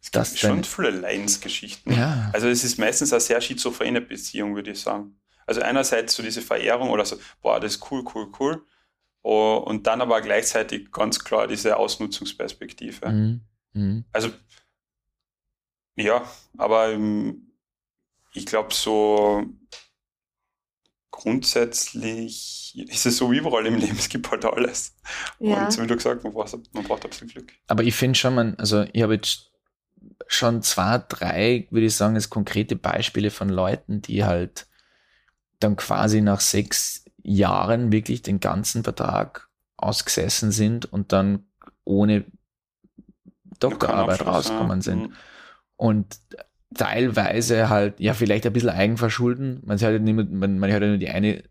es 0.00 0.10
gibt 0.10 0.38
schon 0.38 0.64
viele 0.64 0.90
Leidensgeschichten. 0.90 1.92
Ja. 1.94 2.30
Also 2.32 2.48
es 2.48 2.62
ist 2.64 2.78
meistens 2.78 3.12
eine 3.12 3.20
sehr 3.20 3.40
schizophrene 3.40 4.00
Beziehung, 4.00 4.54
würde 4.54 4.72
ich 4.72 4.80
sagen. 4.80 5.18
Also 5.46 5.60
einerseits 5.60 6.14
so 6.14 6.22
diese 6.22 6.42
Verehrung 6.42 6.90
oder 6.90 7.04
so, 7.04 7.18
boah, 7.42 7.60
das 7.60 7.76
ist 7.76 7.90
cool, 7.90 8.04
cool, 8.14 8.30
cool. 8.38 8.64
Oh, 9.22 9.62
und 9.66 9.86
dann 9.86 10.02
aber 10.02 10.20
gleichzeitig 10.20 10.92
ganz 10.92 11.18
klar 11.18 11.46
diese 11.46 11.78
Ausnutzungsperspektive. 11.78 13.08
Mhm. 13.08 13.40
Mhm. 13.72 14.04
Also, 14.12 14.30
ja, 15.96 16.28
aber 16.58 16.92
ähm, 16.92 17.52
ich 18.34 18.44
glaube, 18.44 18.74
so 18.74 19.46
grundsätzlich 21.14 22.74
ist 22.88 23.06
es 23.06 23.16
so 23.16 23.30
wie 23.30 23.38
überall 23.38 23.64
im 23.66 23.76
Leben, 23.76 23.96
es 23.96 24.08
gibt 24.08 24.30
halt 24.32 24.44
alles. 24.44 24.96
Ja. 25.38 25.66
Und 25.66 25.80
wie 25.80 25.86
du 25.86 25.94
gesagt, 25.94 26.24
man 26.24 26.32
braucht, 26.32 26.56
man 26.74 26.84
braucht 26.84 27.04
ein 27.04 27.10
bisschen 27.10 27.28
Glück. 27.28 27.52
Aber 27.68 27.84
ich 27.84 27.94
finde 27.94 28.18
schon, 28.18 28.34
man, 28.34 28.56
also 28.56 28.84
ich 28.92 29.00
habe 29.02 29.14
jetzt 29.14 29.52
schon 30.26 30.62
zwei, 30.62 30.98
drei, 30.98 31.68
würde 31.70 31.86
ich 31.86 31.94
sagen, 31.94 32.16
als 32.16 32.30
konkrete 32.30 32.74
Beispiele 32.74 33.30
von 33.30 33.48
Leuten, 33.48 34.02
die 34.02 34.24
halt 34.24 34.66
dann 35.60 35.76
quasi 35.76 36.20
nach 36.20 36.40
sechs 36.40 37.04
Jahren 37.22 37.92
wirklich 37.92 38.22
den 38.22 38.40
ganzen 38.40 38.82
Vertrag 38.82 39.48
ausgesessen 39.76 40.50
sind 40.50 40.84
und 40.92 41.12
dann 41.12 41.46
ohne 41.84 42.24
Doktorarbeit 43.60 44.26
rausgekommen 44.26 44.82
sind. 44.82 45.02
Mhm. 45.02 45.12
Und 45.76 46.18
teilweise 46.74 47.68
halt, 47.68 48.00
ja, 48.00 48.14
vielleicht 48.14 48.46
ein 48.46 48.52
bisschen 48.52 48.70
Eigenverschulden. 48.70 49.62
Man 49.64 49.80
hört 49.80 49.92
ja 49.92 49.98
nur, 49.98 50.24
man, 50.24 50.58
man 50.58 50.70
hört 50.70 50.82
ja 50.82 50.88
nur 50.88 50.98
die 50.98 51.10
eine 51.10 51.42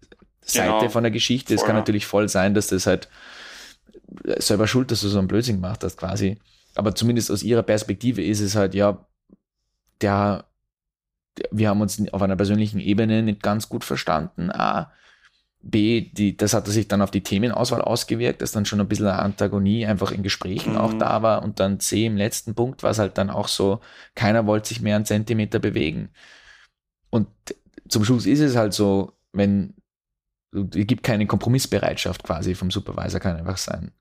Seite 0.41 0.79
genau. 0.79 0.89
von 0.89 1.03
der 1.03 1.11
Geschichte. 1.11 1.53
Es 1.53 1.63
kann 1.63 1.75
natürlich 1.75 2.05
voll 2.05 2.29
sein, 2.29 2.53
dass 2.53 2.67
das 2.67 2.85
halt 2.85 3.09
selber 4.37 4.67
schuld, 4.67 4.91
dass 4.91 5.01
du 5.01 5.07
so 5.07 5.19
einen 5.19 5.27
Blödsinn 5.27 5.55
gemacht 5.55 5.83
hast, 5.83 5.97
quasi. 5.97 6.37
Aber 6.75 6.95
zumindest 6.95 7.31
aus 7.31 7.43
ihrer 7.43 7.63
Perspektive 7.63 8.23
ist 8.23 8.41
es 8.41 8.55
halt, 8.55 8.73
ja, 8.73 9.05
der 10.01 10.45
wir 11.51 11.69
haben 11.69 11.81
uns 11.81 12.01
auf 12.11 12.21
einer 12.21 12.35
persönlichen 12.35 12.79
Ebene 12.79 13.23
nicht 13.23 13.41
ganz 13.41 13.69
gut 13.69 13.83
verstanden. 13.83 14.51
A. 14.51 14.91
B, 15.65 16.01
die, 16.11 16.35
das 16.35 16.53
hat 16.53 16.67
sich 16.67 16.89
dann 16.89 17.01
auf 17.01 17.09
die 17.09 17.23
Themenauswahl 17.23 17.81
ausgewirkt, 17.81 18.41
dass 18.41 18.51
dann 18.51 18.65
schon 18.65 18.81
ein 18.81 18.87
bisschen 18.87 19.07
eine 19.07 19.19
Antagonie 19.19 19.85
einfach 19.85 20.11
in 20.11 20.21
Gesprächen 20.21 20.73
mhm. 20.73 20.77
auch 20.77 20.93
da 20.93 21.21
war. 21.21 21.41
Und 21.41 21.61
dann 21.61 21.79
C, 21.79 22.05
im 22.05 22.17
letzten 22.17 22.53
Punkt 22.53 22.83
war 22.83 22.91
es 22.91 22.99
halt 22.99 23.17
dann 23.17 23.29
auch 23.29 23.47
so, 23.47 23.79
keiner 24.13 24.45
wollte 24.45 24.69
sich 24.69 24.81
mehr 24.81 24.97
einen 24.97 25.05
Zentimeter 25.05 25.59
bewegen. 25.59 26.09
Und 27.09 27.27
zum 27.87 28.03
Schluss 28.03 28.25
ist 28.25 28.41
es 28.41 28.57
halt 28.57 28.73
so, 28.73 29.13
wenn, 29.31 29.73
es 30.51 30.85
gibt 30.85 31.03
keine 31.03 31.27
Kompromissbereitschaft 31.27 32.23
quasi 32.23 32.55
vom 32.55 32.69
Supervisor, 32.69 33.21
kann 33.21 33.37
einfach 33.37 33.57
sein. 33.57 33.91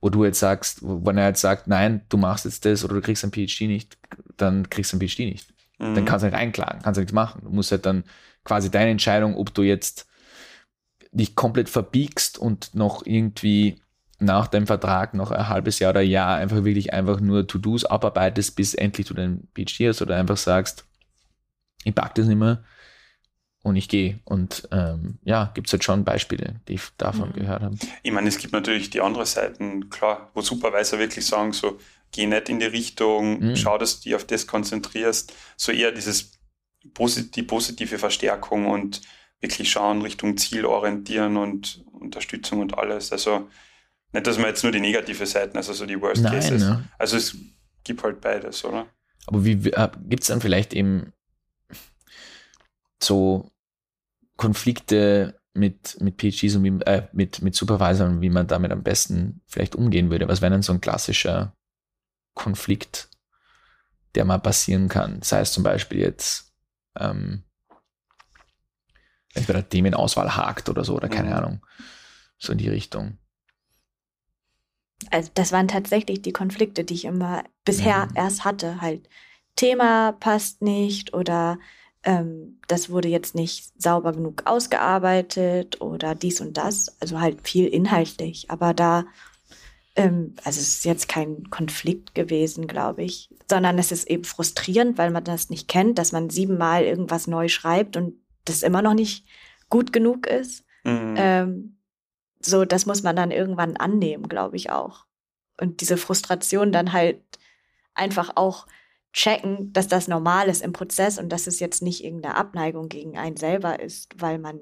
Wo 0.00 0.10
du 0.10 0.24
jetzt 0.24 0.38
sagst, 0.38 0.82
wenn 0.82 1.18
er 1.18 1.28
jetzt 1.28 1.40
sagt, 1.40 1.66
nein, 1.66 2.02
du 2.08 2.16
machst 2.16 2.44
jetzt 2.44 2.64
das 2.64 2.84
oder 2.84 2.94
du 2.94 3.00
kriegst 3.00 3.24
ein 3.24 3.32
PhD 3.32 3.62
nicht, 3.62 3.98
dann 4.36 4.70
kriegst 4.70 4.92
du 4.92 4.96
ein 4.96 5.00
PhD 5.00 5.20
nicht. 5.20 5.52
Mhm. 5.80 5.96
Dann 5.96 6.04
kannst 6.04 6.22
du 6.22 6.28
nicht 6.28 6.36
einklagen, 6.36 6.80
kannst 6.82 6.98
du 6.98 7.00
nichts 7.00 7.12
machen. 7.12 7.40
Du 7.42 7.50
musst 7.50 7.72
halt 7.72 7.84
dann 7.84 8.04
quasi 8.44 8.70
deine 8.70 8.92
Entscheidung, 8.92 9.36
ob 9.36 9.52
du 9.52 9.62
jetzt 9.62 10.07
dich 11.12 11.34
komplett 11.34 11.68
verbiegst 11.68 12.38
und 12.38 12.74
noch 12.74 13.04
irgendwie 13.04 13.80
nach 14.18 14.48
deinem 14.48 14.66
Vertrag 14.66 15.14
noch 15.14 15.30
ein 15.30 15.48
halbes 15.48 15.78
Jahr 15.78 15.90
oder 15.90 16.00
ein 16.00 16.08
Jahr 16.08 16.36
einfach 16.36 16.64
wirklich 16.64 16.92
einfach 16.92 17.20
nur 17.20 17.46
To-Dos 17.46 17.84
abarbeitest, 17.84 18.56
bis 18.56 18.74
endlich 18.74 19.06
du 19.06 19.14
deinen 19.14 19.48
PhD 19.54 19.88
hast 19.88 20.02
oder 20.02 20.16
einfach 20.16 20.36
sagst, 20.36 20.84
ich 21.84 21.94
pack 21.94 22.14
das 22.16 22.26
nicht 22.26 22.38
mehr 22.38 22.64
und 23.62 23.76
ich 23.76 23.88
gehe. 23.88 24.18
Und 24.24 24.68
ähm, 24.72 25.18
ja, 25.22 25.52
gibt 25.54 25.68
es 25.68 25.72
halt 25.72 25.84
schon 25.84 26.04
Beispiele, 26.04 26.60
die 26.66 26.74
ich 26.74 26.82
davon 26.96 27.30
mhm. 27.30 27.34
gehört 27.34 27.62
habe. 27.62 27.76
Ich 28.02 28.12
meine, 28.12 28.28
es 28.28 28.38
gibt 28.38 28.52
natürlich 28.52 28.90
die 28.90 29.00
andere 29.00 29.26
Seiten, 29.26 29.88
klar, 29.88 30.30
wo 30.34 30.40
Supervisor 30.40 30.98
wirklich 30.98 31.24
sagen, 31.24 31.52
so, 31.52 31.78
geh 32.10 32.26
nicht 32.26 32.48
in 32.48 32.58
die 32.58 32.66
Richtung, 32.66 33.40
mhm. 33.40 33.56
schau, 33.56 33.78
dass 33.78 34.00
du 34.00 34.04
dich 34.04 34.14
auf 34.16 34.24
das 34.24 34.46
konzentrierst, 34.46 35.32
so 35.56 35.72
eher 35.72 35.92
dieses 35.92 36.32
die 36.82 37.42
positive 37.42 37.98
Verstärkung 37.98 38.66
und 38.66 39.02
wirklich 39.40 39.70
schauen 39.70 40.02
Richtung 40.02 40.36
Ziel 40.36 40.64
orientieren 40.64 41.36
und 41.36 41.84
Unterstützung 41.92 42.60
und 42.60 42.76
alles. 42.76 43.12
Also 43.12 43.48
nicht, 44.12 44.26
dass 44.26 44.38
man 44.38 44.46
jetzt 44.48 44.62
nur 44.62 44.72
die 44.72 44.80
negative 44.80 45.26
Seiten, 45.26 45.56
also 45.56 45.72
so 45.72 45.86
die 45.86 46.00
Worst 46.00 46.22
Nein, 46.22 46.32
Cases. 46.32 46.62
Ne? 46.62 46.88
Also 46.98 47.16
es 47.16 47.36
gibt 47.84 48.02
halt 48.02 48.20
beides, 48.20 48.64
oder? 48.64 48.86
Aber 49.26 49.44
wie 49.44 49.70
äh, 49.70 49.88
gibt 50.08 50.22
es 50.22 50.28
dann 50.28 50.40
vielleicht 50.40 50.72
eben 50.74 51.12
so 53.02 53.50
Konflikte 54.36 55.38
mit, 55.54 56.00
mit 56.00 56.20
PhDs 56.20 56.56
und 56.56 56.64
wie, 56.64 56.84
äh, 56.84 57.08
mit, 57.12 57.42
mit 57.42 57.54
Supervisoren, 57.54 58.20
wie 58.20 58.30
man 58.30 58.46
damit 58.46 58.72
am 58.72 58.82
besten 58.82 59.42
vielleicht 59.46 59.74
umgehen 59.74 60.10
würde? 60.10 60.28
Was 60.28 60.40
wäre 60.40 60.52
denn 60.52 60.62
so 60.62 60.72
ein 60.72 60.80
klassischer 60.80 61.54
Konflikt, 62.38 63.10
der 64.14 64.24
mal 64.24 64.38
passieren 64.38 64.88
kann. 64.88 65.20
Sei 65.20 65.40
es 65.40 65.52
zum 65.52 65.64
Beispiel 65.64 65.98
jetzt, 65.98 66.54
ähm, 66.98 67.44
wenn 69.34 69.42
es 69.42 69.46
bei 69.46 69.52
der 69.52 69.68
Themenauswahl 69.68 70.36
hakt 70.36 70.68
oder 70.68 70.84
so, 70.84 70.94
oder 70.94 71.08
keine 71.08 71.30
mhm. 71.30 71.34
Ahnung. 71.34 71.66
So 72.38 72.52
in 72.52 72.58
die 72.58 72.68
Richtung. 72.68 73.18
Also 75.10 75.30
das 75.34 75.52
waren 75.52 75.68
tatsächlich 75.68 76.22
die 76.22 76.32
Konflikte, 76.32 76.84
die 76.84 76.94
ich 76.94 77.04
immer 77.04 77.44
bisher 77.64 78.06
mhm. 78.06 78.16
erst 78.16 78.44
hatte. 78.44 78.80
Halt, 78.80 79.08
Thema 79.56 80.12
passt 80.12 80.62
nicht 80.62 81.14
oder 81.14 81.58
ähm, 82.04 82.60
das 82.68 82.90
wurde 82.90 83.08
jetzt 83.08 83.34
nicht 83.34 83.72
sauber 83.80 84.12
genug 84.12 84.42
ausgearbeitet 84.46 85.80
oder 85.80 86.14
dies 86.14 86.40
und 86.40 86.56
das. 86.56 86.96
Also 87.00 87.20
halt 87.20 87.46
viel 87.46 87.66
inhaltlich. 87.66 88.50
Aber 88.50 88.72
da, 88.72 89.04
ähm, 89.96 90.36
also 90.44 90.60
es 90.60 90.68
ist 90.68 90.84
jetzt 90.84 91.08
kein 91.08 91.50
Konflikt 91.50 92.14
gewesen, 92.14 92.68
glaube 92.68 93.02
ich, 93.02 93.34
sondern 93.50 93.78
es 93.78 93.90
ist 93.90 94.08
eben 94.08 94.24
frustrierend, 94.24 94.96
weil 94.96 95.10
man 95.10 95.24
das 95.24 95.50
nicht 95.50 95.66
kennt, 95.68 95.98
dass 95.98 96.12
man 96.12 96.30
siebenmal 96.30 96.84
irgendwas 96.84 97.26
neu 97.26 97.48
schreibt 97.48 97.96
und 97.96 98.14
das 98.48 98.62
immer 98.62 98.82
noch 98.82 98.94
nicht 98.94 99.26
gut 99.68 99.92
genug 99.92 100.26
ist. 100.26 100.64
Mhm. 100.84 101.14
Ähm, 101.16 101.76
so, 102.40 102.64
das 102.64 102.86
muss 102.86 103.02
man 103.02 103.16
dann 103.16 103.30
irgendwann 103.30 103.76
annehmen, 103.76 104.28
glaube 104.28 104.56
ich 104.56 104.70
auch. 104.70 105.06
Und 105.60 105.80
diese 105.80 105.96
Frustration 105.96 106.72
dann 106.72 106.92
halt 106.92 107.20
einfach 107.94 108.32
auch 108.36 108.66
checken, 109.12 109.72
dass 109.72 109.88
das 109.88 110.06
normal 110.06 110.48
ist 110.48 110.62
im 110.62 110.72
Prozess 110.72 111.18
und 111.18 111.30
dass 111.30 111.46
es 111.46 111.60
jetzt 111.60 111.82
nicht 111.82 112.04
irgendeine 112.04 112.36
Abneigung 112.36 112.88
gegen 112.88 113.18
einen 113.18 113.36
selber 113.36 113.80
ist, 113.80 114.14
weil 114.20 114.38
man 114.38 114.60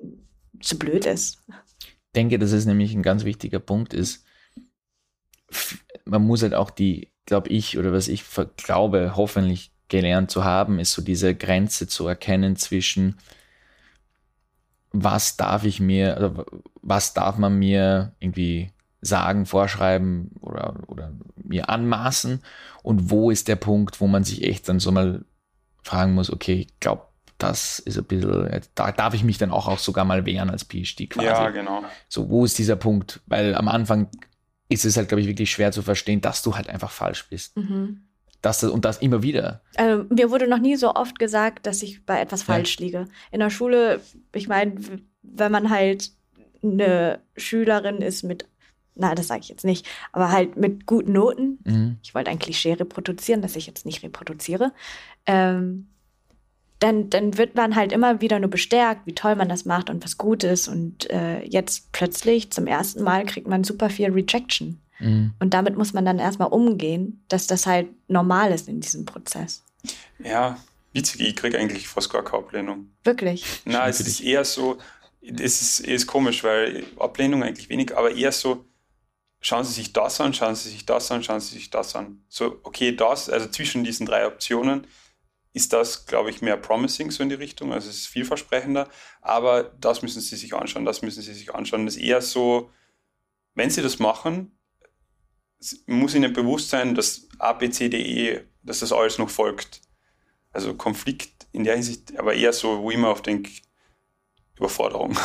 zu 0.60 0.78
blöd 0.78 1.04
ist. 1.04 1.42
Ich 1.78 2.12
denke, 2.14 2.38
dass 2.38 2.52
es 2.52 2.64
nämlich 2.64 2.94
ein 2.94 3.02
ganz 3.02 3.24
wichtiger 3.24 3.58
Punkt 3.58 3.92
ist. 3.92 4.24
Man 6.06 6.24
muss 6.24 6.42
halt 6.42 6.54
auch 6.54 6.70
die, 6.70 7.12
glaube 7.26 7.50
ich, 7.50 7.76
oder 7.76 7.92
was 7.92 8.08
ich 8.08 8.24
glaube, 8.56 9.12
hoffentlich 9.16 9.72
gelernt 9.88 10.30
zu 10.30 10.44
haben, 10.44 10.78
ist 10.78 10.92
so 10.92 11.02
diese 11.02 11.34
Grenze 11.34 11.86
zu 11.86 12.06
erkennen 12.06 12.56
zwischen 12.56 13.18
was 15.04 15.36
darf 15.36 15.64
ich 15.64 15.80
mir, 15.80 16.16
also 16.16 16.44
was 16.82 17.14
darf 17.14 17.38
man 17.38 17.58
mir 17.58 18.12
irgendwie 18.20 18.70
sagen, 19.00 19.46
vorschreiben 19.46 20.32
oder, 20.40 20.74
oder 20.88 21.12
mir 21.36 21.68
anmaßen 21.68 22.42
und 22.82 23.10
wo 23.10 23.30
ist 23.30 23.48
der 23.48 23.56
Punkt, 23.56 24.00
wo 24.00 24.06
man 24.06 24.24
sich 24.24 24.42
echt 24.42 24.68
dann 24.68 24.80
so 24.80 24.90
mal 24.92 25.24
fragen 25.82 26.14
muss, 26.14 26.32
okay, 26.32 26.66
ich 26.68 26.80
glaube, 26.80 27.02
das 27.38 27.78
ist 27.78 27.98
ein 27.98 28.04
bisschen, 28.04 28.48
da 28.74 28.92
darf 28.92 29.14
ich 29.14 29.22
mich 29.22 29.38
dann 29.38 29.50
auch, 29.50 29.68
auch 29.68 29.78
sogar 29.78 30.04
mal 30.04 30.24
wehren 30.24 30.50
als 30.50 30.64
PhD 30.64 31.10
quasi. 31.10 31.26
Ja, 31.26 31.50
genau. 31.50 31.84
So, 32.08 32.30
wo 32.30 32.44
ist 32.44 32.58
dieser 32.58 32.76
Punkt? 32.76 33.20
Weil 33.26 33.54
am 33.54 33.68
Anfang 33.68 34.08
ist 34.68 34.84
es 34.84 34.96
halt, 34.96 35.08
glaube 35.08 35.20
ich, 35.20 35.26
wirklich 35.26 35.50
schwer 35.50 35.70
zu 35.70 35.82
verstehen, 35.82 36.20
dass 36.20 36.42
du 36.42 36.56
halt 36.56 36.68
einfach 36.68 36.90
falsch 36.90 37.28
bist. 37.28 37.56
Mhm. 37.56 38.05
Das, 38.46 38.62
und 38.62 38.84
das 38.84 38.98
immer 38.98 39.24
wieder. 39.24 39.60
Also, 39.74 40.04
mir 40.08 40.30
wurde 40.30 40.46
noch 40.46 40.60
nie 40.60 40.76
so 40.76 40.94
oft 40.94 41.18
gesagt, 41.18 41.66
dass 41.66 41.82
ich 41.82 42.06
bei 42.06 42.20
etwas 42.20 42.44
falsch 42.44 42.76
ja. 42.78 42.84
liege. 42.84 43.04
In 43.32 43.40
der 43.40 43.50
Schule, 43.50 44.00
ich 44.32 44.46
meine, 44.46 44.76
wenn 45.22 45.50
man 45.50 45.68
halt 45.68 46.12
eine 46.62 47.18
Schülerin 47.36 47.96
ist 47.96 48.22
mit, 48.22 48.46
na, 48.94 49.16
das 49.16 49.26
sage 49.26 49.40
ich 49.40 49.48
jetzt 49.48 49.64
nicht, 49.64 49.84
aber 50.12 50.30
halt 50.30 50.56
mit 50.56 50.86
guten 50.86 51.10
Noten. 51.10 51.58
Mhm. 51.64 51.96
Ich 52.04 52.14
wollte 52.14 52.30
ein 52.30 52.38
Klischee 52.38 52.74
reproduzieren, 52.74 53.42
das 53.42 53.56
ich 53.56 53.66
jetzt 53.66 53.84
nicht 53.84 54.04
reproduziere. 54.04 54.70
Ähm, 55.26 55.88
dann, 56.78 57.10
dann 57.10 57.36
wird 57.36 57.56
man 57.56 57.74
halt 57.74 57.90
immer 57.90 58.20
wieder 58.20 58.38
nur 58.38 58.50
bestärkt, 58.50 59.06
wie 59.06 59.14
toll 59.14 59.34
man 59.34 59.48
das 59.48 59.64
macht 59.64 59.90
und 59.90 60.04
was 60.04 60.18
gut 60.18 60.44
ist. 60.44 60.68
Und 60.68 61.10
äh, 61.10 61.42
jetzt 61.42 61.90
plötzlich 61.90 62.52
zum 62.52 62.68
ersten 62.68 63.02
Mal 63.02 63.24
kriegt 63.24 63.48
man 63.48 63.64
super 63.64 63.90
viel 63.90 64.12
Rejection. 64.12 64.80
Mhm. 64.98 65.34
Und 65.38 65.54
damit 65.54 65.76
muss 65.76 65.92
man 65.92 66.04
dann 66.04 66.18
erstmal 66.18 66.48
umgehen, 66.48 67.24
dass 67.28 67.46
das 67.46 67.66
halt 67.66 67.88
normal 68.08 68.52
ist 68.52 68.68
in 68.68 68.80
diesem 68.80 69.04
Prozess. 69.04 69.64
Ja, 70.18 70.58
witzig, 70.92 71.20
ich 71.20 71.36
kriege 71.36 71.58
eigentlich 71.58 71.88
fast 71.88 72.10
gar 72.10 72.24
keine 72.24 72.44
Ablehnung. 72.44 72.90
Wirklich? 73.04 73.44
Na, 73.64 73.88
es 73.88 74.00
ist 74.00 74.20
eher 74.20 74.44
so, 74.44 74.78
es 75.20 75.60
ist, 75.62 75.80
ist 75.80 76.06
komisch, 76.06 76.44
weil 76.44 76.84
Ablehnung 76.98 77.42
eigentlich 77.42 77.68
wenig, 77.68 77.96
aber 77.96 78.12
eher 78.12 78.32
so, 78.32 78.64
schauen 79.40 79.64
Sie 79.64 79.72
sich 79.72 79.92
das 79.92 80.20
an, 80.20 80.34
schauen 80.34 80.54
Sie 80.54 80.70
sich 80.70 80.86
das 80.86 81.10
an, 81.10 81.22
schauen 81.22 81.40
Sie 81.40 81.54
sich 81.54 81.70
das 81.70 81.94
an. 81.94 82.24
So, 82.28 82.60
okay, 82.62 82.94
das, 82.94 83.28
also 83.28 83.48
zwischen 83.48 83.84
diesen 83.84 84.06
drei 84.06 84.26
Optionen 84.26 84.86
ist 85.52 85.72
das, 85.72 86.04
glaube 86.04 86.30
ich, 86.30 86.42
mehr 86.42 86.58
promising 86.58 87.10
so 87.10 87.22
in 87.22 87.30
die 87.30 87.34
Richtung, 87.34 87.72
also 87.72 87.88
es 87.88 87.96
ist 87.96 88.08
vielversprechender, 88.08 88.88
aber 89.22 89.64
das 89.80 90.02
müssen 90.02 90.20
Sie 90.20 90.36
sich 90.36 90.52
anschauen, 90.54 90.84
das 90.84 91.00
müssen 91.00 91.22
Sie 91.22 91.32
sich 91.32 91.54
anschauen. 91.54 91.86
Das 91.86 91.96
ist 91.96 92.02
eher 92.02 92.20
so, 92.20 92.70
wenn 93.54 93.70
Sie 93.70 93.80
das 93.80 93.98
machen, 93.98 94.58
muss 95.86 96.14
Ihnen 96.14 96.32
bewusst 96.32 96.70
sein, 96.70 96.94
dass 96.94 97.26
A, 97.38 97.52
B, 97.52 97.70
C, 97.70 97.88
D, 97.88 98.00
E, 98.00 98.40
dass 98.62 98.80
das 98.80 98.92
alles 98.92 99.18
noch 99.18 99.30
folgt. 99.30 99.80
Also 100.52 100.74
Konflikt 100.74 101.46
in 101.52 101.64
der 101.64 101.74
Hinsicht, 101.74 102.18
aber 102.18 102.34
eher 102.34 102.52
so, 102.52 102.82
wo 102.82 102.90
immer 102.90 103.08
auf 103.08 103.22
denke, 103.22 103.50
Überforderung 104.56 105.16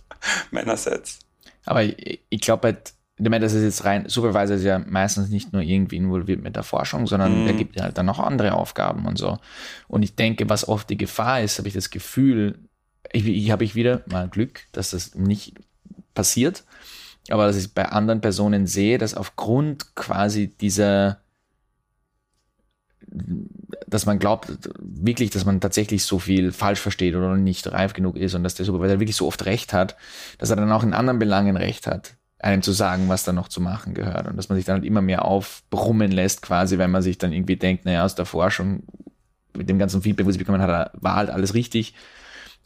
meinerseits. 0.50 1.20
Aber 1.64 1.82
ich, 1.82 2.20
ich 2.28 2.40
glaube 2.40 2.68
halt, 2.68 2.94
ich 3.18 3.28
meine, 3.28 3.44
das 3.44 3.52
ist 3.52 3.64
jetzt 3.64 3.84
rein, 3.84 4.08
Supervisor 4.08 4.56
ist 4.56 4.64
ja 4.64 4.78
meistens 4.78 5.28
nicht 5.28 5.52
nur 5.52 5.62
irgendwie 5.62 5.96
involviert 5.96 6.40
mit 6.40 6.56
der 6.56 6.62
Forschung, 6.62 7.06
sondern 7.06 7.44
mm. 7.44 7.46
er 7.48 7.52
gibt 7.54 7.76
ja 7.76 7.82
halt 7.82 7.98
dann 7.98 8.06
noch 8.06 8.18
andere 8.20 8.54
Aufgaben 8.54 9.06
und 9.06 9.18
so. 9.18 9.38
Und 9.88 10.02
ich 10.02 10.14
denke, 10.14 10.48
was 10.48 10.68
oft 10.68 10.88
die 10.88 10.96
Gefahr 10.96 11.42
ist, 11.42 11.58
habe 11.58 11.68
ich 11.68 11.74
das 11.74 11.90
Gefühl, 11.90 12.58
ich, 13.12 13.26
ich 13.26 13.50
habe 13.50 13.64
ich 13.64 13.74
wieder 13.74 14.02
mal 14.06 14.28
Glück, 14.28 14.66
dass 14.72 14.90
das 14.90 15.14
nicht 15.14 15.54
passiert, 16.14 16.64
aber 17.30 17.46
dass 17.46 17.56
ich 17.56 17.74
bei 17.74 17.86
anderen 17.86 18.20
Personen 18.20 18.66
sehe, 18.66 18.98
dass 18.98 19.14
aufgrund 19.14 19.94
quasi 19.94 20.48
dieser 20.48 21.18
dass 23.86 24.06
man 24.06 24.18
glaubt, 24.18 24.48
wirklich, 24.80 25.30
dass 25.30 25.44
man 25.44 25.60
tatsächlich 25.60 26.04
so 26.04 26.18
viel 26.18 26.52
falsch 26.52 26.80
versteht 26.80 27.14
oder 27.14 27.36
nicht 27.36 27.70
reif 27.72 27.94
genug 27.94 28.16
ist 28.16 28.34
und 28.34 28.42
dass 28.42 28.54
der 28.54 28.66
Supervisor 28.66 29.00
wirklich 29.00 29.16
so 29.16 29.26
oft 29.26 29.46
recht 29.46 29.72
hat, 29.72 29.96
dass 30.38 30.50
er 30.50 30.56
dann 30.56 30.70
auch 30.72 30.82
in 30.82 30.92
anderen 30.92 31.18
Belangen 31.18 31.56
recht 31.56 31.86
hat, 31.86 32.16
einem 32.38 32.62
zu 32.62 32.72
sagen, 32.72 33.08
was 33.08 33.24
da 33.24 33.32
noch 33.32 33.48
zu 33.48 33.60
machen 33.60 33.94
gehört 33.94 34.26
und 34.26 34.36
dass 34.36 34.48
man 34.48 34.56
sich 34.56 34.66
dann 34.66 34.76
halt 34.76 34.84
immer 34.84 35.00
mehr 35.00 35.24
aufbrummen 35.24 36.10
lässt, 36.10 36.42
quasi, 36.42 36.76
wenn 36.76 36.90
man 36.90 37.02
sich 37.02 37.18
dann 37.18 37.32
irgendwie 37.32 37.56
denkt, 37.56 37.84
naja, 37.84 38.04
aus 38.04 38.14
der 38.14 38.26
Forschung, 38.26 38.82
mit 39.56 39.68
dem 39.68 39.78
ganzen 39.78 40.02
Feedback, 40.02 40.26
was 40.26 40.34
ich 40.34 40.38
bekommen 40.38 40.62
hat, 40.62 40.92
war 40.94 41.16
halt 41.16 41.30
alles 41.30 41.54
richtig. 41.54 41.94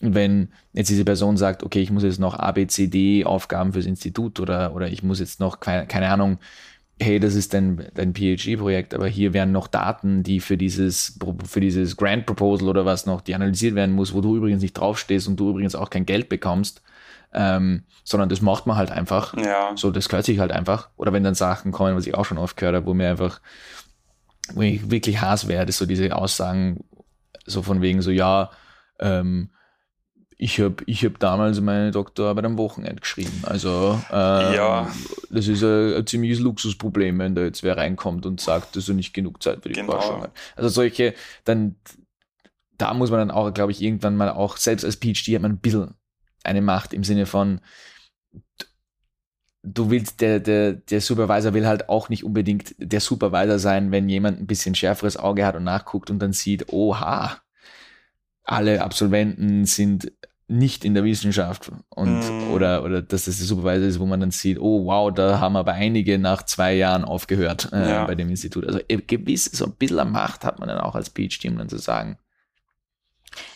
Und 0.00 0.14
wenn 0.14 0.48
jetzt 0.72 0.90
diese 0.90 1.04
Person 1.04 1.36
sagt, 1.36 1.62
okay, 1.62 1.80
ich 1.80 1.90
muss 1.90 2.02
jetzt 2.02 2.18
noch 2.18 2.38
A, 2.38 2.52
B, 2.52 2.66
C, 2.66 2.88
D 2.88 3.24
Aufgaben 3.24 3.72
fürs 3.72 3.86
Institut 3.86 4.40
oder, 4.40 4.74
oder 4.74 4.88
ich 4.88 5.02
muss 5.02 5.20
jetzt 5.20 5.38
noch, 5.38 5.60
keine, 5.60 5.86
keine 5.86 6.08
Ahnung, 6.08 6.38
hey, 7.00 7.20
das 7.20 7.34
ist 7.34 7.54
dein, 7.54 7.88
dein 7.94 8.14
PhD-Projekt, 8.14 8.94
aber 8.94 9.06
hier 9.06 9.32
wären 9.32 9.52
noch 9.52 9.66
Daten, 9.66 10.22
die 10.22 10.40
für 10.40 10.56
dieses, 10.56 11.18
für 11.44 11.60
dieses 11.60 11.96
Grant 11.96 12.26
Proposal 12.26 12.68
oder 12.68 12.84
was 12.84 13.06
noch, 13.06 13.20
die 13.20 13.34
analysiert 13.34 13.74
werden 13.74 13.94
muss, 13.94 14.14
wo 14.14 14.20
du 14.20 14.36
übrigens 14.36 14.62
nicht 14.62 14.74
draufstehst 14.74 15.28
und 15.28 15.38
du 15.38 15.50
übrigens 15.50 15.74
auch 15.74 15.90
kein 15.90 16.06
Geld 16.06 16.28
bekommst, 16.28 16.82
ähm, 17.32 17.84
sondern 18.04 18.28
das 18.28 18.40
macht 18.40 18.66
man 18.66 18.76
halt 18.76 18.90
einfach. 18.90 19.36
Ja. 19.36 19.72
So, 19.76 19.90
das 19.90 20.08
gehört 20.08 20.26
sich 20.26 20.38
halt 20.38 20.52
einfach. 20.52 20.90
Oder 20.96 21.12
wenn 21.12 21.24
dann 21.24 21.34
Sachen 21.34 21.72
kommen, 21.72 21.96
was 21.96 22.06
ich 22.06 22.14
auch 22.14 22.24
schon 22.24 22.38
oft 22.38 22.56
gehört 22.56 22.76
habe, 22.76 22.86
wo 22.86 22.94
mir 22.94 23.10
einfach, 23.10 23.40
wo 24.54 24.62
ich 24.62 24.90
wirklich 24.90 25.20
Hass 25.20 25.48
werde, 25.48 25.72
so 25.72 25.86
diese 25.86 26.14
Aussagen, 26.14 26.84
so 27.46 27.62
von 27.62 27.80
wegen 27.80 28.02
so, 28.02 28.10
ja, 28.10 28.50
ähm, 29.00 29.50
ich 30.38 30.60
habe 30.60 30.82
ich 30.86 31.04
hab 31.04 31.18
damals 31.18 31.60
meine 31.60 31.90
Doktorarbeit 31.90 32.44
am 32.44 32.58
Wochenende 32.58 33.00
geschrieben. 33.00 33.42
Also 33.44 34.00
äh, 34.10 34.56
ja. 34.56 34.90
das 35.30 35.48
ist 35.48 35.62
ein, 35.62 35.94
ein, 35.94 36.06
ziemliches 36.06 36.40
Luxusproblem, 36.40 37.18
wenn 37.18 37.34
da 37.34 37.42
jetzt 37.42 37.62
wer 37.62 37.76
reinkommt 37.76 38.26
und 38.26 38.40
sagt, 38.40 38.76
dass 38.76 38.88
er 38.88 38.94
nicht 38.94 39.14
genug 39.14 39.42
Zeit 39.42 39.62
für 39.62 39.68
die 39.68 39.74
genau. 39.74 39.92
Forschung 39.92 40.22
hat. 40.22 40.32
Also 40.56 40.68
solche, 40.68 41.14
dann 41.44 41.76
da 42.78 42.94
muss 42.94 43.10
man 43.10 43.20
dann 43.20 43.30
auch, 43.30 43.52
glaube 43.54 43.72
ich, 43.72 43.80
irgendwann 43.80 44.16
mal 44.16 44.30
auch, 44.30 44.56
selbst 44.56 44.84
als 44.84 44.96
PhD 44.96 45.34
hat 45.34 45.42
man 45.42 45.52
ein 45.52 45.60
bisschen 45.60 45.94
eine 46.42 46.62
Macht 46.62 46.92
im 46.92 47.04
Sinne 47.04 47.26
von, 47.26 47.60
du 49.62 49.90
willst, 49.90 50.20
der, 50.20 50.40
der, 50.40 50.72
der 50.72 51.00
Supervisor 51.00 51.54
will 51.54 51.66
halt 51.66 51.88
auch 51.88 52.08
nicht 52.08 52.24
unbedingt 52.24 52.74
der 52.78 53.00
Supervisor 53.00 53.58
sein, 53.58 53.92
wenn 53.92 54.08
jemand 54.08 54.40
ein 54.40 54.46
bisschen 54.46 54.74
schärferes 54.74 55.16
Auge 55.16 55.46
hat 55.46 55.54
und 55.54 55.64
nachguckt 55.64 56.10
und 56.10 56.18
dann 56.18 56.32
sieht, 56.32 56.72
oha, 56.72 57.41
alle 58.44 58.82
Absolventen 58.82 59.64
sind 59.64 60.12
nicht 60.48 60.84
in 60.84 60.94
der 60.94 61.04
Wissenschaft 61.04 61.70
und 61.88 62.20
mm. 62.20 62.50
oder 62.50 62.84
oder 62.84 63.00
dass 63.00 63.24
das 63.24 63.38
der 63.38 63.46
Supervisor 63.46 63.88
ist, 63.88 64.00
wo 64.00 64.06
man 64.06 64.20
dann 64.20 64.30
sieht, 64.30 64.58
oh 64.58 64.84
wow, 64.84 65.12
da 65.12 65.40
haben 65.40 65.56
aber 65.56 65.72
einige 65.72 66.18
nach 66.18 66.42
zwei 66.42 66.74
Jahren 66.74 67.04
aufgehört 67.04 67.70
äh, 67.72 67.90
ja. 67.90 68.04
bei 68.04 68.14
dem 68.14 68.28
Institut. 68.28 68.66
Also 68.66 68.80
äh, 68.88 68.98
gewiss 68.98 69.46
so 69.46 69.64
ein 69.64 69.72
bisschen 69.72 70.10
Macht 70.10 70.44
hat 70.44 70.58
man 70.58 70.68
dann 70.68 70.78
auch 70.78 70.94
als 70.94 71.08
PhD, 71.08 71.46
um 71.46 71.58
dann 71.58 71.68
zu 71.68 71.78
sagen. 71.78 72.18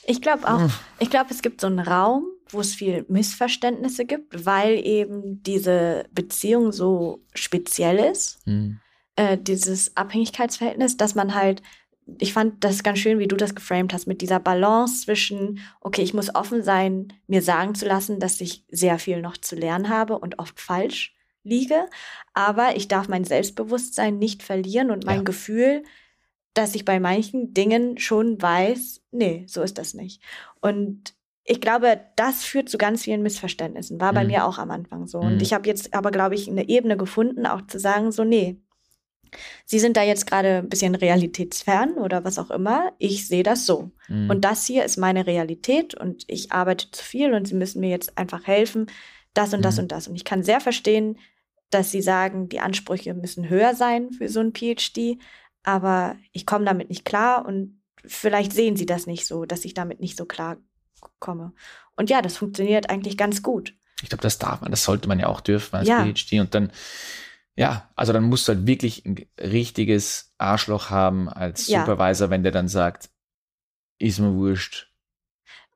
Ich 0.06 0.22
glaube 0.22 0.48
auch, 0.48 0.60
hm. 0.60 0.72
ich 0.98 1.10
glaube, 1.10 1.30
es 1.30 1.42
gibt 1.42 1.60
so 1.60 1.66
einen 1.66 1.80
Raum, 1.80 2.24
wo 2.48 2.60
es 2.60 2.74
viel 2.74 3.04
Missverständnisse 3.08 4.06
gibt, 4.06 4.46
weil 4.46 4.74
eben 4.86 5.42
diese 5.42 6.06
Beziehung 6.12 6.72
so 6.72 7.20
speziell 7.34 7.98
ist, 7.98 8.38
hm. 8.44 8.80
äh, 9.16 9.36
dieses 9.36 9.96
Abhängigkeitsverhältnis, 9.96 10.96
dass 10.96 11.14
man 11.14 11.34
halt 11.34 11.60
ich 12.18 12.32
fand 12.32 12.62
das 12.62 12.82
ganz 12.82 12.98
schön, 12.98 13.18
wie 13.18 13.26
du 13.26 13.36
das 13.36 13.54
geframed 13.54 13.92
hast, 13.92 14.06
mit 14.06 14.20
dieser 14.20 14.38
Balance 14.38 15.04
zwischen, 15.04 15.60
okay, 15.80 16.02
ich 16.02 16.14
muss 16.14 16.34
offen 16.34 16.62
sein, 16.62 17.12
mir 17.26 17.42
sagen 17.42 17.74
zu 17.74 17.86
lassen, 17.86 18.20
dass 18.20 18.40
ich 18.40 18.64
sehr 18.70 18.98
viel 18.98 19.20
noch 19.20 19.36
zu 19.36 19.56
lernen 19.56 19.88
habe 19.88 20.18
und 20.18 20.38
oft 20.38 20.60
falsch 20.60 21.14
liege, 21.42 21.86
aber 22.32 22.76
ich 22.76 22.88
darf 22.88 23.08
mein 23.08 23.24
Selbstbewusstsein 23.24 24.18
nicht 24.18 24.42
verlieren 24.42 24.90
und 24.90 25.04
mein 25.04 25.18
ja. 25.18 25.22
Gefühl, 25.22 25.82
dass 26.54 26.74
ich 26.74 26.84
bei 26.84 27.00
manchen 27.00 27.54
Dingen 27.54 27.98
schon 27.98 28.40
weiß, 28.40 29.02
nee, 29.10 29.44
so 29.46 29.62
ist 29.62 29.78
das 29.78 29.94
nicht. 29.94 30.22
Und 30.60 31.14
ich 31.44 31.60
glaube, 31.60 32.00
das 32.16 32.44
führt 32.44 32.68
zu 32.68 32.78
ganz 32.78 33.04
vielen 33.04 33.22
Missverständnissen. 33.22 34.00
War 34.00 34.12
bei 34.12 34.24
mhm. 34.24 34.30
mir 34.30 34.46
auch 34.46 34.58
am 34.58 34.70
Anfang 34.70 35.06
so. 35.06 35.18
Und 35.18 35.36
mhm. 35.36 35.40
ich 35.40 35.52
habe 35.52 35.68
jetzt 35.68 35.94
aber, 35.94 36.10
glaube 36.10 36.34
ich, 36.34 36.48
eine 36.48 36.68
Ebene 36.68 36.96
gefunden, 36.96 37.46
auch 37.46 37.62
zu 37.66 37.78
sagen, 37.78 38.10
so, 38.10 38.24
nee, 38.24 38.60
Sie 39.64 39.78
sind 39.78 39.96
da 39.96 40.02
jetzt 40.02 40.26
gerade 40.26 40.58
ein 40.58 40.68
bisschen 40.68 40.94
realitätsfern 40.94 41.94
oder 41.94 42.24
was 42.24 42.38
auch 42.38 42.50
immer. 42.50 42.92
Ich 42.98 43.28
sehe 43.28 43.42
das 43.42 43.66
so. 43.66 43.90
Mhm. 44.08 44.30
Und 44.30 44.44
das 44.44 44.66
hier 44.66 44.84
ist 44.84 44.96
meine 44.96 45.26
Realität 45.26 45.94
und 45.94 46.24
ich 46.26 46.52
arbeite 46.52 46.90
zu 46.90 47.04
viel 47.04 47.34
und 47.34 47.46
Sie 47.46 47.54
müssen 47.54 47.80
mir 47.80 47.90
jetzt 47.90 48.16
einfach 48.18 48.46
helfen, 48.46 48.86
das 49.34 49.52
und 49.52 49.62
das 49.62 49.76
mhm. 49.76 49.82
und 49.82 49.92
das. 49.92 50.08
Und 50.08 50.16
ich 50.16 50.24
kann 50.24 50.42
sehr 50.42 50.60
verstehen, 50.60 51.18
dass 51.70 51.90
Sie 51.90 52.02
sagen, 52.02 52.48
die 52.48 52.60
Ansprüche 52.60 53.14
müssen 53.14 53.48
höher 53.48 53.74
sein 53.74 54.12
für 54.12 54.28
so 54.28 54.40
ein 54.40 54.54
PhD, 54.54 55.18
aber 55.62 56.16
ich 56.32 56.46
komme 56.46 56.64
damit 56.64 56.88
nicht 56.88 57.04
klar 57.04 57.44
und 57.44 57.80
vielleicht 58.04 58.52
sehen 58.52 58.76
Sie 58.76 58.86
das 58.86 59.06
nicht 59.06 59.26
so, 59.26 59.44
dass 59.44 59.64
ich 59.64 59.74
damit 59.74 60.00
nicht 60.00 60.16
so 60.16 60.24
klar 60.24 60.58
komme. 61.18 61.52
Und 61.96 62.10
ja, 62.10 62.22
das 62.22 62.36
funktioniert 62.36 62.90
eigentlich 62.90 63.16
ganz 63.16 63.42
gut. 63.42 63.74
Ich 64.02 64.10
glaube, 64.10 64.22
das 64.22 64.38
darf 64.38 64.60
man, 64.60 64.70
das 64.70 64.84
sollte 64.84 65.08
man 65.08 65.18
ja 65.18 65.26
auch 65.26 65.40
dürfen 65.40 65.76
als 65.76 65.88
ja. 65.88 66.04
PhD. 66.04 66.40
Und 66.40 66.54
dann 66.54 66.70
ja, 67.56 67.90
also 67.96 68.12
dann 68.12 68.24
musst 68.24 68.46
du 68.46 68.52
halt 68.52 68.66
wirklich 68.66 69.04
ein 69.06 69.26
richtiges 69.40 70.34
Arschloch 70.36 70.90
haben 70.90 71.28
als 71.28 71.66
ja. 71.66 71.80
Supervisor, 71.80 72.28
wenn 72.28 72.42
der 72.42 72.52
dann 72.52 72.68
sagt, 72.68 73.10
ist 73.98 74.18
mir 74.20 74.34
wurscht. 74.34 74.92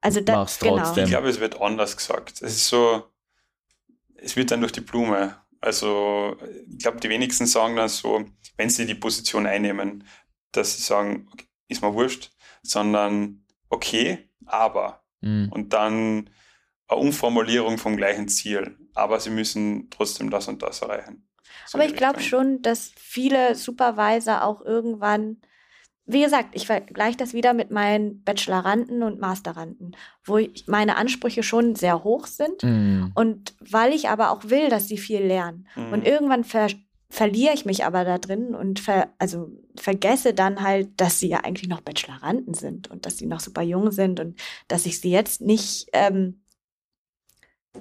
Also 0.03 0.21
da, 0.21 0.37
mach's 0.37 0.59
genau. 0.59 0.77
trotzdem. 0.77 0.95
Genau. 0.95 1.05
Ich 1.05 1.11
glaube, 1.11 1.29
es 1.29 1.41
wird 1.41 1.61
anders 1.61 1.97
gesagt. 1.97 2.43
Es 2.43 2.55
ist 2.55 2.69
so, 2.69 3.11
es 4.17 4.37
wird 4.37 4.51
dann 4.51 4.61
durch 4.61 4.73
die 4.73 4.83
Blume. 4.83 5.37
Also 5.61 6.37
ich 6.71 6.79
glaube, 6.79 7.01
die 7.01 7.09
wenigsten 7.09 7.47
sagen 7.47 7.77
dann 7.77 7.89
so, 7.89 8.25
wenn 8.57 8.71
sie 8.71 8.87
die 8.87 8.95
Position 8.95 9.47
einnehmen, 9.47 10.05
dass 10.53 10.77
sie 10.77 10.83
sagen, 10.83 11.29
okay, 11.33 11.47
ist 11.69 11.83
mir 11.83 11.95
wurscht, 11.95 12.31
sondern 12.63 13.45
okay, 13.71 14.29
aber. 14.45 15.03
Mhm. 15.23 15.51
Und 15.51 15.73
dann 15.73 16.31
eine 16.89 17.01
Umformulierung 17.01 17.79
vom 17.79 17.97
gleichen 17.97 18.29
Ziel. 18.29 18.77
Aber 18.95 19.21
sie 19.21 19.31
müssen 19.31 19.89
trotzdem 19.91 20.29
das 20.31 20.49
und 20.49 20.63
das 20.63 20.83
erreichen. 20.83 21.30
Aber 21.73 21.85
ich 21.85 21.95
glaube 21.95 22.21
schon, 22.21 22.63
dass 22.63 22.93
viele 22.97 23.55
Supervisor 23.55 24.45
auch 24.45 24.65
irgendwann, 24.65 25.39
wie 26.07 26.23
gesagt, 26.23 26.49
ich 26.53 26.67
vergleiche 26.67 27.17
das 27.17 27.33
wieder 27.35 27.55
mit 27.55 27.71
meinen 27.71 28.23
Bacheloranden 28.23 29.03
und 29.03 29.21
Masteranden, 29.21 29.97
wo 30.25 30.39
ich, 30.39 30.67
meine 30.67 30.97
Ansprüche 30.97 31.43
schon 31.43 31.77
sehr 31.77 32.05
hoch 32.05 32.27
sind. 32.27 32.63
Mm. 32.63 33.13
Und 33.15 33.55
weil 33.61 33.93
ich 33.93 34.09
aber 34.09 34.31
auch 34.31 34.45
will, 34.45 34.69
dass 34.69 34.89
sie 34.89 34.99
viel 34.99 35.23
lernen. 35.23 35.69
Mm. 35.77 35.93
Und 35.93 36.07
irgendwann 36.07 36.45
ver 36.45 36.69
verliere 37.13 37.53
ich 37.53 37.65
mich 37.65 37.85
aber 37.85 38.05
da 38.05 38.19
drin 38.19 38.55
und 38.55 38.79
ver 38.79 39.09
also 39.19 39.51
vergesse 39.75 40.33
dann 40.33 40.63
halt, 40.63 40.89
dass 40.97 41.19
sie 41.19 41.29
ja 41.29 41.39
eigentlich 41.39 41.69
noch 41.69 41.81
Bacheloranden 41.81 42.55
sind 42.55 42.89
und 42.89 43.05
dass 43.05 43.19
sie 43.19 43.27
noch 43.27 43.41
super 43.41 43.63
jung 43.63 43.91
sind 43.91 44.21
und 44.21 44.41
dass 44.69 44.87
ich 44.87 45.01
sie 45.01 45.11
jetzt 45.11 45.41
nicht 45.41 45.89
ähm, 45.93 46.41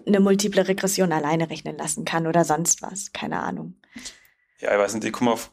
eine 0.05 0.19
multiple 0.19 0.67
Regression 0.67 1.11
alleine 1.11 1.49
rechnen 1.49 1.77
lassen 1.77 2.05
kann 2.05 2.27
oder 2.27 2.45
sonst 2.45 2.81
was. 2.81 3.11
Keine 3.11 3.39
Ahnung. 3.39 3.75
Ja, 4.59 4.73
ich 4.73 4.79
weiß 4.79 4.93
nicht, 4.93 5.05
ich 5.05 5.13
komme 5.13 5.31
auf. 5.31 5.51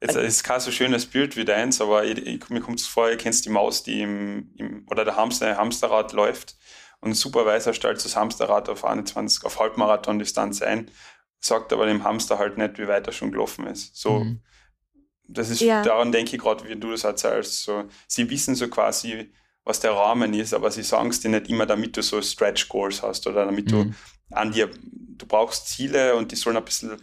Jetzt 0.00 0.16
ist 0.16 0.44
kein 0.44 0.60
so 0.60 0.70
schönes 0.70 1.06
Bild 1.06 1.36
wie 1.36 1.44
deins, 1.44 1.80
aber 1.80 2.04
ich, 2.04 2.18
ich, 2.18 2.48
mir 2.50 2.60
kommt 2.60 2.80
es 2.80 2.86
vor, 2.86 3.08
ihr 3.08 3.16
kennst 3.16 3.46
die 3.46 3.50
Maus, 3.50 3.84
die 3.84 4.02
im, 4.02 4.52
im 4.56 4.86
oder 4.90 5.04
der 5.04 5.16
Hamster, 5.16 5.56
Hamsterrad 5.56 6.12
läuft 6.12 6.56
und 7.00 7.10
ein 7.10 7.14
Supervisor 7.14 7.72
stellt 7.72 8.04
das 8.04 8.16
Hamsterrad 8.16 8.68
auf 8.68 8.84
21, 8.84 9.44
auf 9.44 9.60
Halbmarathon-Distanz 9.60 10.62
ein, 10.62 10.90
sagt 11.40 11.72
aber 11.72 11.86
dem 11.86 12.04
Hamster 12.04 12.38
halt 12.38 12.58
nicht, 12.58 12.78
wie 12.78 12.88
weit 12.88 13.06
er 13.06 13.12
schon 13.12 13.30
gelaufen 13.30 13.66
ist. 13.66 13.96
So, 13.96 14.20
mhm. 14.20 14.42
das 15.26 15.48
ist, 15.48 15.60
ja. 15.60 15.82
daran 15.82 16.12
denke 16.12 16.36
ich 16.36 16.42
gerade, 16.42 16.68
wie 16.68 16.76
du 16.76 16.90
das 16.90 17.04
erzählst. 17.04 17.62
So, 17.62 17.84
sie 18.06 18.28
wissen 18.28 18.54
so 18.54 18.68
quasi, 18.68 19.32
was 19.64 19.80
der 19.80 19.92
Rahmen 19.92 20.34
ist, 20.34 20.54
aber 20.54 20.70
sie 20.70 20.82
sagen 20.82 21.10
es 21.10 21.20
dir 21.20 21.30
nicht 21.30 21.48
immer, 21.48 21.66
damit 21.66 21.96
du 21.96 22.02
so 22.02 22.20
Stretch 22.20 22.68
Goals 22.68 23.02
hast 23.02 23.26
oder 23.26 23.46
damit 23.46 23.66
mhm. 23.66 23.70
du 23.70 23.94
an 24.30 24.52
dir, 24.52 24.70
du 24.82 25.26
brauchst 25.26 25.68
Ziele 25.68 26.14
und 26.16 26.32
die 26.32 26.36
sollen 26.36 26.56
ein 26.56 26.64
bisschen 26.64 26.96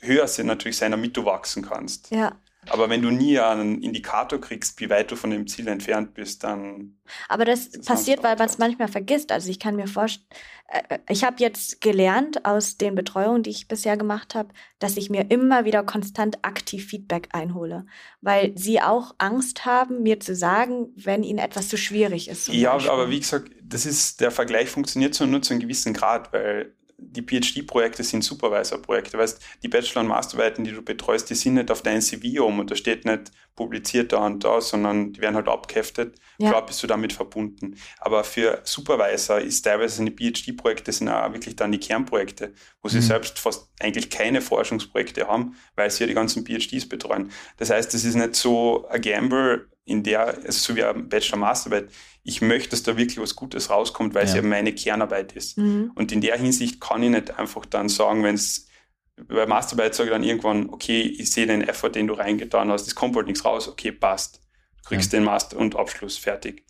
höher 0.00 0.28
sind 0.28 0.46
natürlich 0.46 0.76
sein, 0.76 0.92
damit 0.92 1.16
du 1.16 1.24
wachsen 1.24 1.62
kannst. 1.62 2.10
Ja. 2.10 2.40
Aber 2.66 2.90
wenn 2.90 3.02
du 3.02 3.10
nie 3.10 3.38
einen 3.38 3.82
Indikator 3.82 4.40
kriegst, 4.40 4.78
wie 4.80 4.90
weit 4.90 5.10
du 5.10 5.16
von 5.16 5.30
dem 5.30 5.46
Ziel 5.46 5.68
entfernt 5.68 6.14
bist, 6.14 6.44
dann. 6.44 6.98
Aber 7.28 7.44
das, 7.44 7.70
das 7.70 7.86
passiert, 7.86 8.22
weil 8.22 8.36
man 8.36 8.48
es 8.48 8.58
manchmal 8.58 8.88
vergisst. 8.88 9.32
Also 9.32 9.50
ich 9.50 9.58
kann 9.58 9.76
mir 9.76 9.86
vorstellen, 9.86 10.26
äh, 10.68 10.82
äh, 10.94 10.98
ich 11.08 11.24
habe 11.24 11.36
jetzt 11.38 11.80
gelernt 11.80 12.44
aus 12.44 12.76
den 12.76 12.94
Betreuungen, 12.94 13.42
die 13.42 13.50
ich 13.50 13.68
bisher 13.68 13.96
gemacht 13.96 14.34
habe, 14.34 14.50
dass 14.78 14.96
ich 14.96 15.08
mir 15.08 15.30
immer 15.30 15.64
wieder 15.64 15.82
konstant 15.82 16.44
aktiv 16.44 16.86
Feedback 16.86 17.28
einhole, 17.32 17.86
weil 18.20 18.52
sie 18.56 18.80
auch 18.80 19.14
Angst 19.18 19.64
haben, 19.64 20.02
mir 20.02 20.20
zu 20.20 20.34
sagen, 20.34 20.88
wenn 20.96 21.22
ihnen 21.22 21.38
etwas 21.38 21.68
zu 21.68 21.78
schwierig 21.78 22.28
ist. 22.28 22.48
Ja, 22.48 22.74
Beispiel. 22.74 22.90
aber 22.90 23.10
wie 23.10 23.20
gesagt, 23.20 23.50
das 23.62 23.86
ist 23.86 24.20
der 24.20 24.30
Vergleich 24.30 24.68
funktioniert 24.68 25.14
so 25.14 25.26
nur 25.26 25.42
zu 25.42 25.54
einem 25.54 25.60
gewissen 25.60 25.94
Grad, 25.94 26.32
weil 26.32 26.74
die 26.98 27.22
PhD-Projekte 27.22 28.02
sind 28.02 28.24
Supervisor-Projekte. 28.24 29.16
Weißt, 29.16 29.40
die 29.62 29.68
Bachelor- 29.68 30.00
und 30.00 30.08
Masterarbeiten, 30.08 30.64
die 30.64 30.72
du 30.72 30.82
betreust, 30.82 31.30
die 31.30 31.34
sind 31.34 31.54
nicht 31.54 31.70
auf 31.70 31.82
dein 31.82 32.02
CV 32.02 32.44
um 32.44 32.58
und 32.58 32.70
da 32.70 32.74
steht 32.74 33.04
nicht 33.04 33.30
publiziert 33.54 34.12
da 34.12 34.26
und 34.26 34.44
da, 34.44 34.60
sondern 34.60 35.12
die 35.12 35.20
werden 35.20 35.34
halt 35.34 35.48
abgeheftet. 35.48 36.16
Ja. 36.38 36.50
Klar 36.50 36.66
bist 36.66 36.82
du 36.82 36.86
damit 36.86 37.12
verbunden. 37.12 37.76
Aber 37.98 38.22
für 38.22 38.60
Supervisor 38.64 39.40
ist 39.40 39.62
teilweise 39.62 40.04
die 40.04 40.12
PhD-Projekte 40.12 40.92
sind 40.92 41.08
auch 41.08 41.32
wirklich 41.32 41.56
dann 41.56 41.72
die 41.72 41.80
Kernprojekte, 41.80 42.52
wo 42.82 42.88
sie 42.88 42.98
mhm. 42.98 43.02
selbst 43.02 43.38
fast 43.38 43.68
eigentlich 43.80 44.10
keine 44.10 44.40
Forschungsprojekte 44.40 45.26
haben, 45.26 45.56
weil 45.74 45.90
sie 45.90 46.04
ja 46.04 46.06
die 46.08 46.14
ganzen 46.14 46.44
PhDs 46.44 46.88
betreuen. 46.88 47.30
Das 47.56 47.70
heißt, 47.70 47.94
es 47.94 48.04
ist 48.04 48.14
nicht 48.14 48.36
so 48.36 48.86
ein 48.88 49.00
Gamble, 49.00 49.68
in 49.88 50.02
der, 50.02 50.26
also 50.26 50.50
so 50.50 50.76
wie 50.76 50.84
eine 50.84 51.02
Bachelor-Masterarbeit, 51.02 51.90
ich 52.22 52.42
möchte, 52.42 52.70
dass 52.70 52.82
da 52.82 52.96
wirklich 52.96 53.18
was 53.18 53.34
Gutes 53.34 53.70
rauskommt, 53.70 54.14
weil 54.14 54.24
ja. 54.24 54.28
es 54.30 54.36
ja 54.36 54.42
meine 54.42 54.74
Kernarbeit 54.74 55.32
ist. 55.32 55.56
Mhm. 55.56 55.92
Und 55.94 56.12
in 56.12 56.20
der 56.20 56.36
Hinsicht 56.36 56.80
kann 56.80 57.02
ich 57.02 57.10
nicht 57.10 57.38
einfach 57.38 57.64
dann 57.66 57.88
sagen, 57.88 58.22
wenn 58.22 58.34
es 58.34 58.68
bei 59.16 59.46
Masterarbeit 59.46 59.94
sage 59.94 60.10
ich 60.10 60.12
dann 60.12 60.22
irgendwann, 60.22 60.70
okay, 60.70 61.00
ich 61.00 61.30
sehe 61.30 61.46
den 61.46 61.62
Effort, 61.62 61.90
den 61.90 62.06
du 62.06 62.14
reingetan 62.14 62.70
hast, 62.70 62.86
es 62.86 62.94
kommt 62.94 63.16
halt 63.16 63.26
nichts 63.26 63.44
raus, 63.44 63.68
okay, 63.68 63.90
passt. 63.90 64.40
Du 64.82 64.90
kriegst 64.90 65.12
ja. 65.12 65.18
den 65.18 65.24
Master 65.24 65.56
und 65.56 65.74
Abschluss 65.74 66.16
fertig. 66.16 66.64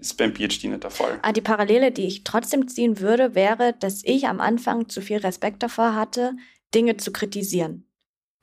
Ist 0.00 0.16
beim 0.16 0.34
PhD 0.34 0.64
nicht 0.64 0.84
der 0.84 0.90
Fall. 0.90 1.18
Ah, 1.22 1.32
die 1.32 1.40
Parallele, 1.40 1.90
die 1.90 2.06
ich 2.06 2.24
trotzdem 2.24 2.68
ziehen 2.68 3.00
würde, 3.00 3.34
wäre, 3.34 3.74
dass 3.78 4.02
ich 4.04 4.28
am 4.28 4.40
Anfang 4.40 4.88
zu 4.88 5.02
viel 5.02 5.18
Respekt 5.18 5.62
davor 5.62 5.94
hatte, 5.94 6.36
Dinge 6.74 6.96
zu 6.96 7.12
kritisieren. 7.12 7.84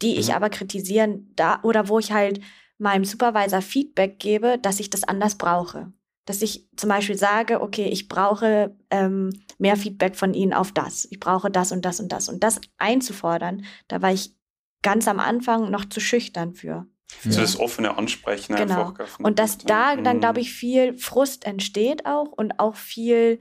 Die 0.01 0.13
mhm. 0.13 0.19
ich 0.19 0.33
aber 0.33 0.49
kritisieren 0.49 1.31
da 1.35 1.61
oder 1.63 1.87
wo 1.87 1.99
ich 1.99 2.11
halt 2.11 2.41
meinem 2.77 3.05
Supervisor 3.05 3.61
Feedback 3.61 4.19
gebe, 4.19 4.57
dass 4.61 4.79
ich 4.79 4.89
das 4.89 5.03
anders 5.03 5.35
brauche. 5.35 5.91
Dass 6.25 6.41
ich 6.41 6.67
zum 6.75 6.89
Beispiel 6.89 7.17
sage, 7.17 7.61
okay, 7.61 7.87
ich 7.87 8.07
brauche 8.07 8.75
ähm, 8.89 9.29
mehr 9.57 9.77
Feedback 9.77 10.15
von 10.15 10.33
Ihnen 10.33 10.53
auf 10.53 10.71
das. 10.71 11.07
Ich 11.11 11.19
brauche 11.19 11.51
das 11.51 11.71
und 11.71 11.85
das 11.85 11.99
und 11.99 12.11
das. 12.11 12.29
Und 12.29 12.43
das 12.43 12.59
einzufordern, 12.77 13.65
da 13.87 14.01
war 14.01 14.11
ich 14.11 14.35
ganz 14.81 15.07
am 15.07 15.19
Anfang 15.19 15.71
noch 15.71 15.85
zu 15.85 15.99
schüchtern 15.99 16.53
für. 16.53 16.87
So 17.23 17.39
das 17.39 17.59
offene 17.59 17.97
Ansprechen 17.97 18.55
genau. 18.55 18.89
einfach. 18.89 19.19
Und 19.19 19.39
dass 19.39 19.59
da 19.59 19.95
dann, 19.95 20.19
glaube 20.19 20.41
ich, 20.41 20.51
viel 20.51 20.97
Frust 20.97 21.45
entsteht 21.45 22.05
auch 22.05 22.31
und 22.31 22.59
auch 22.59 22.75
viel 22.75 23.39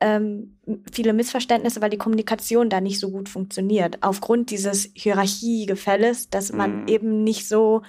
ähm, 0.00 0.58
viele 0.92 1.12
Missverständnisse, 1.12 1.82
weil 1.82 1.90
die 1.90 1.98
Kommunikation 1.98 2.70
da 2.70 2.80
nicht 2.80 2.98
so 2.98 3.10
gut 3.10 3.28
funktioniert. 3.28 3.98
Aufgrund 4.00 4.50
dieses 4.50 4.90
Hierarchiegefälles, 4.94 6.30
dass 6.30 6.52
man 6.52 6.84
mm. 6.84 6.88
eben 6.88 7.22
nicht 7.22 7.46
so 7.46 7.82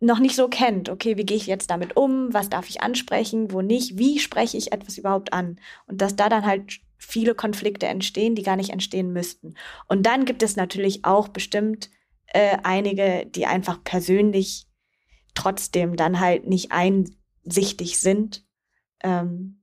noch 0.00 0.18
nicht 0.18 0.34
so 0.34 0.48
kennt. 0.48 0.88
Okay, 0.88 1.16
wie 1.16 1.24
gehe 1.24 1.36
ich 1.36 1.46
jetzt 1.46 1.70
damit 1.70 1.96
um? 1.96 2.32
Was 2.32 2.48
darf 2.48 2.68
ich 2.68 2.82
ansprechen? 2.82 3.52
Wo 3.52 3.60
nicht? 3.60 3.98
Wie 3.98 4.18
spreche 4.18 4.56
ich 4.56 4.72
etwas 4.72 4.98
überhaupt 4.98 5.32
an? 5.32 5.60
Und 5.86 6.00
dass 6.00 6.16
da 6.16 6.28
dann 6.28 6.46
halt 6.46 6.80
viele 6.96 7.34
Konflikte 7.34 7.86
entstehen, 7.86 8.34
die 8.34 8.42
gar 8.42 8.56
nicht 8.56 8.70
entstehen 8.70 9.12
müssten. 9.12 9.54
Und 9.88 10.04
dann 10.04 10.24
gibt 10.24 10.42
es 10.42 10.56
natürlich 10.56 11.04
auch 11.04 11.28
bestimmt 11.28 11.90
äh, 12.26 12.58
einige, 12.62 13.26
die 13.26 13.46
einfach 13.46 13.82
persönlich 13.84 14.66
trotzdem 15.34 15.96
dann 15.96 16.20
halt 16.20 16.46
nicht 16.46 16.72
einsichtig 16.72 17.98
sind. 17.98 18.44
Ähm, 19.02 19.59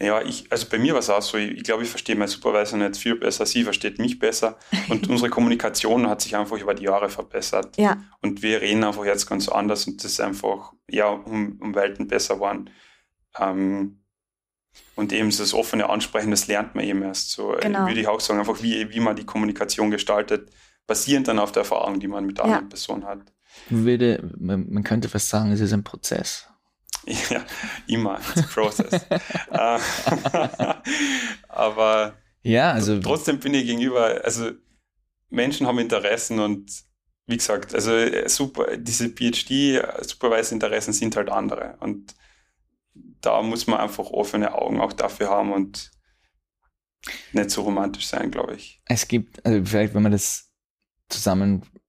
ja, 0.00 0.22
ich, 0.22 0.50
also 0.50 0.66
bei 0.70 0.78
mir 0.78 0.92
war 0.92 1.00
es 1.00 1.10
auch 1.10 1.22
so, 1.22 1.36
ich, 1.36 1.50
ich 1.50 1.62
glaube, 1.64 1.82
ich 1.82 1.90
verstehe 1.90 2.16
meinen 2.16 2.28
Supervisor 2.28 2.78
nicht 2.78 2.96
viel 2.96 3.16
besser, 3.16 3.46
sie 3.46 3.64
versteht 3.64 3.98
mich 3.98 4.18
besser 4.18 4.58
und 4.88 5.08
unsere 5.08 5.30
Kommunikation 5.30 6.08
hat 6.08 6.22
sich 6.22 6.36
einfach 6.36 6.58
über 6.58 6.74
die 6.74 6.84
Jahre 6.84 7.08
verbessert. 7.08 7.76
Ja. 7.76 7.98
Und 8.22 8.42
wir 8.42 8.60
reden 8.60 8.84
einfach 8.84 9.04
jetzt 9.04 9.26
ganz 9.26 9.48
anders 9.48 9.86
und 9.86 10.02
das 10.02 10.12
ist 10.12 10.20
einfach, 10.20 10.72
ja, 10.88 11.08
um, 11.08 11.58
um 11.60 11.74
Welten 11.74 12.08
besser 12.08 12.34
geworden. 12.34 12.70
Ähm, 13.38 14.00
und 14.94 15.12
eben 15.12 15.30
das 15.30 15.54
offene 15.54 15.88
Ansprechen, 15.88 16.30
das 16.30 16.46
lernt 16.46 16.74
man 16.74 16.84
eben 16.84 17.02
erst 17.02 17.30
so, 17.30 17.56
genau. 17.60 17.86
würde 17.86 18.00
ich 18.00 18.08
auch 18.08 18.20
sagen, 18.20 18.40
einfach 18.40 18.62
wie, 18.62 18.90
wie 18.90 19.00
man 19.00 19.16
die 19.16 19.26
Kommunikation 19.26 19.90
gestaltet, 19.90 20.50
basierend 20.86 21.28
dann 21.28 21.38
auf 21.38 21.52
der 21.52 21.62
Erfahrung, 21.62 22.00
die 22.00 22.08
man 22.08 22.24
mit 22.24 22.40
anderen 22.40 22.64
ja. 22.64 22.68
Personen 22.68 23.04
hat. 23.04 23.20
Würde, 23.68 24.30
man, 24.38 24.66
man 24.70 24.82
könnte 24.82 25.08
fast 25.08 25.28
sagen, 25.28 25.52
es 25.52 25.60
ist 25.60 25.72
ein 25.72 25.84
Prozess. 25.84 26.48
Ja, 27.06 27.44
immer. 27.86 28.20
It's 28.34 28.52
process. 28.52 29.06
Aber 31.48 32.14
ja, 32.42 32.72
also 32.72 32.98
trotzdem 33.00 33.40
bin 33.40 33.54
ich 33.54 33.66
gegenüber, 33.66 34.20
also 34.24 34.50
Menschen 35.30 35.66
haben 35.66 35.78
Interessen 35.78 36.38
und 36.38 36.70
wie 37.26 37.36
gesagt, 37.36 37.74
also 37.74 37.92
äh, 37.92 38.28
super, 38.28 38.76
diese 38.78 39.10
PhD-Supervisor-Interessen 39.10 40.94
sind 40.94 41.14
halt 41.14 41.28
andere. 41.28 41.76
Und 41.80 42.14
da 43.20 43.42
muss 43.42 43.66
man 43.66 43.80
einfach 43.80 44.06
offene 44.06 44.54
Augen 44.54 44.80
auch 44.80 44.94
dafür 44.94 45.28
haben 45.28 45.52
und 45.52 45.90
nicht 47.32 47.50
so 47.50 47.62
romantisch 47.62 48.06
sein, 48.06 48.30
glaube 48.30 48.54
ich. 48.54 48.80
Es 48.86 49.06
gibt, 49.08 49.44
also 49.44 49.62
vielleicht, 49.64 49.94
wenn 49.94 50.02
man 50.02 50.12
das 50.12 50.50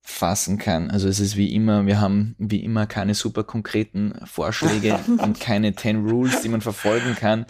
zusammenfassen 0.09 0.57
kann, 0.57 0.91
also 0.91 1.07
es 1.07 1.19
ist 1.19 1.35
wie 1.35 1.53
immer, 1.53 1.85
wir 1.85 2.01
haben 2.01 2.35
wie 2.37 2.63
immer 2.63 2.87
keine 2.87 3.13
super 3.13 3.43
konkreten 3.43 4.13
Vorschläge 4.25 4.99
und 5.21 5.39
keine 5.39 5.75
10 5.75 6.07
Rules, 6.09 6.41
die 6.41 6.49
man 6.49 6.61
verfolgen 6.61 7.15
kann. 7.15 7.45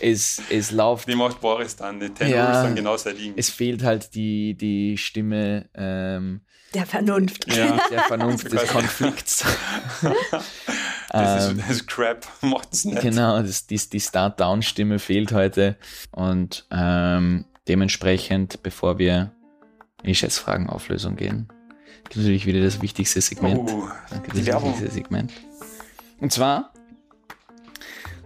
Es, 0.00 0.42
es 0.50 0.70
läuft. 0.70 1.08
Wie 1.08 1.14
macht 1.14 1.40
Boris 1.40 1.76
dann? 1.76 2.00
Die 2.00 2.12
10 2.12 2.28
Ja, 2.28 2.44
Rules 2.46 2.62
dann 2.64 2.74
genau 2.74 2.96
sein 2.96 3.16
Ding. 3.16 3.32
Es 3.36 3.50
fehlt 3.50 3.82
halt 3.82 4.14
die, 4.14 4.54
die 4.56 4.98
Stimme 4.98 5.68
ähm, 5.74 6.40
Der 6.74 6.86
Vernunft. 6.86 7.54
Ja. 7.54 7.78
der 7.90 8.00
Vernunft 8.00 8.52
des 8.52 8.66
Konflikts. 8.68 9.44
Das 11.10 11.48
Ähm, 11.50 11.58
ist, 11.60 11.68
das 11.68 11.76
ist 11.76 11.86
Crap, 11.86 12.26
macht's 12.40 12.84
nicht. 12.84 13.00
Genau, 13.00 13.40
das, 13.40 13.68
die, 13.68 13.76
die 13.76 14.00
Start-Down-Stimme 14.00 14.98
fehlt 14.98 15.30
heute. 15.30 15.76
Und 16.10 16.66
ähm, 16.72 17.44
dementsprechend, 17.68 18.64
bevor 18.64 18.98
wir 18.98 19.30
in 20.02 20.08
die 20.08 20.14
Schätzfragen-Auflösung 20.16 21.14
gehen, 21.14 21.46
natürlich 22.04 22.46
wieder 22.46 22.62
das 22.62 22.80
wichtigste 22.82 23.20
Segment. 23.20 23.70
Oh, 23.70 23.88
es 24.10 24.44
das 24.44 24.62
wichtigste 24.62 24.90
Segment. 24.90 25.32
Und 26.20 26.32
zwar 26.32 26.72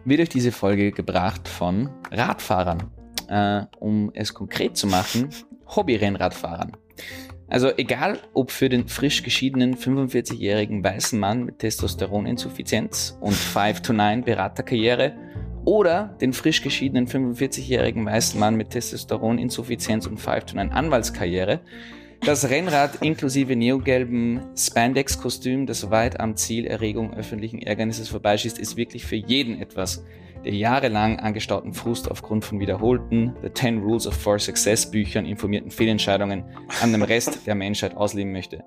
wird 0.04 0.20
euch 0.20 0.28
diese 0.28 0.52
Folge 0.52 0.92
gebracht 0.92 1.48
von 1.48 1.90
Radfahrern. 2.10 2.90
Äh, 3.28 3.66
um 3.78 4.10
es 4.14 4.32
konkret 4.32 4.76
zu 4.76 4.86
machen, 4.86 5.28
Hobby-Rennradfahrern. 5.66 6.72
Also 7.48 7.70
egal, 7.76 8.18
ob 8.34 8.50
für 8.50 8.68
den 8.68 8.88
frisch 8.88 9.22
geschiedenen 9.22 9.74
45-jährigen 9.74 10.84
weißen 10.84 11.18
Mann 11.18 11.44
mit 11.44 11.58
Testosteroninsuffizienz 11.60 13.16
und 13.20 13.34
5 13.34 13.80
to 13.80 13.92
9 13.92 14.24
Beraterkarriere 14.24 15.14
oder 15.64 16.16
den 16.20 16.32
frisch 16.32 16.62
geschiedenen 16.62 17.06
45-jährigen 17.06 18.04
weißen 18.04 18.38
Mann 18.38 18.56
mit 18.56 18.70
Testosteroninsuffizienz 18.70 20.06
und 20.06 20.18
5 20.18 20.44
to 20.44 20.56
9 20.56 20.72
Anwaltskarriere, 20.72 21.60
das 22.20 22.50
Rennrad 22.50 23.02
inklusive 23.02 23.56
neogelben 23.56 24.40
Spandex-Kostüm, 24.56 25.66
das 25.66 25.90
weit 25.90 26.20
am 26.20 26.36
Ziel 26.36 26.66
Erregung 26.66 27.14
öffentlichen 27.14 27.62
Ärgernisses 27.62 28.08
vorbeischießt, 28.08 28.58
ist 28.58 28.76
wirklich 28.76 29.06
für 29.06 29.16
jeden 29.16 29.60
etwas, 29.60 30.04
der 30.44 30.54
jahrelang 30.54 31.18
angestauten 31.18 31.72
Frust 31.72 32.10
aufgrund 32.10 32.44
von 32.44 32.60
wiederholten 32.60 33.34
The 33.42 33.52
10 33.52 33.78
Rules 33.78 34.06
of 34.06 34.14
For 34.14 34.38
Success 34.38 34.90
Büchern 34.90 35.26
informierten 35.26 35.70
Fehlentscheidungen 35.70 36.44
an 36.80 36.92
dem 36.92 37.02
Rest 37.02 37.46
der 37.46 37.54
Menschheit 37.54 37.96
ausleben 37.96 38.32
möchte. 38.32 38.64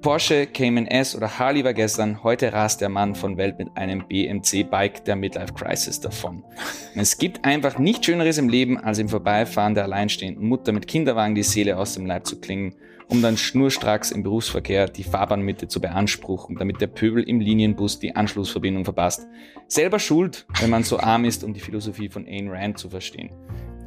Porsche, 0.00 0.46
Cayman 0.46 0.86
S 0.86 1.16
oder 1.16 1.40
Harley 1.40 1.64
war 1.64 1.74
gestern, 1.74 2.22
heute 2.22 2.52
rast 2.52 2.80
der 2.80 2.88
Mann 2.88 3.16
von 3.16 3.36
Welt 3.36 3.58
mit 3.58 3.76
einem 3.76 4.06
BMC-Bike 4.06 5.04
der 5.04 5.16
Midlife 5.16 5.54
Crisis 5.54 6.00
davon. 6.00 6.44
Es 6.94 7.18
gibt 7.18 7.44
einfach 7.44 7.78
nichts 7.78 8.06
Schöneres 8.06 8.38
im 8.38 8.48
Leben, 8.48 8.78
als 8.78 8.98
im 8.98 9.08
Vorbeifahren 9.08 9.74
der 9.74 9.84
alleinstehenden 9.84 10.46
Mutter 10.46 10.70
mit 10.72 10.86
Kinderwagen 10.86 11.34
die 11.34 11.42
Seele 11.42 11.76
aus 11.76 11.94
dem 11.94 12.06
Leib 12.06 12.26
zu 12.26 12.40
klingen, 12.40 12.74
um 13.08 13.22
dann 13.22 13.36
schnurstracks 13.36 14.12
im 14.12 14.22
Berufsverkehr 14.22 14.86
die 14.86 15.02
Fahrbahnmitte 15.02 15.66
zu 15.66 15.80
beanspruchen, 15.80 16.56
damit 16.56 16.80
der 16.80 16.86
Pöbel 16.86 17.24
im 17.24 17.40
Linienbus 17.40 17.98
die 17.98 18.14
Anschlussverbindung 18.14 18.84
verpasst. 18.84 19.26
Selber 19.66 19.98
schuld, 19.98 20.46
wenn 20.60 20.70
man 20.70 20.84
so 20.84 20.98
arm 20.98 21.24
ist, 21.24 21.42
um 21.42 21.54
die 21.54 21.60
Philosophie 21.60 22.08
von 22.08 22.26
Ayn 22.26 22.48
Rand 22.50 22.78
zu 22.78 22.88
verstehen. 22.88 23.30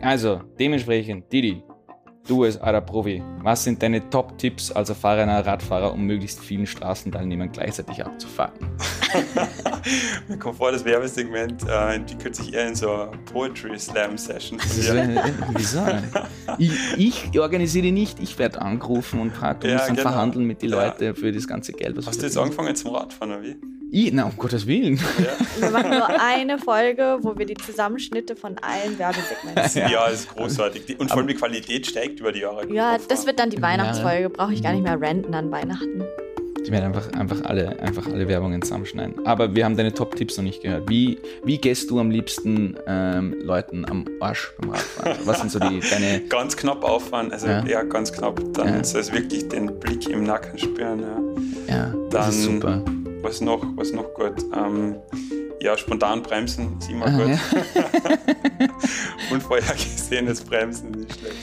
Also, 0.01 0.41
dementsprechend, 0.59 1.31
Didi, 1.31 1.63
du 2.27 2.43
als 2.43 2.57
alter 2.59 2.81
Profi, 2.81 3.23
was 3.41 3.63
sind 3.63 3.81
deine 3.81 4.07
Top-Tipps 4.09 4.71
als 4.71 4.89
erfahrener 4.89 5.45
Radfahrer, 5.45 5.93
um 5.93 6.05
möglichst 6.05 6.39
vielen 6.39 6.65
Straßenteilnehmern 6.67 7.51
gleichzeitig 7.51 8.03
abzufahren? 8.05 8.53
Vor, 10.57 10.71
das 10.71 10.85
Werbesegment 10.85 11.67
äh, 11.67 11.95
entwickelt 11.95 12.35
sich 12.35 12.53
eher 12.53 12.67
in 12.67 12.75
so 12.75 13.11
Poetry 13.31 13.77
Slam 13.79 14.17
Session. 14.17 14.59
Wieso? 15.55 15.81
Ich, 16.57 16.71
ich 16.97 17.39
organisiere 17.39 17.85
die 17.85 17.91
nicht, 17.91 18.19
ich 18.19 18.37
werde 18.39 18.61
angerufen 18.61 19.19
und 19.19 19.31
frage, 19.31 19.59
du 19.61 19.67
Ja, 19.67 19.73
musst 19.75 19.89
dann 19.89 19.95
genau. 19.95 20.09
verhandeln 20.09 20.45
mit 20.45 20.61
den 20.61 20.69
Ja. 20.69 20.85
Leuten 20.85 21.15
für 21.15 21.31
das 21.31 21.47
ganze 21.47 21.73
Geld. 21.73 21.97
Was 21.97 22.07
Hast 22.07 22.21
du 22.21 22.25
jetzt 22.25 22.37
angefangen 22.37 22.75
zum 22.75 22.93
Radfahren, 22.95 23.33
oder 23.33 23.43
wie? 23.43 23.55
Ich, 23.93 24.11
na, 24.13 24.23
um 24.23 24.31
Gottes 24.37 24.65
Willen. 24.67 24.95
Ja, 25.19 25.61
Wir 25.63 25.69
machen 25.69 25.89
nur 25.91 26.07
eine 26.21 26.57
Folge, 26.57 27.17
wo 27.21 27.37
wir 27.37 27.45
die 27.45 27.55
Zusammenschnitte 27.55 28.37
von 28.37 28.55
allen 28.59 28.97
Werbesegmenten 28.97 29.67
sehen. 29.67 29.89
ja 29.91 30.05
ist 30.07 30.33
großartig. 30.33 30.85
Die- 30.85 30.95
Und 30.95 31.09
vor 31.09 31.17
allem 31.17 31.27
die 31.27 31.33
Qualität 31.35 31.85
steigt 31.87 32.19
über 32.21 32.31
die 32.31 32.39
Jahre. 32.39 32.71
Ja, 32.73 32.97
das 33.09 33.25
wird 33.25 33.37
dann 33.39 33.49
die. 33.49 33.61
Weihnachtsfolge. 33.61 34.29
Brauche 34.29 34.53
ich 34.53 34.63
gar 34.63 34.71
nicht 34.71 34.83
mehr 34.83 34.99
renten 34.99 35.33
an 35.35 35.51
Weihnachten. 35.51 36.03
Ich 36.63 36.71
werde 36.71 36.85
einfach, 36.85 37.11
einfach, 37.13 37.41
alle, 37.43 37.79
einfach 37.79 38.05
alle 38.07 38.27
Werbungen 38.27 38.61
zusammenschneiden. 38.61 39.25
Aber 39.25 39.53
wir 39.55 39.65
haben 39.65 39.75
deine 39.75 39.93
Top-Tipps 39.93 40.37
noch 40.37 40.43
nicht 40.45 40.61
gehört. 40.61 40.89
Wie, 40.89 41.17
wie 41.43 41.57
gehst 41.57 41.89
du 41.89 41.99
am 41.99 42.11
liebsten 42.11 42.77
ähm, 42.87 43.35
Leuten 43.43 43.83
am 43.89 44.05
Arsch 44.21 44.53
beim 44.59 44.69
Radfahren? 44.69 45.17
Was 45.25 45.39
sind 45.41 45.51
so 45.51 45.59
die, 45.59 45.79
deine. 45.81 46.21
Ganz 46.29 46.55
knapp 46.55 46.83
auffahren, 46.83 47.31
also 47.31 47.47
Ja. 47.47 47.65
ja, 47.65 47.83
ganz 47.83 48.13
knapp. 48.13 48.39
Dann 48.53 48.67
Ja. 48.75 48.83
soll 48.83 49.01
es 49.01 49.11
wirklich 49.11 49.49
den 49.49 49.79
Blick 49.79 50.07
im 50.07 50.23
Nacken 50.23 50.57
spüren. 50.57 51.01
Ja. 51.67 51.75
Ja, 51.75 51.93
das 52.09 52.29
ist 52.29 52.43
super. 52.43 52.83
Was 53.21 53.41
noch, 53.41 53.61
was 53.75 53.91
noch 53.91 54.13
gut? 54.13 54.33
Ähm, 54.55 54.95
ja, 55.61 55.77
spontan 55.77 56.23
bremsen 56.23 56.77
ist 56.79 56.89
immer 56.89 57.05
Ah, 57.05 57.17
gut. 57.17 57.27
ja. 57.27 58.67
Unvorhergesehenes 59.31 60.41
Bremsen 60.41 60.93
ist 60.93 60.99
nicht 61.07 61.19
schlecht. 61.19 61.35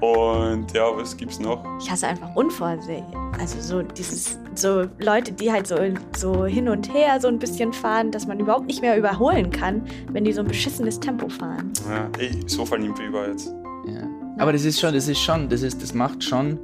Und 0.00 0.72
ja, 0.74 0.84
was 0.96 1.16
gibt's 1.16 1.38
noch? 1.38 1.64
Ich 1.80 1.88
hasse 1.90 2.08
einfach 2.08 2.34
Unvorsehen. 2.34 3.04
Also 3.38 3.60
so 3.60 3.82
dieses, 3.82 4.36
so 4.56 4.84
Leute, 4.98 5.30
die 5.32 5.50
halt 5.52 5.66
so, 5.68 5.76
so 6.16 6.44
hin 6.44 6.68
und 6.68 6.92
her 6.92 7.20
so 7.20 7.28
ein 7.28 7.38
bisschen 7.38 7.72
fahren, 7.72 8.10
dass 8.10 8.26
man 8.26 8.40
überhaupt 8.40 8.66
nicht 8.66 8.82
mehr 8.82 8.98
überholen 8.98 9.50
kann, 9.50 9.82
wenn 10.10 10.24
die 10.24 10.32
so 10.32 10.40
ein 10.40 10.48
beschissenes 10.48 10.98
Tempo 10.98 11.28
fahren. 11.28 11.72
Ja, 11.88 12.08
ey, 12.18 12.32
so 12.48 12.66
verliebt 12.66 12.98
über 12.98 13.28
jetzt. 13.28 13.54
Ja. 13.86 14.02
Aber 14.38 14.52
das 14.52 14.64
ist 14.64 14.80
schon, 14.80 14.92
das 14.92 15.06
ist 15.06 15.20
schon, 15.20 15.48
das 15.48 15.62
ist, 15.62 15.80
das 15.80 15.94
macht 15.94 16.24
schon, 16.24 16.58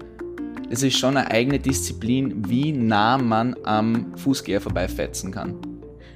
das 0.71 0.83
ist 0.83 0.99
schon 0.99 1.17
eine 1.17 1.31
eigene 1.31 1.59
Disziplin, 1.59 2.43
wie 2.49 2.73
nah 2.73 3.19
man 3.19 3.57
am 3.65 4.13
Fußgänger 4.17 4.61
vorbeifetzen 4.61 5.31
kann. 5.33 5.55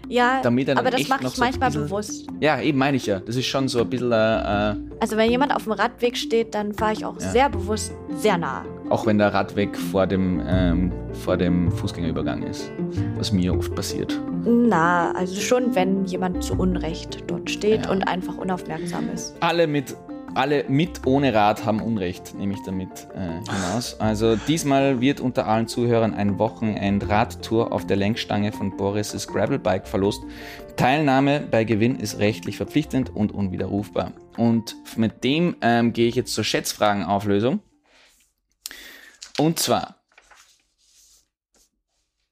Ja, 0.08 0.40
er 0.42 0.46
aber 0.78 0.90
das 0.90 1.08
mache 1.08 1.24
ich 1.24 1.30
so 1.30 1.40
manchmal 1.42 1.70
bisschen- 1.70 1.84
bewusst. 1.84 2.26
Ja, 2.40 2.60
eben 2.60 2.76
meine 2.76 2.98
ich 2.98 3.06
ja. 3.06 3.20
Das 3.20 3.34
ist 3.36 3.46
schon 3.46 3.68
so 3.68 3.80
ein 3.80 3.88
bisschen, 3.88 4.12
äh, 4.12 4.72
äh, 4.72 4.76
Also 5.00 5.16
wenn 5.16 5.30
jemand 5.30 5.54
auf 5.56 5.62
dem 5.62 5.72
Radweg 5.72 6.18
steht, 6.18 6.54
dann 6.54 6.74
fahre 6.74 6.92
ich 6.92 7.04
auch 7.04 7.18
Ja. 7.18 7.30
sehr 7.30 7.48
bewusst 7.48 7.92
sehr 8.16 8.36
nah. 8.36 8.64
auch 8.90 9.06
wenn 9.06 9.16
der 9.16 9.32
Radweg 9.32 9.74
vor 9.74 10.06
dem, 10.06 10.42
ähm, 10.46 10.92
vor 11.14 11.38
dem 11.38 11.72
Fußgängerübergang 11.72 12.42
ist, 12.42 12.70
was 13.16 13.32
mir 13.32 13.56
oft 13.56 13.74
passiert. 13.74 14.20
Na, 14.44 15.12
also 15.12 15.40
schon, 15.40 15.74
wenn 15.74 16.04
jemand 16.04 16.44
zu 16.44 16.58
Unrecht 16.58 17.24
dort 17.28 17.48
steht 17.48 17.86
Ja. 17.86 17.90
und 17.92 18.02
einfach 18.02 18.36
unaufmerksam 18.36 19.08
ist. 19.14 19.34
Alle 19.40 19.66
mit, 19.66 19.96
alle 20.34 20.64
mit 20.68 21.06
ohne 21.06 21.34
Rad 21.34 21.64
haben 21.64 21.80
Unrecht, 21.80 22.34
nehme 22.34 22.54
ich 22.54 22.62
damit 22.64 23.08
äh, 23.14 23.40
hinaus. 23.50 23.98
Also 24.00 24.36
diesmal 24.36 25.00
wird 25.00 25.20
unter 25.20 25.46
allen 25.46 25.68
Zuhörern 25.68 26.14
ein 26.14 26.38
Wochenend-Radtour 26.38 27.72
auf 27.72 27.86
der 27.86 27.96
Lenkstange 27.96 28.52
von 28.52 28.76
Boris' 28.76 29.26
Gravelbike 29.26 29.86
verlost. 29.86 30.22
Teilnahme 30.76 31.40
bei 31.40 31.64
Gewinn 31.64 31.98
ist 31.98 32.18
rechtlich 32.18 32.56
verpflichtend 32.56 33.10
und 33.14 33.32
unwiderrufbar. 33.32 34.12
Und 34.36 34.76
mit 34.96 35.24
dem 35.24 35.56
ähm, 35.60 35.92
gehe 35.92 36.08
ich 36.08 36.14
jetzt 36.14 36.34
zur 36.34 36.44
Schätzfragenauflösung. 36.44 37.60
Und 39.38 39.58
zwar, 39.58 39.96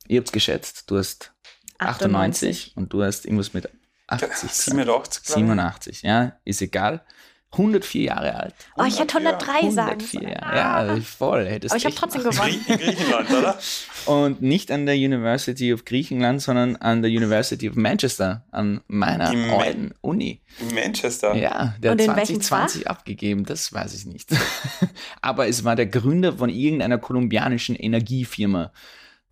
ihr 0.07 0.21
habt's 0.21 0.33
geschätzt, 0.33 0.91
du 0.91 0.99
hast 0.99 1.33
98, 1.79 2.73
und 2.77 2.93
du 2.93 3.03
hast 3.03 3.25
irgendwas 3.25 3.55
mit 3.55 3.69
80. 4.07 4.29
gesagt. 4.29 4.55
87, 4.55 5.25
glaube 5.25 5.41
ich. 5.41 5.47
87, 5.47 6.03
ja, 6.03 6.33
ist 6.45 6.63
egal. 6.63 7.05
104 7.53 8.03
Jahre 8.05 8.35
alt. 8.37 8.55
Oh, 8.77 8.85
ich 8.85 9.01
hätte 9.01 9.19
103 9.19 9.71
sagen 9.71 9.89
104 9.91 10.21
sollen. 10.21 10.33
Jahre, 10.33 10.95
ja, 10.97 11.01
voll. 11.03 11.47
Hättest 11.47 11.73
Aber 11.73 11.79
ich 11.79 11.85
habe 11.85 11.95
trotzdem 11.97 12.23
machen. 12.23 12.37
gewonnen. 12.37 12.65
In 12.69 12.77
Griechenland, 12.79 13.31
oder? 13.33 13.59
Und 14.07 14.41
nicht 14.41 14.71
an 14.71 14.87
der 14.87 14.95
University 14.95 15.75
of 15.75 15.85
Griechenland, 15.85 16.41
sondern 16.43 16.77
an 16.77 17.03
der 17.03 17.11
University 17.11 17.69
of 17.69 17.75
Manchester, 17.75 18.45
an 18.53 18.83
meiner 18.87 19.33
Ma- 19.35 19.59
alten 19.59 19.93
Uni. 20.01 20.41
In 20.61 20.75
Manchester. 20.77 21.35
Ja, 21.35 21.75
der 21.83 21.93
Und 21.93 22.01
hat 22.01 22.07
in 22.09 22.17
welchem 22.17 22.41
2020 22.41 22.89
abgegeben, 22.89 23.45
das 23.45 23.73
weiß 23.73 23.95
ich 23.95 24.07
nicht. 24.07 24.31
Aber 25.21 25.49
es 25.49 25.65
war 25.65 25.75
der 25.75 25.87
Gründer 25.87 26.35
von 26.35 26.51
irgendeiner 26.51 26.99
kolumbianischen 26.99 27.75
Energiefirma, 27.75 28.71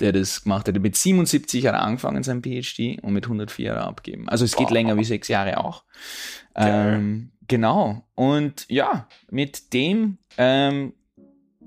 der 0.01 0.11
das 0.13 0.43
gemacht 0.43 0.67
hat. 0.67 0.77
Mit 0.81 0.97
77 0.97 1.67
hat 1.69 1.75
er 1.75 1.83
angefangen, 1.83 2.25
sein 2.25 2.43
PhD, 2.43 3.01
und 3.01 3.13
mit 3.13 3.27
104 3.27 3.71
hat 3.71 3.79
er 3.79 3.87
abgegeben. 3.87 4.29
Also 4.29 4.45
es 4.45 4.57
geht 4.57 4.69
Boah. 4.69 4.75
länger 4.75 4.97
wie 4.97 5.05
sechs 5.05 5.29
Jahre 5.29 5.59
auch. 5.59 5.85
Ähm, 6.57 7.31
genau. 7.49 8.07
Und 8.15 8.67
ja, 8.69 9.09
mit 9.31 9.73
dem 9.73 10.19
ähm, 10.37 10.93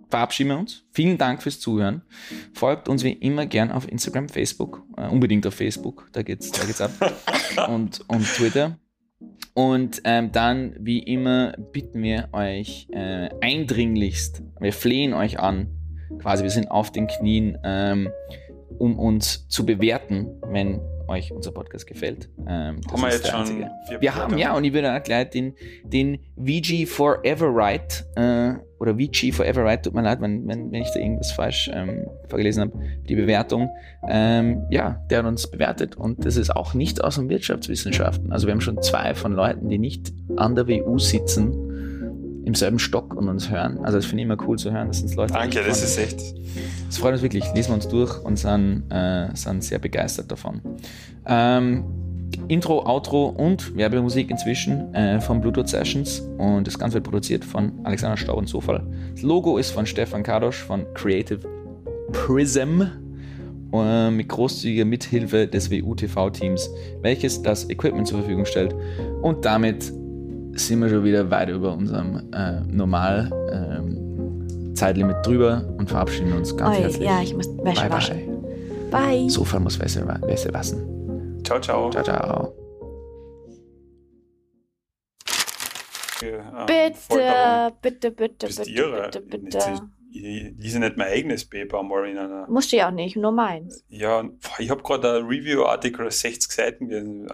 verabschieden 0.09 0.49
wir 0.49 0.59
uns. 0.59 0.83
Vielen 0.91 1.17
Dank 1.17 1.41
fürs 1.41 1.59
Zuhören. 1.59 2.03
Folgt 2.53 2.87
uns 2.87 3.03
wie 3.03 3.13
immer 3.13 3.45
gern 3.45 3.71
auf 3.71 3.89
Instagram, 3.89 4.29
Facebook, 4.29 4.83
äh, 4.97 5.07
unbedingt 5.07 5.47
auf 5.47 5.55
Facebook, 5.55 6.09
da 6.11 6.21
geht's, 6.21 6.51
da 6.51 6.65
geht's 6.65 6.81
ab. 6.81 6.91
und, 7.69 8.01
und 8.07 8.25
Twitter. 8.25 8.77
Und 9.53 10.01
ähm, 10.05 10.31
dann, 10.31 10.75
wie 10.79 10.99
immer, 10.99 11.53
bitten 11.73 12.01
wir 12.03 12.29
euch 12.31 12.87
äh, 12.91 13.29
eindringlichst, 13.41 14.43
wir 14.59 14.71
flehen 14.71 15.13
euch 15.13 15.39
an, 15.39 15.67
quasi, 16.19 16.43
wir 16.43 16.51
sind 16.51 16.71
auf 16.71 16.91
den 16.91 17.07
Knien, 17.07 17.57
ähm, 17.63 18.09
um 18.77 18.97
uns 18.97 19.47
zu 19.49 19.65
bewerten, 19.65 20.27
wenn 20.47 20.79
euch 21.11 21.31
unser 21.31 21.51
Podcast 21.51 21.87
gefällt. 21.87 22.29
Ähm, 22.47 22.81
das 22.81 22.91
Haben 22.91 23.01
wir 23.01 23.07
ist 23.09 23.13
jetzt 23.15 23.29
schon 23.29 23.39
einzige. 23.41 23.69
Wir 23.99 24.15
haben, 24.15 24.37
ja, 24.37 24.55
und 24.55 24.63
ich 24.63 24.73
würde 24.73 24.95
auch 24.95 25.03
gleich 25.03 25.29
den, 25.29 25.53
den 25.83 26.19
VG 26.37 26.85
Forever 26.85 27.47
Right, 27.53 28.05
äh, 28.15 28.53
oder 28.79 28.95
VG 28.95 29.31
Forever 29.31 29.63
Right, 29.63 29.83
tut 29.83 29.93
mir 29.93 30.01
leid, 30.01 30.21
wenn, 30.21 30.47
wenn, 30.47 30.71
wenn 30.71 30.81
ich 30.81 30.91
da 30.91 30.99
irgendwas 30.99 31.31
falsch 31.31 31.69
ähm, 31.73 32.05
vorgelesen 32.27 32.63
habe, 32.63 32.79
die 33.07 33.15
Bewertung, 33.15 33.69
ähm, 34.07 34.65
ja, 34.69 35.01
der 35.09 35.19
hat 35.19 35.25
uns 35.25 35.49
bewertet 35.49 35.95
und 35.95 36.25
das 36.25 36.37
ist 36.37 36.55
auch 36.55 36.73
nicht 36.73 37.03
aus 37.03 37.15
den 37.15 37.29
Wirtschaftswissenschaften. 37.29 38.31
Also 38.31 38.47
wir 38.47 38.53
haben 38.53 38.61
schon 38.61 38.81
zwei 38.81 39.13
von 39.13 39.33
Leuten, 39.33 39.69
die 39.69 39.77
nicht 39.77 40.13
an 40.37 40.55
der 40.55 40.67
WU 40.67 40.97
sitzen, 40.97 41.70
im 42.43 42.55
selben 42.55 42.79
Stock 42.79 43.13
und 43.15 43.29
uns 43.29 43.49
hören. 43.49 43.79
Also 43.83 43.97
das 43.97 44.05
finde 44.05 44.23
ich 44.23 44.25
immer 44.25 44.37
cool 44.47 44.57
zu 44.57 44.71
hören, 44.71 44.87
dass 44.87 45.01
uns 45.01 45.15
Leute 45.15 45.33
Danke, 45.33 45.63
das 45.63 45.83
ist 45.83 45.97
echt. 45.97 46.19
das 46.87 46.97
freut 46.97 47.13
uns 47.13 47.21
wirklich. 47.21 47.45
Lesen 47.53 47.69
wir 47.69 47.75
uns 47.75 47.87
durch 47.87 48.23
und 48.23 48.37
sind, 48.37 48.83
äh, 48.89 49.27
sind 49.35 49.63
sehr 49.63 49.79
begeistert 49.79 50.31
davon. 50.31 50.61
Ähm, 51.25 51.83
Intro, 52.47 52.85
Outro 52.85 53.27
und 53.27 53.75
Werbemusik 53.75 54.29
inzwischen 54.29 54.93
äh, 54.93 55.19
von 55.21 55.41
Bluetooth 55.41 55.67
Sessions 55.67 56.21
und 56.37 56.65
das 56.65 56.77
Ganze 56.77 56.95
wird 56.95 57.05
produziert 57.05 57.45
von 57.45 57.73
Alexander 57.83 58.17
Staub 58.17 58.37
und 58.37 58.47
Zufall. 58.47 58.83
Das 59.13 59.21
Logo 59.21 59.57
ist 59.57 59.71
von 59.71 59.85
Stefan 59.85 60.23
Kadosch 60.23 60.57
von 60.57 60.85
Creative 60.93 61.39
Prism 62.11 62.83
äh, 63.73 64.11
mit 64.11 64.27
großzügiger 64.27 64.85
Mithilfe 64.85 65.47
des 65.47 65.71
WU-TV-Teams, 65.71 66.69
welches 67.01 67.41
das 67.41 67.69
Equipment 67.69 68.07
zur 68.07 68.19
Verfügung 68.19 68.45
stellt. 68.45 68.75
Und 69.21 69.45
damit 69.45 69.93
sind 70.53 70.79
wir 70.79 70.89
schon 70.89 71.03
wieder 71.03 71.29
weit 71.31 71.49
über 71.49 71.73
unserem 71.73 72.31
äh, 72.33 72.61
normal 72.61 73.31
ähm, 73.51 74.75
Zeitlimit 74.75 75.17
drüber 75.25 75.63
und 75.77 75.89
verabschieden 75.89 76.33
uns 76.33 76.55
ganz 76.55 76.77
Oi, 76.77 76.81
herzlich. 76.83 77.03
ja, 77.07 77.21
ich 77.21 77.35
muss 77.35 77.47
Wäsche 77.63 77.81
bye, 77.81 77.91
waschen. 77.91 78.41
bye. 78.91 79.17
Bye. 79.19 79.27
Zufall 79.27 79.59
muss 79.59 79.79
Wäsche, 79.79 80.05
Wäsche 80.23 80.53
waschen. 80.53 81.41
Ciao, 81.43 81.59
ciao. 81.59 81.89
Ciao, 81.91 82.03
ciao. 82.03 82.53
Ähm, 86.23 86.65
Bitte, 86.67 87.73
bitte, 87.81 88.11
bitte, 88.11 88.47
bitte, 88.47 88.69
ihre. 88.69 89.03
bitte, 89.05 89.21
bitte. 89.21 89.81
Ich 90.13 90.53
lese 90.57 90.79
nicht 90.79 90.97
mein 90.97 91.07
eigenes 91.07 91.49
Paper 91.49 91.81
mal 91.83 92.07
in 92.07 92.17
einer. 92.17 92.45
Musst 92.49 92.71
du 92.71 92.75
ja 92.77 92.89
auch 92.89 92.93
nicht, 92.93 93.15
nur 93.15 93.31
meins. 93.31 93.83
Ja, 93.89 94.23
ich 94.59 94.69
habe 94.69 94.83
gerade 94.83 95.17
ein 95.19 95.25
Review-Artikel 95.25 96.05
aus 96.05 96.19
60 96.19 96.51
Seiten 96.51 96.89
gelesen. 96.89 97.27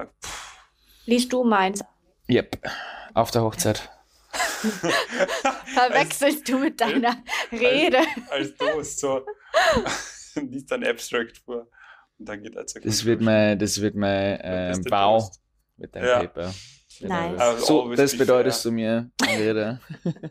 Liest 1.05 1.33
du 1.33 1.43
meins. 1.43 1.83
Yep. 2.29 2.59
Auf 3.17 3.31
der 3.31 3.41
Hochzeit. 3.41 3.89
Verwechselst 5.73 6.47
du 6.47 6.59
mit 6.59 6.79
deiner 6.79 7.17
Rede. 7.51 8.01
Als 8.29 8.55
du 8.55 8.83
so 8.83 9.25
liest 10.35 10.71
ein 10.71 10.85
Abstract 10.85 11.39
vor 11.39 11.67
und 12.19 12.29
dann 12.29 12.43
geht 12.43 12.55
er 12.55 12.67
zur 12.67 12.81
Das 12.81 13.03
wird 13.05 13.21
mein, 13.21 13.57
das 13.57 13.81
wird 13.81 13.95
mein 13.95 14.37
ähm, 14.43 14.83
Bau 14.83 15.17
Toast? 15.19 15.41
mit 15.77 15.95
deinem 15.95 16.05
Ja. 16.05 16.19
Paper. 16.19 16.53
Nice. 16.99 17.39
Also 17.39 17.65
So, 17.65 17.95
das 17.95 18.11
be 18.11 18.17
bedeutest 18.19 18.63
du 18.65 18.71
mir, 18.71 19.09
Rede. 19.25 19.79